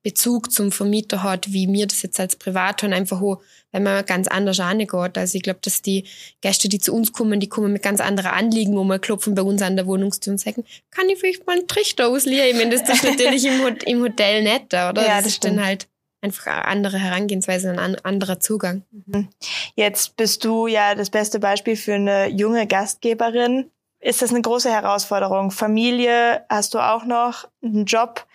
Bezug 0.02 0.50
zum 0.52 0.72
Vermieter 0.72 1.22
hat, 1.22 1.52
wie 1.52 1.66
mir 1.66 1.86
das 1.86 2.02
jetzt 2.02 2.18
als 2.18 2.36
Privat 2.36 2.82
haben, 2.82 2.92
einfach 2.92 3.20
auch, 3.20 3.40
weil 3.70 3.82
man 3.82 4.04
ganz 4.04 4.26
anders 4.28 4.58
angeht. 4.58 5.16
Also 5.16 5.36
ich 5.36 5.42
glaube, 5.42 5.60
dass 5.62 5.82
die 5.82 6.04
Gäste, 6.40 6.68
die 6.68 6.78
zu 6.78 6.92
uns 6.92 7.12
kommen, 7.12 7.38
die 7.38 7.48
kommen 7.48 7.72
mit 7.72 7.82
ganz 7.82 8.00
anderen 8.00 8.32
Anliegen, 8.32 8.76
wo 8.76 8.84
man 8.84 9.00
klopfen 9.00 9.34
bei 9.34 9.42
uns 9.42 9.62
an 9.62 9.76
der 9.76 9.86
Wohnungstür 9.86 10.32
und 10.32 10.38
sagen, 10.38 10.64
kann 10.90 11.08
ich 11.08 11.18
vielleicht 11.18 11.46
mal 11.46 11.56
einen 11.56 11.68
Trichter 11.68 12.08
ausleihen? 12.08 12.50
Ich 12.50 12.56
meine, 12.56 12.76
das 12.76 12.88
ist 12.88 13.04
natürlich 13.04 13.44
im, 13.44 13.76
im 13.86 14.02
Hotel 14.02 14.42
netter, 14.42 14.90
oder? 14.90 15.02
Ja, 15.02 15.16
das, 15.16 15.24
das 15.24 15.32
ist 15.34 15.44
dann 15.44 15.64
halt 15.64 15.88
einfach 16.20 16.46
eine 16.46 16.64
andere 16.66 16.98
Herangehensweise, 16.98 17.70
ein 17.70 17.96
anderer 18.04 18.40
Zugang. 18.40 18.82
Mhm. 18.90 19.28
Jetzt 19.74 20.16
bist 20.16 20.44
du 20.44 20.66
ja 20.66 20.94
das 20.94 21.10
beste 21.10 21.38
Beispiel 21.38 21.76
für 21.76 21.94
eine 21.94 22.28
junge 22.28 22.66
Gastgeberin. 22.66 23.70
Ist 24.02 24.20
das 24.20 24.30
eine 24.30 24.42
große 24.42 24.70
Herausforderung? 24.70 25.52
Familie 25.52 26.44
hast 26.48 26.74
du 26.74 26.80
auch 26.80 27.04
noch, 27.04 27.48
einen 27.62 27.84
Job 27.84 28.26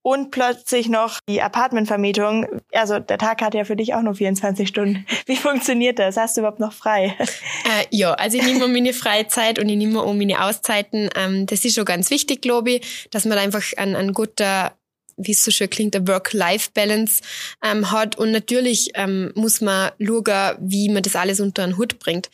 und 0.00 0.30
plötzlich 0.30 0.88
noch 0.88 1.18
die 1.28 1.42
Apartmentvermietung. 1.42 2.46
Also 2.72 2.98
der 2.98 3.18
Tag 3.18 3.42
hat 3.42 3.54
ja 3.54 3.64
für 3.64 3.76
dich 3.76 3.92
auch 3.92 4.00
nur 4.00 4.14
24 4.14 4.66
Stunden. 4.66 5.06
Wie 5.26 5.36
funktioniert 5.36 5.98
das? 5.98 6.16
Hast 6.16 6.36
du 6.36 6.40
überhaupt 6.40 6.58
noch 6.58 6.72
frei? 6.72 7.14
Äh, 7.18 7.84
ja, 7.90 8.14
also 8.14 8.38
ich 8.38 8.44
nehme 8.44 8.64
um 8.64 8.72
meine 8.72 8.94
Freizeit 8.94 9.58
und 9.58 9.68
ich 9.68 9.76
nehme 9.76 10.02
um 10.02 10.16
meine 10.16 10.42
Auszeiten. 10.42 11.10
Ähm, 11.14 11.44
das 11.44 11.66
ist 11.66 11.74
schon 11.74 11.84
ganz 11.84 12.10
wichtig, 12.10 12.40
glaube 12.40 12.70
ich, 12.70 13.08
dass 13.10 13.26
man 13.26 13.36
einfach 13.36 13.62
ein, 13.76 13.94
ein 13.94 14.14
guter 14.14 14.72
wie 15.20 15.32
es 15.32 15.44
so 15.44 15.50
schön 15.50 15.68
klingt, 15.68 15.96
eine 15.96 16.06
Work-Life-Balance 16.06 17.22
ähm, 17.62 17.90
hat. 17.90 18.16
Und 18.16 18.30
natürlich 18.30 18.92
ähm, 18.94 19.32
muss 19.34 19.60
man 19.60 19.90
schauen, 20.00 20.56
wie 20.60 20.88
man 20.88 21.02
das 21.02 21.16
alles 21.16 21.40
unter 21.40 21.64
einen 21.64 21.76
Hut 21.76 21.98
bringt. 21.98 22.30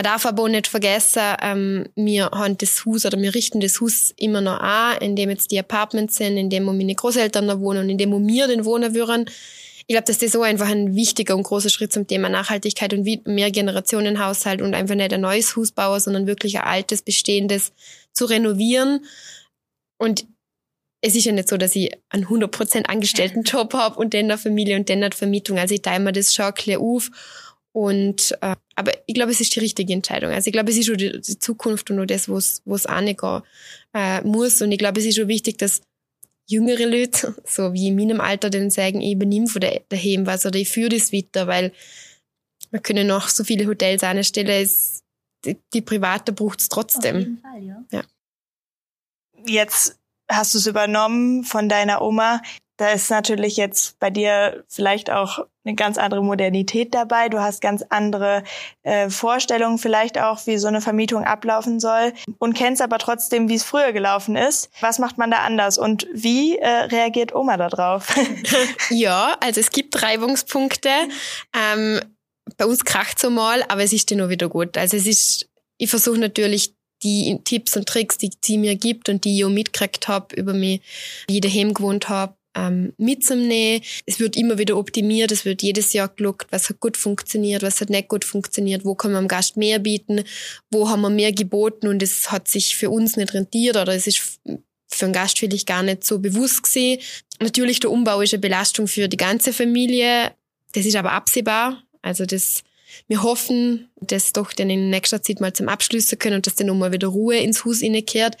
Man 0.00 0.04
darf 0.04 0.24
aber 0.24 0.44
auch 0.44 0.48
nicht 0.48 0.66
vergessen, 0.66 1.20
ähm, 1.42 1.86
wir 1.94 2.30
haben 2.30 2.56
das 2.56 2.86
Haus 2.86 3.04
oder 3.04 3.20
wir 3.20 3.34
richten 3.34 3.60
das 3.60 3.82
Haus 3.82 4.14
immer 4.16 4.40
noch 4.40 4.58
an, 4.58 4.96
in 5.02 5.14
dem 5.14 5.28
jetzt 5.28 5.50
die 5.50 5.58
Apartments 5.58 6.16
sind, 6.16 6.38
in 6.38 6.48
dem 6.48 6.66
wo 6.66 6.72
meine 6.72 6.94
Großeltern 6.94 7.44
noch 7.44 7.60
wohnen 7.60 7.80
und 7.80 7.90
in 7.90 7.98
dem 7.98 8.10
wo 8.10 8.18
wir 8.18 8.48
den 8.48 8.64
wohnen 8.64 8.94
würden. 8.94 9.26
Ich 9.86 9.94
glaube, 9.94 10.06
dass 10.06 10.16
das 10.16 10.32
so 10.32 10.40
einfach 10.40 10.70
ein 10.70 10.94
wichtiger 10.94 11.36
und 11.36 11.42
großer 11.42 11.68
Schritt 11.68 11.92
zum 11.92 12.06
Thema 12.06 12.30
Nachhaltigkeit 12.30 12.94
und 12.94 13.06
mehr 13.26 13.50
Generationenhaushalt 13.50 14.62
und 14.62 14.72
einfach 14.72 14.94
nicht 14.94 15.12
ein 15.12 15.20
neues 15.20 15.54
Haus 15.54 15.70
bauen, 15.70 16.00
sondern 16.00 16.26
wirklich 16.26 16.56
ein 16.56 16.64
altes, 16.64 17.02
bestehendes 17.02 17.74
zu 18.14 18.24
renovieren. 18.24 19.04
Und 19.98 20.24
es 21.02 21.14
ist 21.14 21.26
ja 21.26 21.32
nicht 21.32 21.50
so, 21.50 21.58
dass 21.58 21.76
ich 21.76 21.92
einen 22.08 22.24
100% 22.24 22.86
angestellten 22.86 23.42
Job 23.44 23.74
habe 23.74 23.98
und 23.98 24.14
dann 24.14 24.24
eine 24.24 24.38
Familie 24.38 24.76
und 24.76 24.88
dann 24.88 25.02
eine 25.02 25.14
Vermietung. 25.14 25.58
Also 25.58 25.74
ich 25.74 25.82
teile 25.82 26.02
mir 26.02 26.12
das 26.12 26.34
schon 26.34 26.54
klar 26.54 26.80
auf. 26.80 27.10
Und, 27.72 28.36
äh, 28.40 28.56
aber 28.74 28.92
ich 29.06 29.14
glaube, 29.14 29.30
es 29.30 29.40
ist 29.40 29.54
die 29.54 29.60
richtige 29.60 29.92
Entscheidung. 29.92 30.32
Also 30.32 30.48
ich 30.48 30.52
glaube, 30.52 30.70
es 30.70 30.76
ist 30.76 30.86
schon 30.86 30.96
die, 30.96 31.20
die 31.20 31.38
Zukunft 31.38 31.90
und 31.90 31.96
nur 31.96 32.06
das, 32.06 32.28
wo 32.28 32.36
es 32.36 32.62
wo 32.64 32.74
es 32.74 32.86
angehen 32.86 33.42
äh, 33.94 34.20
muss. 34.22 34.60
Und 34.60 34.72
ich 34.72 34.78
glaube, 34.78 35.00
es 35.00 35.06
ist 35.06 35.16
schon 35.16 35.28
wichtig, 35.28 35.58
dass 35.58 35.82
jüngere 36.48 36.86
Leute, 36.86 37.34
so 37.44 37.72
wie 37.72 37.88
in 37.88 37.96
meinem 37.96 38.20
Alter, 38.20 38.50
dann 38.50 38.70
sagen, 38.70 39.00
ich 39.00 39.12
übernehme 39.12 39.46
von 39.46 39.60
der, 39.60 39.82
daheim 39.88 40.26
was 40.26 40.44
oder 40.46 40.58
ich 40.58 40.68
führe 40.68 40.90
das 40.90 41.12
weiter, 41.12 41.46
weil 41.46 41.72
wir 42.70 42.80
können 42.80 43.06
noch 43.06 43.28
so 43.28 43.44
viele 43.44 43.66
Hotels 43.66 44.02
anstellen, 44.02 44.48
es, 44.48 45.02
die, 45.44 45.56
die 45.72 45.80
Private 45.80 46.32
braucht 46.32 46.60
es 46.60 46.68
trotzdem. 46.68 47.16
Auf 47.16 47.22
jeden 47.22 47.38
Fall, 47.38 47.62
ja. 47.62 47.84
ja. 47.92 48.02
Jetzt 49.46 49.98
hast 50.30 50.54
du 50.54 50.58
es 50.58 50.66
übernommen 50.66 51.44
von 51.44 51.68
deiner 51.68 52.02
Oma. 52.02 52.42
Da 52.80 52.92
ist 52.92 53.10
natürlich 53.10 53.58
jetzt 53.58 53.98
bei 53.98 54.08
dir 54.08 54.64
vielleicht 54.66 55.10
auch 55.10 55.40
eine 55.66 55.74
ganz 55.74 55.98
andere 55.98 56.24
Modernität 56.24 56.94
dabei. 56.94 57.28
Du 57.28 57.38
hast 57.38 57.60
ganz 57.60 57.84
andere 57.90 58.42
äh, 58.84 59.10
Vorstellungen 59.10 59.76
vielleicht 59.76 60.18
auch, 60.18 60.46
wie 60.46 60.56
so 60.56 60.66
eine 60.66 60.80
Vermietung 60.80 61.24
ablaufen 61.24 61.78
soll 61.78 62.14
und 62.38 62.54
kennst 62.54 62.80
aber 62.80 62.96
trotzdem, 62.96 63.50
wie 63.50 63.56
es 63.56 63.64
früher 63.64 63.92
gelaufen 63.92 64.34
ist. 64.34 64.70
Was 64.80 64.98
macht 64.98 65.18
man 65.18 65.30
da 65.30 65.40
anders 65.40 65.76
und 65.76 66.06
wie 66.14 66.56
äh, 66.56 66.66
reagiert 66.66 67.34
Oma 67.34 67.58
darauf? 67.58 68.16
ja, 68.88 69.36
also 69.40 69.60
es 69.60 69.72
gibt 69.72 70.02
Reibungspunkte. 70.02 70.88
Ähm, 71.54 72.00
bei 72.56 72.64
uns 72.64 72.86
kracht 72.86 73.18
so 73.18 73.28
mal, 73.28 73.62
aber 73.68 73.82
es 73.82 73.92
ist 73.92 74.10
dann 74.10 74.16
nur 74.16 74.30
wieder 74.30 74.48
gut. 74.48 74.78
Also 74.78 74.96
es 74.96 75.06
ist, 75.06 75.50
ich 75.76 75.90
versuche 75.90 76.18
natürlich 76.18 76.74
die 77.02 77.38
Tipps 77.44 77.76
und 77.76 77.86
Tricks, 77.86 78.16
die 78.16 78.30
sie 78.42 78.56
mir 78.56 78.76
gibt 78.76 79.10
und 79.10 79.26
die 79.26 79.36
ich 79.36 79.44
auch 79.44 79.50
mitgekriegt 79.50 80.08
habe 80.08 80.34
über 80.34 80.54
mich, 80.54 80.80
wie 81.28 81.36
ich 81.36 81.40
daheim 81.42 81.74
gewohnt 81.74 82.08
habe, 82.08 82.34
ähm, 82.54 82.92
mitzunehmen. 82.96 83.82
Es 84.06 84.20
wird 84.20 84.36
immer 84.36 84.58
wieder 84.58 84.76
optimiert, 84.76 85.32
es 85.32 85.44
wird 85.44 85.62
jedes 85.62 85.92
Jahr 85.92 86.08
geguckt, 86.08 86.48
was 86.50 86.68
hat 86.68 86.80
gut 86.80 86.96
funktioniert, 86.96 87.62
was 87.62 87.80
hat 87.80 87.90
nicht 87.90 88.08
gut 88.08 88.24
funktioniert, 88.24 88.84
wo 88.84 88.94
kann 88.94 89.12
man 89.12 89.24
am 89.24 89.28
Gast 89.28 89.56
mehr 89.56 89.78
bieten, 89.78 90.24
wo 90.70 90.88
haben 90.88 91.02
wir 91.02 91.10
mehr 91.10 91.32
geboten 91.32 91.88
und 91.88 92.02
es 92.02 92.30
hat 92.30 92.48
sich 92.48 92.76
für 92.76 92.90
uns 92.90 93.16
nicht 93.16 93.34
rentiert 93.34 93.76
oder 93.76 93.94
es 93.94 94.06
ist 94.06 94.40
für 94.88 95.04
einen 95.04 95.12
Gast 95.12 95.38
vielleicht 95.38 95.66
gar 95.66 95.82
nicht 95.82 96.04
so 96.04 96.18
bewusst 96.18 96.64
gesehen. 96.64 97.00
Natürlich, 97.40 97.80
der 97.80 97.90
Umbau 97.90 98.20
ist 98.20 98.34
eine 98.34 98.40
Belastung 98.40 98.88
für 98.88 99.08
die 99.08 99.16
ganze 99.16 99.52
Familie, 99.52 100.32
das 100.72 100.84
ist 100.84 100.96
aber 100.96 101.12
absehbar. 101.12 101.82
Also 102.02 102.26
das 102.26 102.64
wir 103.08 103.22
hoffen, 103.22 103.88
dass 104.00 104.32
doch 104.32 104.52
dann 104.52 104.70
in 104.70 104.90
nächster 104.90 105.22
Zeit 105.22 105.40
mal 105.40 105.52
zum 105.52 105.68
Abschließen 105.68 106.18
können 106.18 106.36
und 106.36 106.46
dass 106.46 106.56
dann 106.56 106.66
nochmal 106.66 106.92
wieder 106.92 107.08
Ruhe 107.08 107.36
ins 107.38 107.64
Haus 107.64 107.80
kehrt. 108.06 108.36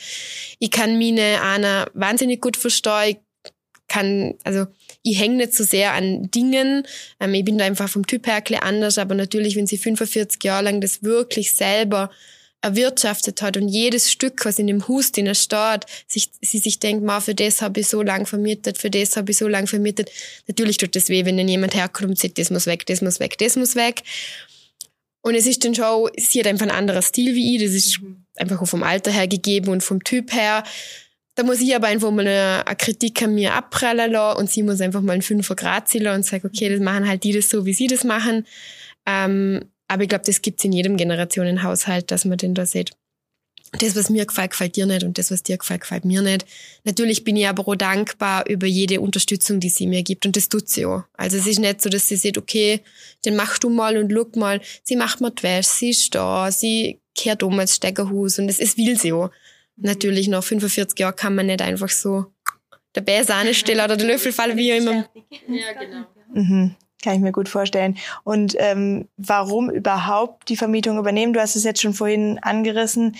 Ich 0.58 0.70
kann 0.70 0.98
meine 0.98 1.40
Anna 1.40 1.86
wahnsinnig 1.94 2.40
gut 2.40 2.56
verstehen. 2.56 3.16
Ich 3.90 3.94
kann, 3.94 4.34
also, 4.44 4.66
ich 5.02 5.18
hänge 5.18 5.36
nicht 5.36 5.52
so 5.52 5.64
sehr 5.64 5.94
an 5.94 6.30
Dingen. 6.30 6.86
Ähm, 7.18 7.34
ich 7.34 7.44
bin 7.44 7.58
da 7.58 7.64
einfach 7.64 7.88
vom 7.88 8.06
Typ 8.06 8.28
her 8.28 8.40
ein 8.46 8.54
anders, 8.60 8.98
aber 8.98 9.16
natürlich, 9.16 9.56
wenn 9.56 9.66
sie 9.66 9.78
45 9.78 10.42
Jahre 10.44 10.64
lang 10.64 10.80
das 10.80 11.02
wirklich 11.02 11.52
selber 11.52 12.08
erwirtschaftet 12.62 13.42
hat 13.42 13.56
und 13.56 13.68
jedes 13.68 14.12
Stück, 14.12 14.44
was 14.44 14.58
in 14.58 14.66
dem 14.66 14.86
Haus 14.86 15.12
drin 15.12 15.34
steht, 15.34 15.86
sich, 16.06 16.30
sie 16.40 16.58
sich 16.58 16.78
denkt, 16.78 17.02
ma, 17.02 17.20
für 17.20 17.34
das 17.34 17.62
habe 17.62 17.80
ich 17.80 17.88
so 17.88 18.02
lang 18.02 18.26
vermietet, 18.26 18.78
für 18.78 18.90
das 18.90 19.16
habe 19.16 19.32
ich 19.32 19.38
so 19.38 19.48
lang 19.48 19.66
vermietet. 19.66 20.10
Natürlich 20.46 20.76
tut 20.76 20.94
das 20.94 21.08
weh, 21.08 21.24
wenn 21.24 21.38
dann 21.38 21.48
jemand 21.48 21.74
herkommt 21.74 22.10
und 22.10 22.18
sagt, 22.18 22.38
das 22.38 22.50
muss 22.50 22.66
weg, 22.66 22.86
das 22.86 23.00
muss 23.00 23.18
weg, 23.18 23.38
das 23.38 23.56
muss 23.56 23.76
weg. 23.76 24.02
Und 25.22 25.34
es 25.34 25.46
ist 25.46 25.64
dann 25.64 25.74
schon, 25.74 26.10
sie 26.16 26.40
hat 26.40 26.46
einfach 26.46 26.66
ein 26.66 26.72
anderer 26.72 27.02
Stil 27.02 27.34
wie 27.34 27.56
ich, 27.56 27.62
das 27.62 27.72
ist 27.72 28.00
mhm. 28.00 28.24
einfach 28.36 28.60
auch 28.60 28.68
vom 28.68 28.82
Alter 28.82 29.10
her 29.10 29.26
gegeben 29.26 29.68
und 29.68 29.82
vom 29.82 30.04
Typ 30.04 30.32
her. 30.32 30.62
Da 31.40 31.46
muss 31.46 31.62
ich 31.62 31.74
aber 31.74 31.86
einfach 31.86 32.10
mal 32.10 32.26
eine, 32.26 32.66
eine 32.66 32.76
Kritik 32.76 33.22
an 33.22 33.34
mir 33.34 33.54
abprallen 33.54 34.12
lassen 34.12 34.38
und 34.38 34.50
sie 34.50 34.62
muss 34.62 34.82
einfach 34.82 35.00
mal 35.00 35.14
einen 35.14 35.22
Fünfer 35.22 35.56
Grad 35.56 35.88
ziehen 35.88 36.06
und 36.06 36.22
sagen, 36.22 36.46
okay, 36.46 36.68
das 36.68 36.80
machen 36.80 37.08
halt 37.08 37.24
die 37.24 37.32
das 37.32 37.48
so, 37.48 37.64
wie 37.64 37.72
sie 37.72 37.86
das 37.86 38.04
machen. 38.04 38.46
Ähm, 39.06 39.64
aber 39.88 40.02
ich 40.02 40.10
glaube, 40.10 40.24
das 40.26 40.42
gibt's 40.42 40.64
in 40.64 40.72
jedem 40.72 40.98
Generationenhaushalt, 40.98 42.10
dass 42.10 42.26
man 42.26 42.36
denn 42.36 42.52
da 42.52 42.66
sieht, 42.66 42.90
das, 43.72 43.96
was 43.96 44.10
mir 44.10 44.26
gefällt, 44.26 44.50
gefällt 44.50 44.76
dir 44.76 44.84
nicht 44.84 45.02
und 45.02 45.16
das, 45.16 45.30
was 45.30 45.42
dir 45.42 45.56
gefällt, 45.56 45.80
gefällt 45.80 46.04
mir 46.04 46.20
nicht. 46.20 46.44
Natürlich 46.84 47.24
bin 47.24 47.36
ich 47.36 47.48
aber 47.48 47.66
auch 47.66 47.74
dankbar 47.74 48.46
über 48.46 48.66
jede 48.66 49.00
Unterstützung, 49.00 49.60
die 49.60 49.70
sie 49.70 49.86
mir 49.86 50.02
gibt 50.02 50.26
und 50.26 50.36
das 50.36 50.50
tut 50.50 50.68
sie 50.68 50.84
auch. 50.84 51.04
Also 51.14 51.38
es 51.38 51.46
ist 51.46 51.58
nicht 51.58 51.80
so, 51.80 51.88
dass 51.88 52.06
sie 52.06 52.16
sieht, 52.16 52.36
okay, 52.36 52.80
den 53.24 53.34
machst 53.34 53.64
du 53.64 53.70
mal 53.70 53.96
und 53.96 54.12
look 54.12 54.36
mal, 54.36 54.60
sie 54.82 54.96
macht 54.96 55.22
mir 55.22 55.30
die 55.30 55.42
Wäsche, 55.42 55.70
sie 55.70 55.88
ist 55.88 56.14
da, 56.14 56.52
sie 56.52 57.00
kehrt 57.14 57.42
um 57.42 57.58
als 57.58 57.76
Steckerhus 57.76 58.38
und 58.38 58.50
es, 58.50 58.58
es 58.58 58.76
will 58.76 58.98
sie 58.98 59.14
auch. 59.14 59.30
Natürlich, 59.80 60.28
nach 60.28 60.44
45 60.44 60.98
Jahren 60.98 61.16
kann 61.16 61.34
man 61.34 61.46
nicht 61.46 61.62
einfach 61.62 61.88
so 61.88 62.26
der 62.94 63.00
Bär 63.02 63.24
Sahne 63.24 63.54
stellen 63.54 63.84
oder 63.84 63.96
der 63.96 64.06
Löffel 64.06 64.32
fallen, 64.32 64.56
wie 64.56 64.70
immer. 64.70 65.08
Ja, 65.48 65.72
genau. 65.78 66.06
Mhm. 66.32 66.74
Kann 67.02 67.14
ich 67.14 67.20
mir 67.20 67.32
gut 67.32 67.48
vorstellen. 67.48 67.96
Und 68.24 68.54
ähm, 68.58 69.08
warum 69.16 69.70
überhaupt 69.70 70.48
die 70.48 70.56
Vermietung 70.56 70.98
übernehmen? 70.98 71.32
Du 71.32 71.40
hast 71.40 71.56
es 71.56 71.64
jetzt 71.64 71.80
schon 71.80 71.94
vorhin 71.94 72.38
angerissen, 72.42 73.16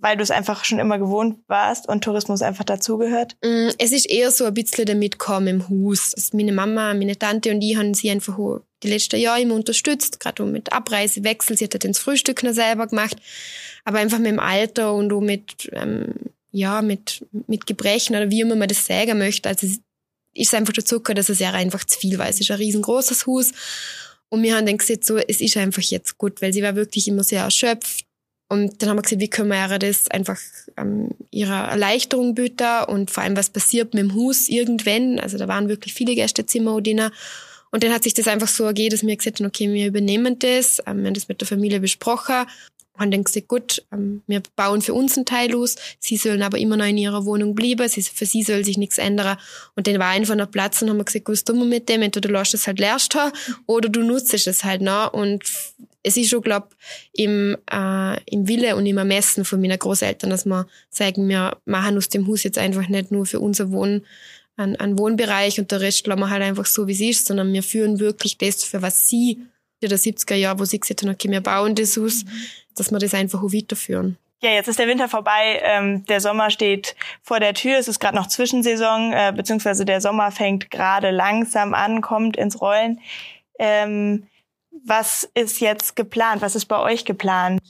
weil 0.00 0.16
du 0.16 0.22
es 0.22 0.30
einfach 0.30 0.64
schon 0.64 0.78
immer 0.78 0.98
gewohnt 0.98 1.38
warst 1.46 1.88
und 1.88 2.04
Tourismus 2.04 2.42
einfach 2.42 2.64
dazugehört? 2.64 3.36
Mm, 3.44 3.68
es 3.78 3.92
ist 3.92 4.08
eher 4.08 4.30
so 4.30 4.44
ein 4.44 4.54
bisschen 4.54 4.86
der 4.86 4.94
Mitkommen 4.94 5.48
im 5.48 5.68
Haus. 5.68 6.14
Also 6.14 6.36
meine 6.36 6.52
Mama, 6.52 6.94
meine 6.94 7.18
Tante 7.18 7.50
und 7.50 7.60
ich 7.60 7.76
haben 7.76 7.92
sie 7.92 8.10
einfach 8.10 8.38
die 8.82 8.88
letzten 8.88 9.20
Jahre 9.20 9.40
immer 9.40 9.54
unterstützt, 9.54 10.20
gerade 10.20 10.44
mit 10.44 10.72
Abreisewechsel. 10.72 11.56
Sie 11.56 11.64
hat 11.64 11.74
halt 11.74 11.84
das 11.84 11.98
Frühstück 11.98 12.42
noch 12.42 12.52
selber 12.52 12.86
gemacht. 12.86 13.16
Aber 13.84 13.98
einfach 13.98 14.18
mit 14.18 14.28
dem 14.28 14.40
Alter 14.40 14.94
und 14.94 15.12
auch 15.12 15.20
mit, 15.20 15.70
ähm, 15.72 16.14
ja, 16.50 16.82
mit, 16.82 17.24
mit 17.46 17.66
Gebrechen 17.66 18.16
oder 18.16 18.30
wie 18.30 18.40
immer 18.40 18.56
man 18.56 18.68
das 18.68 18.86
sagen 18.86 19.18
möchte. 19.18 19.48
Also 19.48 19.66
ist 20.34 20.54
einfach 20.54 20.72
dazu 20.72 21.00
gehört, 21.00 21.18
dass 21.18 21.28
es 21.28 21.38
ja 21.38 21.52
einfach 21.52 21.84
zu 21.84 21.98
viel 21.98 22.18
war. 22.18 22.28
Es 22.28 22.40
ist 22.40 22.50
ein 22.50 22.56
riesengroßes 22.56 23.26
Haus. 23.26 23.52
Und 24.28 24.42
wir 24.42 24.56
haben 24.56 24.66
dann 24.66 24.78
gesagt, 24.78 25.04
so, 25.04 25.18
es 25.18 25.40
ist 25.40 25.56
einfach 25.56 25.82
jetzt 25.82 26.16
gut, 26.16 26.40
weil 26.40 26.52
sie 26.52 26.62
war 26.62 26.74
wirklich 26.74 27.06
immer 27.06 27.24
sehr 27.24 27.42
erschöpft. 27.42 28.06
Und 28.48 28.82
dann 28.82 28.90
haben 28.90 28.98
wir 28.98 29.02
gesagt, 29.02 29.20
wie 29.20 29.30
können 29.30 29.48
wir 29.48 29.78
das 29.78 30.10
einfach 30.10 30.38
ähm, 30.76 31.10
ihrer 31.30 31.68
Erleichterung 31.68 32.34
bieten 32.34 32.84
und 32.86 33.10
vor 33.10 33.22
allem, 33.22 33.36
was 33.36 33.50
passiert 33.50 33.94
mit 33.94 34.02
dem 34.02 34.14
Haus 34.14 34.48
irgendwann. 34.48 35.18
Also 35.18 35.38
da 35.38 35.48
waren 35.48 35.68
wirklich 35.68 35.94
viele 35.94 36.14
Gästezimmer 36.14 36.74
und 36.74 36.86
Und 37.72 37.82
dann 37.82 37.92
hat 37.92 38.04
sich 38.04 38.14
das 38.14 38.28
einfach 38.28 38.48
so 38.48 38.64
ergeben, 38.64 38.90
dass 38.90 39.04
wir 39.04 39.16
gesagt 39.16 39.40
haben, 39.40 39.46
okay, 39.46 39.72
wir 39.72 39.88
übernehmen 39.88 40.38
das. 40.38 40.78
Ähm, 40.86 40.98
wir 40.98 41.06
haben 41.06 41.14
das 41.14 41.28
mit 41.28 41.40
der 41.40 41.48
Familie 41.48 41.80
besprochen 41.80 42.46
haben 42.98 43.10
dann 43.10 43.24
gesagt, 43.24 43.48
gut, 43.48 43.82
ähm, 43.92 44.22
wir 44.26 44.42
bauen 44.56 44.82
für 44.82 44.94
uns 44.94 45.16
einen 45.16 45.26
Teil 45.26 45.54
aus, 45.56 45.76
sie 45.98 46.16
sollen 46.16 46.42
aber 46.42 46.58
immer 46.58 46.76
noch 46.76 46.86
in 46.86 46.98
ihrer 46.98 47.24
Wohnung 47.24 47.54
bleiben, 47.54 47.88
sie, 47.88 48.02
für 48.02 48.26
sie 48.26 48.42
soll 48.42 48.64
sich 48.64 48.78
nichts 48.78 48.98
ändern. 48.98 49.38
Und 49.76 49.86
dann 49.86 49.98
war 49.98 50.08
einfach 50.08 50.34
noch 50.34 50.50
Platz 50.50 50.82
und 50.82 50.90
haben 50.90 51.04
gesagt, 51.04 51.28
was 51.28 51.44
tun 51.44 51.58
wir 51.58 51.64
mit 51.64 51.88
dem? 51.88 52.02
Entweder 52.02 52.28
du 52.28 52.34
lässt 52.34 52.54
es 52.54 52.66
halt 52.66 52.80
stehen 53.00 53.32
oder 53.66 53.88
du 53.88 54.02
nutzt 54.02 54.32
es 54.34 54.64
halt 54.64 54.82
noch. 54.82 55.12
Und 55.12 55.44
es 56.02 56.16
ist 56.16 56.30
schon, 56.30 56.42
glaub 56.42 56.74
im, 57.12 57.56
äh, 57.70 58.20
im 58.30 58.48
Wille 58.48 58.76
und 58.76 58.86
im 58.86 58.98
Ermessen 58.98 59.44
von 59.44 59.60
meinen 59.60 59.78
Großeltern, 59.78 60.30
dass 60.30 60.44
wir 60.44 60.66
sagen, 60.90 61.28
wir 61.28 61.56
machen 61.64 61.96
aus 61.96 62.08
dem 62.08 62.26
Haus 62.28 62.42
jetzt 62.42 62.58
einfach 62.58 62.88
nicht 62.88 63.10
nur 63.10 63.24
für 63.26 63.40
unser 63.40 63.70
Wohn, 63.72 64.04
einen, 64.56 64.76
einen 64.76 64.98
Wohnbereich 64.98 65.58
und 65.58 65.70
der 65.70 65.80
Rest 65.80 66.06
lassen 66.06 66.20
wir 66.20 66.30
halt 66.30 66.42
einfach 66.42 66.66
so, 66.66 66.86
wie 66.86 66.92
es 66.92 67.00
ist, 67.00 67.26
sondern 67.26 67.52
wir 67.52 67.62
führen 67.62 68.00
wirklich 68.00 68.38
das, 68.38 68.64
für 68.64 68.82
was 68.82 69.08
sie 69.08 69.42
in 69.80 69.88
der 69.88 69.98
70er 69.98 70.34
Jahre, 70.34 70.60
wo 70.60 70.64
sie 70.64 70.78
gesagt 70.78 71.02
haben, 71.02 71.10
okay, 71.10 71.30
wir 71.30 71.40
bauen 71.40 71.74
das 71.74 71.98
aus, 71.98 72.24
dass 72.76 72.90
wir 72.90 72.98
das 72.98 73.14
einfach 73.14 73.42
auch 73.42 73.52
weiterführen. 73.52 74.16
Ja, 74.40 74.50
jetzt 74.50 74.68
ist 74.68 74.78
der 74.78 74.88
Winter 74.88 75.08
vorbei, 75.08 75.60
ähm, 75.62 76.04
der 76.06 76.20
Sommer 76.20 76.50
steht 76.50 76.96
vor 77.22 77.38
der 77.38 77.54
Tür, 77.54 77.78
es 77.78 77.86
ist 77.86 78.00
gerade 78.00 78.16
noch 78.16 78.26
Zwischensaison, 78.26 79.12
äh, 79.12 79.32
beziehungsweise 79.34 79.84
der 79.84 80.00
Sommer 80.00 80.32
fängt 80.32 80.70
gerade 80.70 81.10
langsam 81.10 81.74
an, 81.74 82.00
kommt 82.00 82.36
ins 82.36 82.60
Rollen. 82.60 83.00
Ähm, 83.58 84.26
was 84.84 85.30
ist 85.34 85.60
jetzt 85.60 85.94
geplant? 85.94 86.42
Was 86.42 86.56
ist 86.56 86.66
bei 86.66 86.78
euch 86.78 87.04
geplant? 87.04 87.60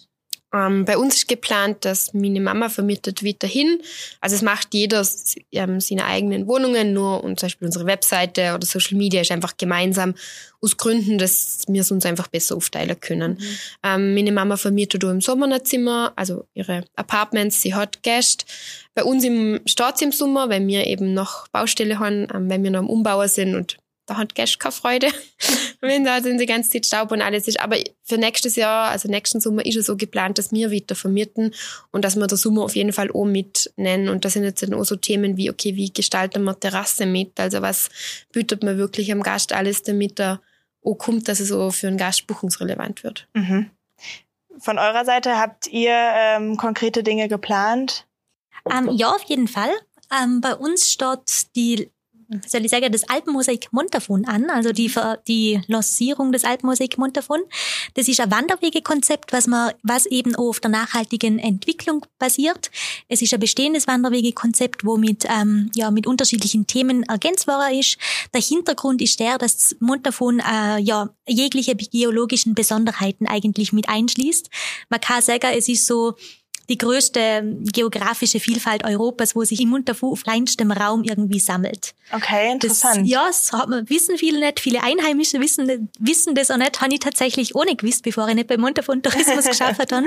Ähm, 0.54 0.84
bei 0.84 0.98
uns 0.98 1.16
ist 1.16 1.28
geplant, 1.28 1.84
dass 1.84 2.12
meine 2.12 2.40
Mama 2.40 2.68
vermietet 2.68 3.24
weiterhin. 3.24 3.80
Also 4.20 4.36
es 4.36 4.42
macht 4.42 4.74
jeder 4.74 5.06
ähm, 5.52 5.80
seine 5.80 6.04
eigenen 6.04 6.46
Wohnungen, 6.46 6.92
nur 6.92 7.24
und 7.24 7.40
zum 7.40 7.46
Beispiel 7.46 7.66
unsere 7.66 7.86
Webseite 7.86 8.54
oder 8.54 8.66
Social 8.66 8.98
Media 8.98 9.22
ist 9.22 9.30
einfach 9.30 9.56
gemeinsam 9.56 10.14
aus 10.60 10.76
Gründen, 10.76 11.18
dass 11.18 11.64
wir 11.66 11.80
es 11.80 11.90
uns 11.90 12.06
einfach 12.06 12.28
besser 12.28 12.56
aufteilen 12.56 13.00
können. 13.00 13.32
Mhm. 13.32 13.58
Ähm, 13.82 14.14
meine 14.14 14.32
Mama 14.32 14.56
vermietet 14.56 15.02
im 15.04 15.20
Sommer 15.20 15.52
ein 15.52 15.64
Zimmer, 15.64 16.12
also 16.16 16.46
ihre 16.54 16.84
Apartments, 16.96 17.62
sie 17.62 17.74
hat 17.74 18.02
Gäste. 18.02 18.44
Bei 18.94 19.04
uns 19.04 19.24
im 19.24 19.60
Start 19.66 20.02
im 20.02 20.12
Sommer, 20.12 20.50
weil 20.50 20.66
wir 20.66 20.86
eben 20.86 21.14
noch 21.14 21.48
Baustelle 21.48 21.98
haben, 21.98 22.28
ähm, 22.32 22.50
weil 22.50 22.62
wir 22.62 22.70
noch 22.70 22.80
am 22.80 22.90
Umbauer 22.90 23.28
sind 23.28 23.54
und 23.54 23.78
da 24.06 24.16
hat 24.16 24.34
Gäste 24.34 24.58
keine 24.58 24.72
Freude, 24.72 25.08
wenn 25.80 26.04
da 26.04 26.20
sind 26.20 26.38
die 26.38 26.46
ganze 26.46 26.70
Zeit 26.70 26.86
Staub 26.86 27.12
und 27.12 27.22
alles 27.22 27.48
ist. 27.48 27.60
Aber 27.60 27.76
für 28.02 28.18
nächstes 28.18 28.56
Jahr, 28.56 28.90
also 28.90 29.08
nächsten 29.08 29.40
Sommer, 29.40 29.64
ist 29.64 29.76
es 29.76 29.86
so 29.86 29.96
geplant, 29.96 30.38
dass 30.38 30.52
wir 30.52 30.70
wieder 30.70 30.94
vermieten 30.94 31.54
und 31.90 32.04
dass 32.04 32.16
wir 32.16 32.26
den 32.26 32.36
Sommer 32.36 32.62
auf 32.62 32.74
jeden 32.74 32.92
Fall 32.92 33.10
auch 33.12 33.24
mitnennen. 33.24 34.08
Und 34.08 34.24
das 34.24 34.32
sind 34.34 34.44
jetzt 34.44 34.62
dann 34.62 34.74
auch 34.74 34.84
so 34.84 34.96
Themen 34.96 35.36
wie, 35.36 35.50
okay, 35.50 35.76
wie 35.76 35.92
gestalten 35.92 36.44
wir 36.44 36.58
Terrasse 36.58 37.06
mit? 37.06 37.38
Also 37.38 37.62
was 37.62 37.90
bietet 38.32 38.62
man 38.62 38.76
wirklich 38.76 39.12
am 39.12 39.22
Gast 39.22 39.52
alles, 39.52 39.82
damit 39.82 40.20
er 40.20 40.40
auch 40.84 40.94
kommt, 40.94 41.28
dass 41.28 41.40
es 41.40 41.52
auch 41.52 41.70
für 41.70 41.88
einen 41.88 41.98
Gast 41.98 42.26
buchungsrelevant 42.26 43.04
wird. 43.04 43.28
Mhm. 43.34 43.70
Von 44.58 44.78
eurer 44.78 45.04
Seite 45.04 45.38
habt 45.38 45.68
ihr 45.68 45.94
ähm, 45.94 46.56
konkrete 46.56 47.02
Dinge 47.02 47.28
geplant? 47.28 48.06
Ähm, 48.70 48.90
ja, 48.92 49.10
auf 49.10 49.22
jeden 49.24 49.48
Fall. 49.48 49.70
Ähm, 50.12 50.40
bei 50.40 50.54
uns 50.54 50.90
steht 50.92 51.54
die 51.56 51.90
soll 52.46 52.64
ich 52.64 52.70
sagen, 52.70 52.90
das 52.90 53.08
Alpenmosaik 53.08 53.68
Montafon 53.72 54.24
an, 54.26 54.50
also 54.50 54.72
die, 54.72 54.90
die 55.28 55.60
Lancierung 55.66 56.32
des 56.32 56.44
Alpenmosaik 56.44 56.98
Montafon. 56.98 57.40
Das 57.94 58.08
ist 58.08 58.20
ein 58.20 58.30
Wanderwegekonzept, 58.30 59.32
was 59.32 59.46
man, 59.46 59.72
was 59.82 60.06
eben 60.06 60.34
auf 60.34 60.60
der 60.60 60.70
nachhaltigen 60.70 61.38
Entwicklung 61.38 62.06
basiert. 62.18 62.70
Es 63.08 63.22
ist 63.22 63.34
ein 63.34 63.40
bestehendes 63.40 63.86
Wanderwegekonzept, 63.86 64.84
wo 64.84 64.96
mit, 64.96 65.24
ähm, 65.28 65.70
ja, 65.74 65.90
mit 65.90 66.06
unterschiedlichen 66.06 66.66
Themen 66.66 67.02
ergänzt 67.04 67.46
worden 67.46 67.78
ist. 67.78 67.98
Der 68.32 68.40
Hintergrund 68.40 69.02
ist 69.02 69.20
der, 69.20 69.38
dass 69.38 69.76
Montafon, 69.80 70.40
äh, 70.40 70.78
ja, 70.80 71.10
jegliche 71.28 71.76
geologischen 71.76 72.54
Besonderheiten 72.54 73.26
eigentlich 73.26 73.72
mit 73.72 73.88
einschließt. 73.88 74.50
Man 74.88 75.00
kann 75.00 75.22
sagen, 75.22 75.50
es 75.56 75.68
ist 75.68 75.86
so, 75.86 76.14
die 76.68 76.78
größte 76.78 77.58
geografische 77.72 78.40
Vielfalt 78.40 78.84
Europas, 78.84 79.34
wo 79.34 79.44
sich 79.44 79.60
im 79.60 79.72
kleinstem 80.22 80.70
Raum 80.70 81.04
irgendwie 81.04 81.40
sammelt. 81.40 81.94
Okay, 82.12 82.52
interessant. 82.52 83.02
Das, 83.02 83.08
ja, 83.08 83.26
das 83.26 83.52
hat 83.52 83.68
man, 83.68 83.88
wissen 83.88 84.18
viele 84.18 84.40
nicht, 84.40 84.60
viele 84.60 84.82
Einheimische 84.82 85.40
wissen, 85.40 85.90
wissen 85.98 86.34
das 86.34 86.50
auch 86.50 86.56
nicht, 86.56 86.80
habe 86.80 86.92
ich 86.92 87.00
tatsächlich 87.00 87.54
ohne 87.54 87.74
gewusst, 87.74 88.02
bevor 88.02 88.28
ich 88.28 88.34
nicht 88.34 88.48
bei 88.48 88.56
Munterfu 88.56 88.94
Tourismus 88.94 89.44
geschafft 89.48 89.92
habe. 89.92 90.06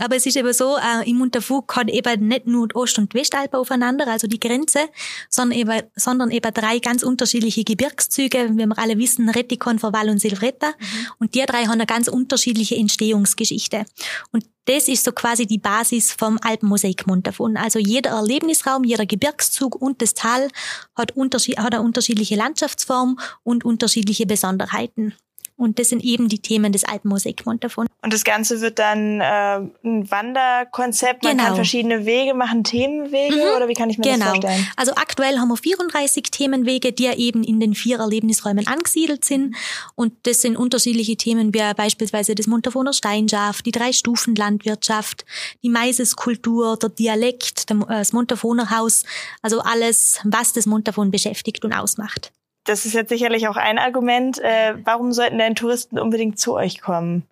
Aber 0.00 0.16
es 0.16 0.26
ist 0.26 0.36
eben 0.36 0.52
so, 0.52 0.76
äh, 0.76 1.08
im 1.08 1.18
Munterfu 1.18 1.62
kann 1.62 1.88
eben 1.88 2.28
nicht 2.28 2.46
nur 2.46 2.68
Ost- 2.74 2.98
und 2.98 3.14
Westalpen 3.14 3.58
aufeinander, 3.58 4.06
also 4.06 4.26
die 4.26 4.40
Grenze, 4.40 4.80
sondern 5.28 5.58
eben, 5.58 5.82
sondern 5.96 6.30
eben 6.30 6.52
drei 6.54 6.78
ganz 6.78 7.02
unterschiedliche 7.02 7.64
Gebirgszüge, 7.64 8.50
wie 8.52 8.66
wir 8.66 8.78
alle 8.78 8.98
wissen, 8.98 9.28
Rettikon, 9.28 9.78
Verwall 9.78 10.08
und 10.08 10.20
Silvretta. 10.20 10.68
Mhm. 10.68 11.06
Und 11.18 11.34
die 11.34 11.44
drei 11.44 11.64
haben 11.64 11.72
eine 11.72 11.86
ganz 11.86 12.08
unterschiedliche 12.08 12.76
Entstehungsgeschichte. 12.76 13.84
Und 14.32 14.44
das 14.68 14.86
ist 14.86 15.04
so 15.04 15.12
quasi 15.12 15.46
die 15.46 15.58
Basis 15.58 16.12
vom 16.12 16.38
Alpenmosaikmund 16.42 17.26
davon. 17.26 17.56
Also 17.56 17.78
jeder 17.78 18.10
Erlebnisraum, 18.10 18.84
jeder 18.84 19.06
Gebirgszug 19.06 19.74
und 19.74 20.02
das 20.02 20.12
Tal 20.12 20.48
hat, 20.94 21.14
hat 21.16 21.74
eine 21.74 21.82
unterschiedliche 21.82 22.36
Landschaftsform 22.36 23.18
und 23.44 23.64
unterschiedliche 23.64 24.26
Besonderheiten. 24.26 25.14
Und 25.58 25.80
das 25.80 25.88
sind 25.88 26.04
eben 26.04 26.28
die 26.28 26.38
Themen 26.38 26.70
des 26.70 26.84
Alpenmosaikmund 26.84 27.64
davon. 27.64 27.88
Und 28.00 28.12
das 28.12 28.22
Ganze 28.22 28.60
wird 28.60 28.78
dann 28.78 29.20
äh, 29.20 29.58
ein 29.84 30.08
Wanderkonzept. 30.08 31.24
Man 31.24 31.32
genau. 31.32 31.48
kann 31.48 31.54
verschiedene 31.56 32.06
Wege 32.06 32.32
machen, 32.32 32.62
Themenwege 32.62 33.34
mhm. 33.34 33.56
oder 33.56 33.66
wie 33.66 33.74
kann 33.74 33.90
ich 33.90 33.98
mir 33.98 34.04
genau. 34.04 34.18
das 34.18 34.28
vorstellen? 34.28 34.66
Also 34.76 34.92
aktuell 34.92 35.38
haben 35.38 35.48
wir 35.48 35.56
34 35.56 36.22
Themenwege, 36.30 36.92
die 36.92 37.02
ja 37.02 37.14
eben 37.14 37.42
in 37.42 37.58
den 37.58 37.74
vier 37.74 37.98
Erlebnisräumen 37.98 38.68
angesiedelt 38.68 39.24
sind. 39.24 39.56
Und 39.96 40.14
das 40.22 40.42
sind 40.42 40.56
unterschiedliche 40.56 41.16
Themen 41.16 41.52
wie 41.52 41.74
beispielsweise 41.74 42.36
das 42.36 42.46
Montafoner 42.46 42.92
Steinschaft, 42.92 43.66
die 43.66 43.72
drei 43.72 43.92
Stufen 43.92 44.36
Landwirtschaft, 44.36 45.24
die 45.64 45.70
Maiseskultur, 45.70 46.76
der 46.76 46.90
Dialekt, 46.90 47.68
äh, 47.68 47.74
das 47.88 48.12
Montafoner 48.12 48.70
Haus. 48.70 49.02
Also 49.42 49.60
alles, 49.60 50.20
was 50.22 50.52
das 50.52 50.66
Montafon 50.66 51.10
beschäftigt 51.10 51.64
und 51.64 51.72
ausmacht 51.72 52.30
das 52.68 52.86
ist 52.86 52.94
jetzt 52.94 53.08
sicherlich 53.08 53.48
auch 53.48 53.56
ein 53.56 53.78
Argument. 53.78 54.38
Äh, 54.38 54.74
warum 54.84 55.12
sollten 55.12 55.38
denn 55.38 55.54
Touristen 55.54 55.98
unbedingt 55.98 56.38
zu 56.38 56.54
euch 56.54 56.80
kommen? 56.80 57.24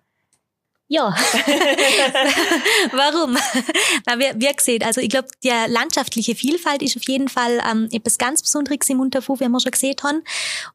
Ja. 0.89 1.13
Warum? 2.93 3.37
Na, 4.05 4.19
wir, 4.19 4.39
wir 4.39 4.53
gesehen, 4.53 4.83
also 4.83 5.01
ich 5.01 5.09
glaube, 5.09 5.27
die 5.43 5.51
landschaftliche 5.67 6.33
Vielfalt 6.33 6.81
ist 6.81 6.95
auf 6.95 7.05
jeden 7.09 7.27
Fall 7.27 7.59
ähm, 7.69 7.89
etwas 7.91 8.17
ganz 8.17 8.41
Besonderes 8.41 8.89
im 8.89 9.01
Unterfu, 9.01 9.37
wie 9.41 9.49
wir 9.49 9.59
schon 9.59 9.71
gesehen 9.71 9.97
haben. 10.01 10.23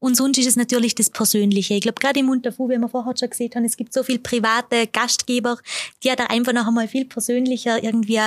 Und 0.00 0.14
sonst 0.14 0.36
ist 0.36 0.48
es 0.48 0.56
natürlich 0.56 0.94
das 0.94 1.08
Persönliche. 1.08 1.74
Ich 1.74 1.80
glaube, 1.80 1.98
gerade 1.98 2.20
im 2.20 2.28
Unterfu, 2.28 2.68
wie 2.68 2.76
wir 2.76 2.88
vorher 2.90 3.14
schon 3.18 3.30
gesehen 3.30 3.52
haben, 3.54 3.64
es 3.64 3.78
gibt 3.78 3.94
so 3.94 4.02
viele 4.02 4.18
private 4.18 4.86
Gastgeber, 4.86 5.56
die 6.02 6.08
ja 6.08 6.16
da 6.16 6.26
einfach 6.26 6.52
noch 6.52 6.66
einmal 6.66 6.88
viel 6.88 7.06
persönlicher 7.06 7.82
irgendwie 7.82 8.20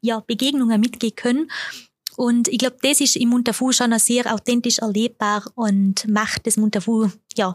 ja, 0.00 0.20
Begegnungen 0.26 0.80
mitgehen 0.80 1.14
können. 1.14 1.48
Und 2.16 2.48
ich 2.48 2.58
glaube, 2.58 2.76
das 2.82 3.00
ist 3.00 3.16
im 3.16 3.30
Munterfu 3.30 3.72
schon 3.72 3.98
sehr 3.98 4.32
authentisch 4.32 4.78
erlebbar 4.78 5.44
und 5.54 6.06
macht 6.08 6.46
das 6.46 6.56
Munterfu, 6.56 7.08
ja, 7.36 7.54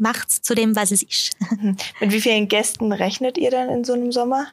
macht's 0.00 0.42
zu 0.42 0.54
dem, 0.54 0.74
was 0.76 0.90
es 0.90 1.02
ist. 1.02 1.30
Mit 2.00 2.12
wie 2.12 2.20
vielen 2.20 2.48
Gästen 2.48 2.92
rechnet 2.92 3.38
ihr 3.38 3.50
dann 3.50 3.68
in 3.68 3.84
so 3.84 3.92
einem 3.92 4.12
Sommer? 4.12 4.48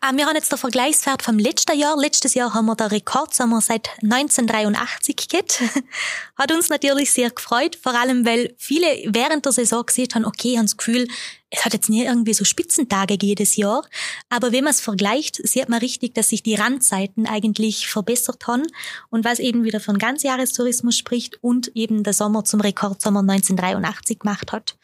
Ah, 0.00 0.12
wir 0.14 0.26
haben 0.26 0.36
jetzt 0.36 0.52
den 0.52 0.58
Vergleichswert 0.58 1.22
vom 1.22 1.38
letzten 1.38 1.78
Jahr. 1.78 1.96
Letztes 1.98 2.34
Jahr 2.34 2.54
haben 2.54 2.66
wir 2.66 2.76
den 2.76 2.86
Rekordsommer 2.86 3.60
seit 3.60 3.90
1983 4.02 5.28
gehabt. 5.28 5.62
Hat 6.36 6.52
uns 6.52 6.68
natürlich 6.68 7.10
sehr 7.12 7.30
gefreut, 7.30 7.76
vor 7.80 7.94
allem 7.98 8.24
weil 8.24 8.54
viele 8.56 8.86
während 9.06 9.44
der 9.44 9.52
Saison 9.52 9.84
gesehen 9.84 10.08
haben, 10.14 10.24
okay, 10.24 10.56
haben 10.56 10.66
das 10.66 10.76
Gefühl, 10.76 11.08
es 11.50 11.64
hat 11.64 11.72
jetzt 11.72 11.90
nie 11.90 12.04
irgendwie 12.04 12.32
so 12.32 12.44
Spitzentage 12.44 13.18
jedes 13.20 13.56
Jahr. 13.56 13.84
Aber 14.28 14.52
wenn 14.52 14.64
man 14.64 14.70
es 14.72 14.80
vergleicht, 14.80 15.36
sieht 15.46 15.68
man 15.68 15.80
richtig, 15.80 16.14
dass 16.14 16.28
sich 16.28 16.42
die 16.44 16.54
Randzeiten 16.54 17.26
eigentlich 17.26 17.88
verbessert 17.88 18.46
haben 18.46 18.62
und 19.10 19.24
was 19.24 19.40
eben 19.40 19.64
wieder 19.64 19.80
für 19.80 19.90
einen 19.90 19.98
Ganzjahrestourismus 19.98 20.96
spricht 20.96 21.42
und 21.42 21.72
eben 21.74 22.04
der 22.04 22.12
Sommer 22.12 22.44
zum 22.44 22.60
Rekordsommer 22.60 23.20
1983 23.20 24.20
gemacht 24.20 24.52
hat. 24.52 24.76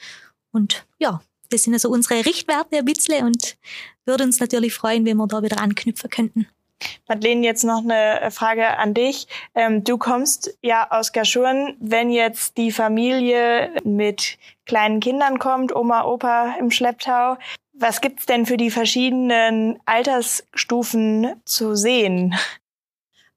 Und 0.57 0.87
ja, 0.99 1.21
das 1.51 1.64
sind 1.64 1.75
also 1.75 1.90
unsere 1.90 2.25
Richtwerte 2.25 2.79
ein 2.79 2.85
bisschen 2.85 3.25
und 3.27 3.57
würde 4.07 4.25
uns 4.25 4.40
natürlich 4.40 4.75
freuen, 4.75 5.05
wenn 5.05 5.19
wir 5.19 5.27
da 5.27 5.42
wieder 5.42 5.61
anknüpfen 5.61 6.11
könnten. 6.11 6.49
Madeleine, 7.09 7.45
jetzt 7.45 7.64
noch 7.64 7.83
eine 7.83 8.31
Frage 8.31 8.77
an 8.79 8.94
dich. 8.94 9.29
Ähm, 9.54 9.85
du 9.85 9.96
kommst 9.96 10.59
ja 10.63 10.90
aus 10.90 11.13
Gaschurn. 11.13 11.77
Wenn 11.81 12.11
jetzt 12.11 12.57
die 12.57 12.73
Familie 12.73 13.71
mit 13.85 14.38
kleinen 14.67 15.00
Kindern 15.00 15.38
kommt, 15.38 15.75
Oma, 15.75 16.04
Opa 16.04 16.57
im 16.59 16.71
Schlepptau, 16.71 17.37
was 17.73 18.00
gibt's 18.00 18.27
denn 18.27 18.46
für 18.46 18.57
die 18.57 18.71
verschiedenen 18.71 19.79
Altersstufen 19.85 21.35
zu 21.44 21.77
sehen? 21.77 22.35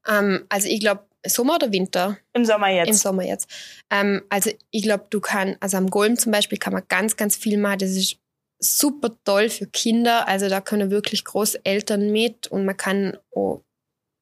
Ähm, 0.07 0.45
also 0.49 0.67
ich 0.67 0.80
glaube, 0.80 1.09
Sommer 1.26 1.55
oder 1.55 1.72
Winter? 1.72 2.17
Im 2.34 2.45
Sommer 2.45 2.70
jetzt. 2.70 2.88
Im 2.88 2.93
Sommer 2.95 3.24
jetzt. 3.24 3.49
Ähm, 3.89 4.22
also 4.30 4.51
ich 4.72 4.84
glaube, 4.84 5.05
du 5.09 5.20
kannst, 5.20 5.61
also 5.61 5.78
am 5.78 5.89
Golm 5.89 6.17
zum 6.17 6.32
Beispiel 6.32 6.57
kann 6.57 6.74
man 6.74 6.84
ganz, 6.88 7.17
ganz 7.17 7.36
viel 7.36 7.57
machen. 7.57 7.80
Das 7.80 7.91
ist 7.91 8.17
super 8.59 9.11
toll 9.24 9.49
für 9.49 9.67
Kinder. 9.67 10.28
Also 10.28 10.49
da 10.49 10.61
können 10.61 10.91
wirklich 10.91 11.26
Großeltern 11.26 12.11
mit 12.11 12.47
und 12.47 12.65
man 12.65 12.78
kann 12.78 13.17
auch, 13.36 13.63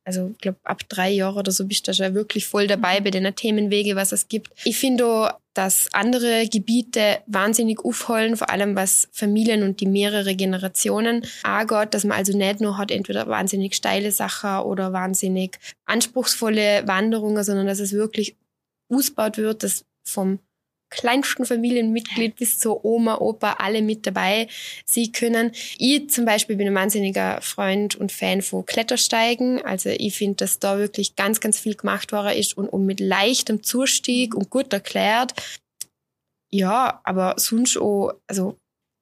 also 0.08 0.30
ich 0.32 0.38
glaube, 0.38 0.58
ab 0.64 0.88
drei 0.88 1.12
Jahren 1.12 1.36
oder 1.36 1.52
so 1.52 1.66
bist 1.66 1.86
du 1.86 1.94
schon 1.94 2.14
wirklich 2.16 2.48
voll 2.48 2.66
dabei 2.66 3.02
bei 3.02 3.12
den 3.12 3.36
Themenwege, 3.36 3.98
was 3.98 4.14
es 4.14 4.30
gibt. 4.30 4.52
Ich 4.64 4.78
finde 4.78 5.34
dass 5.54 5.88
andere 5.92 6.48
Gebiete 6.48 7.18
wahnsinnig 7.26 7.84
aufholen, 7.84 8.38
vor 8.38 8.52
allem 8.52 8.76
was 8.76 9.10
Familien 9.12 9.64
und 9.64 9.82
die 9.82 9.88
mehrere 9.88 10.36
Generationen 10.36 11.26
angeht, 11.42 11.96
dass 11.96 12.04
man 12.04 12.16
also 12.16 12.38
nicht 12.38 12.62
nur 12.62 12.78
hat 12.78 12.92
entweder 12.92 13.28
wahnsinnig 13.28 13.74
steile 13.74 14.12
Sachen 14.12 14.60
oder 14.68 14.94
wahnsinnig 14.94 15.58
anspruchsvolle 15.88 16.88
Wanderungen, 16.88 17.44
sondern 17.44 17.66
dass 17.66 17.80
es 17.80 17.92
wirklich 17.92 18.36
ausgebaut 18.88 19.38
wird, 19.38 19.64
dass 19.64 19.84
vom 20.04 20.38
kleinsten 20.90 21.46
Familienmitglied 21.46 22.36
bis 22.36 22.60
zur 22.60 22.84
Oma, 22.86 23.18
Opa, 23.18 23.54
alle 23.60 23.82
mit 23.82 24.08
dabei 24.08 24.48
sie 24.86 25.12
können. 25.12 25.52
Ich 25.78 26.10
zum 26.10 26.26
Beispiel 26.26 26.56
bin 26.56 26.68
ein 26.68 26.76
wahnsinniger 26.76 27.42
Freund 27.42 27.96
und 27.96 28.12
Fan 28.12 28.42
von 28.42 28.66
Klettersteigen. 28.66 29.64
Also 29.64 29.90
ich 29.90 30.18
finde, 30.18 30.38
dass 30.38 30.60
da 30.60 30.78
wirklich 30.78 31.16
ganz, 31.16 31.40
ganz 31.40 31.60
viel 31.60 31.76
gemacht 31.76 32.12
worden 32.12 32.38
ist 32.38 32.58
und, 32.58 32.70
und 32.70 32.86
mit 32.86 33.00
leichtem 33.00 33.64
Zustieg 33.64 34.36
und 34.36 34.50
gut 34.50 34.72
erklärt. 34.74 35.34
Ja, 36.50 37.02
aber 37.04 37.36
sonst 37.38 37.78
auch, 37.78 38.14
also 38.28 38.58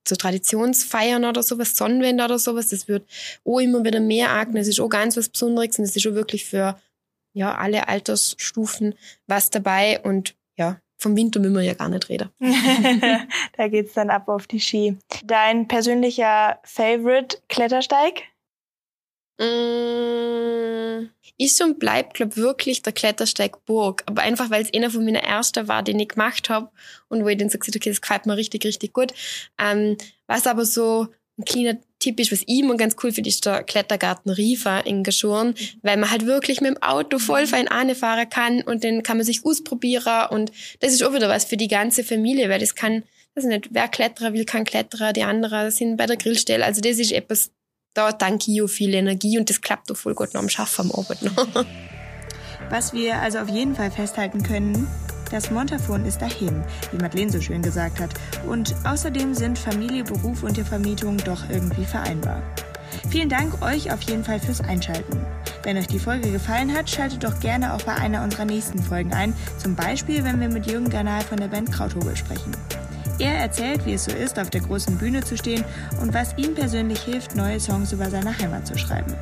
so 0.07 0.15
Traditionsfeiern 0.15 1.25
oder 1.25 1.43
sowas, 1.43 1.75
Sonnenwende 1.75 2.23
oder 2.23 2.39
sowas, 2.39 2.69
das 2.69 2.87
wird 2.87 3.07
auch 3.43 3.59
immer 3.59 3.83
wieder 3.83 3.99
mehr 3.99 4.29
argen. 4.29 4.55
Das 4.55 4.67
ist 4.67 4.79
auch 4.79 4.89
ganz 4.89 5.17
was 5.17 5.29
Besonderes 5.29 5.77
und 5.77 5.87
das 5.87 5.95
ist 5.95 6.07
auch 6.07 6.13
wirklich 6.13 6.45
für 6.45 6.79
ja, 7.33 7.55
alle 7.55 7.87
Altersstufen 7.87 8.95
was 9.27 9.49
dabei 9.49 9.99
und 10.01 10.35
ja, 10.57 10.79
vom 11.05 11.15
Winter 11.15 11.39
müssen 11.39 11.53
wir 11.53 11.61
ja 11.61 11.75
gar 11.75 11.87
nicht 11.87 12.09
reden. 12.09 12.31
da 13.57 13.67
geht's 13.67 13.93
dann 13.93 14.09
ab 14.09 14.27
auf 14.27 14.47
die 14.47 14.59
Ski. 14.59 14.97
Dein 15.23 15.67
persönlicher 15.67 16.57
Favorite 16.63 17.37
Klettersteig? 17.47 18.23
Mm, 19.39 21.09
ist 21.37 21.61
und 21.61 21.77
bleibt, 21.77 22.15
glaube 22.15 22.37
wirklich 22.37 22.81
der 22.81 22.93
Klettersteig 22.93 23.63
Burg. 23.65 24.01
Aber 24.07 24.23
einfach, 24.23 24.49
weil 24.49 24.63
es 24.63 24.73
einer 24.73 24.89
von 24.89 25.05
meinen 25.05 25.17
ersten 25.17 25.67
war, 25.67 25.83
den 25.83 25.99
ich 25.99 26.07
gemacht 26.09 26.49
habe 26.49 26.71
und 27.07 27.23
wo 27.23 27.27
ich 27.27 27.37
dann 27.37 27.49
so 27.49 27.59
gesagt 27.59 27.75
okay, 27.75 27.91
das 27.91 28.01
gefällt 28.01 28.25
mir 28.25 28.35
richtig, 28.35 28.65
richtig 28.65 28.91
gut. 28.91 29.13
Ähm, 29.59 29.97
was 30.25 30.47
aber 30.47 30.65
so 30.65 31.07
ein 31.37 31.45
kleiner 31.45 31.77
typisch, 32.05 32.31
was 32.31 32.43
ich 32.45 32.59
immer 32.59 32.77
ganz 32.77 32.95
cool 33.03 33.11
finde, 33.11 33.29
ist 33.29 33.45
der 33.45 33.63
Klettergarten 33.63 34.31
Rifa 34.31 34.79
in 34.79 35.03
Gaschuren, 35.03 35.55
weil 35.81 35.97
man 35.97 36.11
halt 36.11 36.25
wirklich 36.25 36.61
mit 36.61 36.71
dem 36.71 36.83
Auto 36.83 37.17
voll 37.17 37.47
fein 37.47 37.67
fahren 37.95 38.29
kann 38.29 38.61
und 38.61 38.83
dann 38.83 39.01
kann 39.01 39.17
man 39.17 39.25
sich 39.25 39.43
ausprobieren 39.43 40.27
und 40.29 40.51
das 40.81 40.93
ist 40.93 41.03
auch 41.03 41.13
wieder 41.13 41.29
was 41.29 41.45
für 41.45 41.57
die 41.57 41.67
ganze 41.67 42.03
Familie, 42.03 42.49
weil 42.49 42.59
das 42.59 42.75
kann, 42.75 43.03
das 43.33 43.43
ist 43.43 43.49
nicht, 43.49 43.69
wer 43.71 43.87
Kletterer 43.87 44.33
will, 44.33 44.45
kann 44.45 44.65
Kletterer, 44.65 45.13
die 45.13 45.23
anderen 45.23 45.71
sind 45.71 45.97
bei 45.97 46.05
der 46.05 46.17
Grillstelle, 46.17 46.63
also 46.63 46.79
das 46.79 46.99
ist 46.99 47.11
etwas, 47.11 47.51
da 47.93 48.11
danke 48.11 48.51
ich 48.51 48.61
auch 48.61 48.67
viel 48.67 48.93
Energie 48.93 49.39
und 49.39 49.49
das 49.49 49.61
klappt 49.61 49.91
auch 49.91 49.97
voll 49.97 50.13
gut 50.13 50.33
noch 50.33 50.41
am 50.41 50.49
Schaffen 50.49 50.91
am 50.91 50.99
Abend 50.99 51.23
noch. 51.23 51.65
Was 52.69 52.93
wir 52.93 53.19
also 53.19 53.39
auf 53.39 53.49
jeden 53.49 53.75
Fall 53.75 53.91
festhalten 53.91 54.41
können, 54.41 54.87
das 55.35 55.51
Montafon 55.51 56.05
ist 56.05 56.21
dahin, 56.21 56.63
wie 56.91 56.97
Madeleine 56.97 57.29
so 57.29 57.41
schön 57.41 57.61
gesagt 57.61 57.99
hat. 57.99 58.11
Und 58.47 58.73
außerdem 58.85 59.33
sind 59.33 59.59
Familie, 59.59 60.05
Beruf 60.05 60.43
und 60.43 60.55
die 60.55 60.63
Vermietung 60.63 61.17
doch 61.17 61.49
irgendwie 61.49 61.83
vereinbar. 61.83 62.41
Vielen 63.09 63.27
Dank 63.27 63.61
euch 63.61 63.91
auf 63.91 64.01
jeden 64.03 64.23
Fall 64.23 64.39
fürs 64.39 64.61
Einschalten. 64.61 65.19
Wenn 65.63 65.77
euch 65.77 65.87
die 65.87 65.99
Folge 65.99 66.31
gefallen 66.31 66.73
hat, 66.73 66.89
schaltet 66.89 67.25
doch 67.25 67.37
gerne 67.41 67.73
auch 67.73 67.81
bei 67.81 67.93
einer 67.95 68.23
unserer 68.23 68.45
nächsten 68.45 68.81
Folgen 68.81 69.13
ein. 69.13 69.33
Zum 69.57 69.75
Beispiel, 69.75 70.23
wenn 70.23 70.39
wir 70.39 70.47
mit 70.47 70.67
Jürgen 70.67 70.89
Garnal 70.89 71.21
von 71.21 71.37
der 71.37 71.49
Band 71.49 71.69
Krauthobel 71.69 72.15
sprechen. 72.15 72.55
Er 73.19 73.33
erzählt, 73.33 73.85
wie 73.85 73.93
es 73.93 74.05
so 74.05 74.11
ist, 74.11 74.39
auf 74.39 74.49
der 74.49 74.61
großen 74.61 74.97
Bühne 74.97 75.21
zu 75.21 75.35
stehen 75.35 75.65
und 76.01 76.13
was 76.13 76.37
ihm 76.37 76.53
persönlich 76.55 77.01
hilft, 77.01 77.35
neue 77.35 77.59
Songs 77.59 77.91
über 77.91 78.09
seine 78.09 78.37
Heimat 78.37 78.67
zu 78.67 78.77
schreiben. 78.77 79.13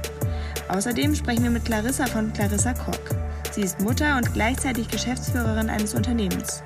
Außerdem 0.68 1.16
sprechen 1.16 1.44
wir 1.44 1.52
mit 1.52 1.66
Clarissa 1.66 2.06
von 2.06 2.32
Clarissa 2.34 2.74
Kock. 2.74 3.16
Sie 3.54 3.62
ist 3.62 3.80
Mutter 3.82 4.18
und 4.18 4.34
gleichzeitig 4.34 4.88
Geschäftsführerin 4.88 5.70
eines 5.70 5.94
Unternehmens. 5.94 6.64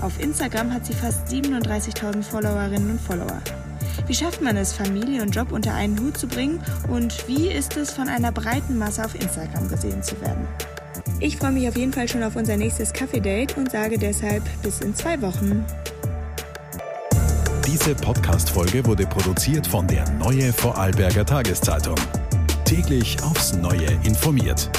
Auf 0.00 0.18
Instagram 0.18 0.72
hat 0.72 0.86
sie 0.86 0.94
fast 0.94 1.28
37.000 1.28 2.22
Followerinnen 2.22 2.92
und 2.92 3.00
Follower. 3.00 3.42
Wie 4.06 4.14
schafft 4.14 4.40
man 4.40 4.56
es, 4.56 4.72
Familie 4.72 5.20
und 5.20 5.36
Job 5.36 5.52
unter 5.52 5.74
einen 5.74 5.98
Hut 6.00 6.16
zu 6.16 6.26
bringen 6.26 6.62
und 6.88 7.28
wie 7.28 7.48
ist 7.48 7.76
es, 7.76 7.90
von 7.92 8.08
einer 8.08 8.32
breiten 8.32 8.78
Masse 8.78 9.04
auf 9.04 9.14
Instagram 9.14 9.68
gesehen 9.68 10.02
zu 10.02 10.18
werden? 10.22 10.48
Ich 11.20 11.36
freue 11.36 11.52
mich 11.52 11.68
auf 11.68 11.76
jeden 11.76 11.92
Fall 11.92 12.08
schon 12.08 12.22
auf 12.22 12.36
unser 12.36 12.56
nächstes 12.56 12.94
Kaffee-Date 12.94 13.58
und 13.58 13.70
sage 13.70 13.98
deshalb 13.98 14.42
bis 14.62 14.80
in 14.80 14.94
zwei 14.94 15.20
Wochen. 15.20 15.64
Diese 17.66 17.94
Podcast-Folge 17.94 18.86
wurde 18.86 19.06
produziert 19.06 19.66
von 19.66 19.86
der 19.86 20.08
Neue 20.12 20.54
Vorarlberger 20.54 21.26
Tageszeitung. 21.26 21.96
Täglich 22.64 23.18
aufs 23.22 23.52
Neue 23.54 23.86
informiert. 24.04 24.70